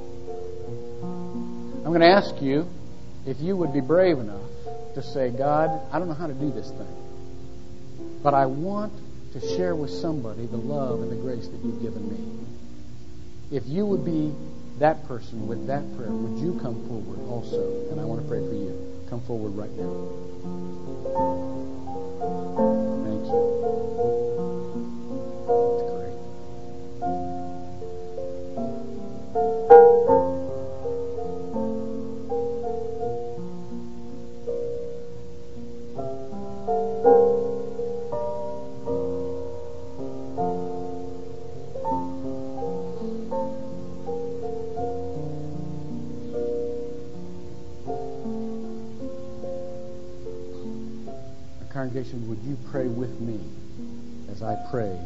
I'm 1.85 1.91
going 1.91 2.01
to 2.01 2.07
ask 2.07 2.41
you 2.43 2.67
if 3.27 3.41
you 3.41 3.57
would 3.57 3.73
be 3.73 3.81
brave 3.81 4.19
enough 4.19 4.43
to 4.95 5.03
say, 5.03 5.31
God, 5.31 5.81
I 5.93 5.99
don't 5.99 6.09
know 6.09 6.15
how 6.15 6.27
to 6.27 6.35
do 6.35 6.51
this 6.51 6.71
thing, 6.71 8.21
but 8.23 8.35
I 8.35 8.47
want 8.47 8.93
to 9.33 9.41
share 9.57 9.75
with 9.75 9.91
somebody 9.91 10.47
the 10.47 10.57
love 10.57 11.01
and 11.01 11.11
the 11.11 11.17
grace 11.17 11.49
that 11.49 11.65
you've 11.65 11.83
given 11.83 12.09
me. 12.09 13.57
If 13.57 13.67
you 13.67 13.87
would 13.87 14.05
be 14.05 14.33
that 14.79 15.07
person 15.07 15.47
with 15.47 15.67
that 15.67 15.97
prayer, 15.97 16.11
would 16.11 16.41
you 16.41 16.59
come 16.61 16.87
forward 16.89 17.21
also? 17.29 17.91
And 17.91 18.01
I 18.01 18.05
want 18.05 18.23
to 18.23 18.29
pray 18.29 18.41
for 18.41 18.55
you. 18.55 19.05
Come 19.09 19.21
forward 19.23 19.57
right 19.57 19.71
now. 19.71 21.82
Would 52.13 52.39
you 52.43 52.57
pray 52.71 52.87
with 52.89 53.21
me 53.21 53.41
as 54.31 54.43
I 54.43 54.57
pray 54.71 54.99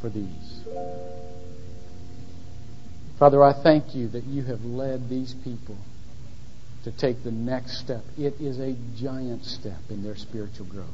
for 0.00 0.08
these? 0.08 0.64
Father, 3.18 3.42
I 3.42 3.52
thank 3.52 3.94
you 3.94 4.08
that 4.08 4.24
you 4.24 4.42
have 4.44 4.64
led 4.64 5.08
these 5.08 5.34
people 5.44 5.76
to 6.84 6.92
take 6.92 7.24
the 7.24 7.30
next 7.30 7.78
step. 7.78 8.02
It 8.18 8.34
is 8.40 8.58
a 8.58 8.76
giant 8.96 9.44
step 9.44 9.80
in 9.88 10.02
their 10.02 10.16
spiritual 10.16 10.66
growth. 10.66 10.88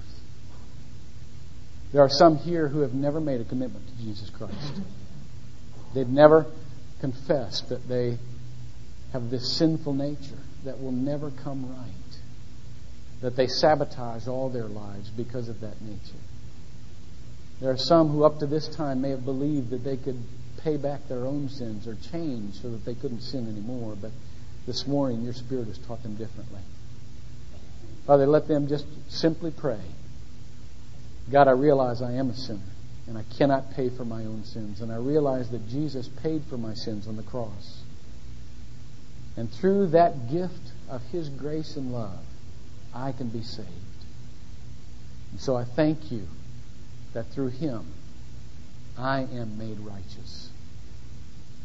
There 1.92 2.02
are 2.02 2.08
some 2.08 2.36
here 2.36 2.68
who 2.68 2.80
have 2.80 2.94
never 2.94 3.20
made 3.20 3.40
a 3.40 3.44
commitment 3.44 3.88
to 3.88 3.96
Jesus 3.96 4.30
Christ. 4.30 4.80
They've 5.94 6.06
never 6.06 6.46
confessed 7.00 7.68
that 7.70 7.88
they 7.88 8.18
have 9.12 9.30
this 9.30 9.56
sinful 9.56 9.94
nature 9.94 10.38
that 10.64 10.80
will 10.80 10.92
never 10.92 11.30
come 11.30 11.68
right 11.74 11.99
that 13.20 13.36
they 13.36 13.46
sabotage 13.46 14.26
all 14.26 14.48
their 14.48 14.68
lives 14.68 15.10
because 15.10 15.48
of 15.48 15.60
that 15.60 15.80
nature. 15.82 16.20
There 17.60 17.70
are 17.70 17.76
some 17.76 18.08
who, 18.08 18.24
up 18.24 18.38
to 18.38 18.46
this 18.46 18.68
time, 18.68 19.02
may 19.02 19.10
have 19.10 19.24
believed 19.24 19.70
that 19.70 19.84
they 19.84 19.96
could 19.96 20.22
pay 20.62 20.76
back 20.76 21.08
their 21.08 21.26
own 21.26 21.48
sins 21.48 21.86
or 21.86 21.96
change 22.10 22.54
so 22.54 22.70
that 22.70 22.84
they 22.84 22.94
couldn't 22.94 23.20
sin 23.20 23.46
anymore, 23.48 23.96
but 24.00 24.12
this 24.66 24.86
morning 24.86 25.22
your 25.22 25.34
Spirit 25.34 25.66
has 25.66 25.78
taught 25.78 26.02
them 26.02 26.16
differently. 26.16 26.60
Father, 28.06 28.26
let 28.26 28.48
them 28.48 28.68
just 28.68 28.86
simply 29.10 29.50
pray 29.50 29.80
God, 31.30 31.46
I 31.46 31.52
realize 31.52 32.02
I 32.02 32.12
am 32.12 32.30
a 32.30 32.34
sinner 32.34 32.58
and 33.06 33.16
I 33.16 33.24
cannot 33.38 33.72
pay 33.72 33.88
for 33.88 34.04
my 34.04 34.24
own 34.24 34.44
sins, 34.44 34.80
and 34.80 34.92
I 34.92 34.96
realize 34.96 35.50
that 35.50 35.68
Jesus 35.68 36.08
paid 36.22 36.44
for 36.48 36.56
my 36.56 36.74
sins 36.74 37.08
on 37.08 37.16
the 37.16 37.24
cross. 37.24 37.82
And 39.36 39.50
through 39.50 39.88
that 39.88 40.30
gift 40.30 40.72
of 40.88 41.02
His 41.10 41.28
grace 41.28 41.76
and 41.76 41.92
love, 41.92 42.20
I 42.94 43.12
can 43.12 43.28
be 43.28 43.42
saved. 43.42 43.68
And 45.32 45.40
so 45.40 45.56
I 45.56 45.64
thank 45.64 46.10
you 46.10 46.26
that 47.12 47.26
through 47.32 47.48
him 47.48 47.86
I 48.98 49.20
am 49.20 49.58
made 49.58 49.78
righteous. 49.80 50.50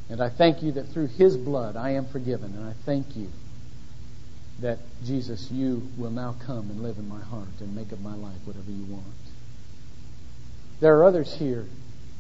And 0.10 0.22
I 0.22 0.30
thank 0.30 0.62
you 0.62 0.74
that 0.74 0.90
through 0.90 1.08
his 1.08 1.36
blood 1.36 1.76
I 1.76 1.92
am 1.92 2.06
forgiven. 2.06 2.54
And 2.54 2.68
I 2.68 2.74
thank 2.86 3.16
you 3.16 3.30
that, 4.62 4.80
Jesus, 5.04 5.52
you 5.52 5.90
will 5.98 6.12
now 6.12 6.36
come 6.46 6.70
and 6.70 6.82
live 6.82 6.98
in 6.98 7.10
my 7.10 7.22
heart 7.22 7.60
and 7.60 7.76
make 7.76 7.92
of 7.92 8.02
my 8.02 8.16
life 8.16 8.38
whatever 8.46 8.72
you 8.72 8.86
want. 8.86 9.06
There 10.80 10.98
are 10.98 11.04
others 11.04 11.36
here 11.36 11.66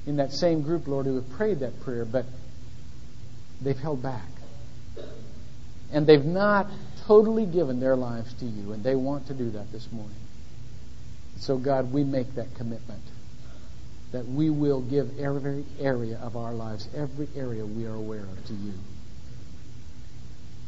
in 0.06 0.18
that 0.18 0.32
same 0.32 0.62
group, 0.62 0.88
Lord, 0.88 1.06
who 1.06 1.16
have 1.16 1.30
prayed 1.32 1.60
that 1.60 1.80
prayer, 1.82 2.06
but 2.06 2.26
they've 3.62 3.78
held 3.78 4.04
back. 4.04 4.28
And 5.92 6.06
they've 6.06 6.26
not 6.26 6.68
totally 7.06 7.46
given 7.46 7.80
their 7.80 7.96
lives 7.96 8.34
to 8.36 8.46
you, 8.46 8.74
and 8.74 8.84
they 8.84 8.96
want 8.96 9.28
to 9.28 9.34
do 9.34 9.52
that 9.52 9.72
this 9.72 9.92
morning. 9.92 10.16
So, 11.38 11.58
God, 11.58 11.92
we 11.92 12.04
make 12.04 12.36
that 12.36 12.56
commitment 12.56 13.02
that 14.12 14.28
we 14.28 14.50
will 14.50 14.82
give 14.82 15.20
every 15.20 15.66
area 15.80 16.18
of 16.22 16.38
our 16.38 16.54
lives, 16.54 16.88
every 16.96 17.28
area 17.36 17.66
we 17.66 17.86
are 17.86 17.94
aware 17.94 18.22
of, 18.22 18.46
to 18.48 18.54
you. 18.54 18.74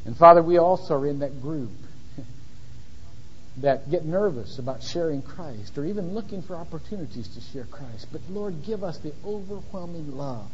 And, 0.05 0.17
Father, 0.17 0.43
we 0.43 0.57
also 0.57 0.95
are 0.95 1.07
in 1.07 1.19
that 1.19 1.41
group 1.41 1.71
that 3.57 3.89
get 3.89 4.03
nervous 4.03 4.59
about 4.59 4.83
sharing 4.83 5.21
Christ 5.21 5.77
or 5.77 5.85
even 5.85 6.13
looking 6.13 6.41
for 6.41 6.55
opportunities 6.55 7.27
to 7.29 7.41
share 7.41 7.65
Christ. 7.65 8.07
But, 8.11 8.21
Lord, 8.29 8.65
give 8.65 8.83
us 8.83 8.97
the 8.97 9.13
overwhelming 9.25 10.17
love 10.17 10.51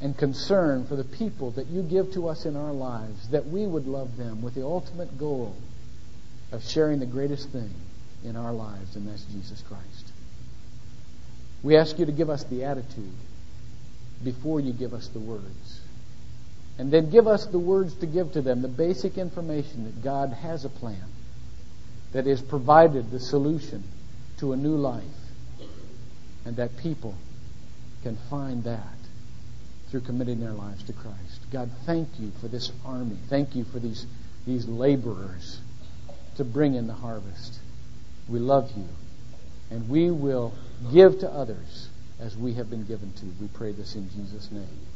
and 0.00 0.16
concern 0.16 0.86
for 0.86 0.96
the 0.96 1.04
people 1.04 1.52
that 1.52 1.66
you 1.66 1.82
give 1.82 2.12
to 2.12 2.28
us 2.28 2.44
in 2.44 2.56
our 2.56 2.72
lives, 2.72 3.28
that 3.30 3.46
we 3.46 3.66
would 3.66 3.86
love 3.86 4.16
them 4.16 4.42
with 4.42 4.54
the 4.54 4.64
ultimate 4.64 5.18
goal 5.18 5.56
of 6.52 6.62
sharing 6.62 7.00
the 7.00 7.06
greatest 7.06 7.50
thing 7.50 7.70
in 8.24 8.36
our 8.36 8.52
lives, 8.52 8.96
and 8.96 9.08
that's 9.08 9.24
Jesus 9.24 9.62
Christ. 9.62 10.12
We 11.62 11.76
ask 11.76 11.98
you 11.98 12.06
to 12.06 12.12
give 12.12 12.30
us 12.30 12.44
the 12.44 12.64
attitude 12.64 13.14
before 14.22 14.60
you 14.60 14.72
give 14.72 14.92
us 14.92 15.08
the 15.08 15.18
words. 15.18 15.80
And 16.78 16.90
then 16.90 17.10
give 17.10 17.26
us 17.26 17.46
the 17.46 17.58
words 17.58 17.94
to 17.96 18.06
give 18.06 18.32
to 18.32 18.42
them, 18.42 18.60
the 18.60 18.68
basic 18.68 19.16
information 19.16 19.84
that 19.84 20.02
God 20.02 20.30
has 20.30 20.64
a 20.64 20.68
plan 20.68 21.02
that 22.12 22.26
has 22.26 22.42
provided 22.42 23.10
the 23.10 23.20
solution 23.20 23.82
to 24.38 24.52
a 24.52 24.56
new 24.56 24.76
life, 24.76 25.02
and 26.44 26.56
that 26.56 26.76
people 26.76 27.14
can 28.02 28.16
find 28.28 28.64
that 28.64 28.95
through 29.90 30.00
committing 30.00 30.40
their 30.40 30.52
lives 30.52 30.82
to 30.84 30.92
Christ. 30.92 31.50
God, 31.50 31.70
thank 31.84 32.08
you 32.18 32.32
for 32.40 32.48
this 32.48 32.72
army. 32.84 33.16
Thank 33.28 33.54
you 33.54 33.64
for 33.64 33.78
these, 33.78 34.06
these 34.46 34.66
laborers 34.66 35.60
to 36.36 36.44
bring 36.44 36.74
in 36.74 36.86
the 36.86 36.94
harvest. 36.94 37.60
We 38.28 38.38
love 38.38 38.70
you. 38.76 38.88
And 39.70 39.88
we 39.88 40.10
will 40.10 40.54
give 40.92 41.20
to 41.20 41.30
others 41.30 41.88
as 42.20 42.36
we 42.36 42.54
have 42.54 42.70
been 42.70 42.84
given 42.84 43.12
to. 43.14 43.26
We 43.40 43.48
pray 43.48 43.72
this 43.72 43.94
in 43.94 44.08
Jesus' 44.10 44.50
name. 44.50 44.86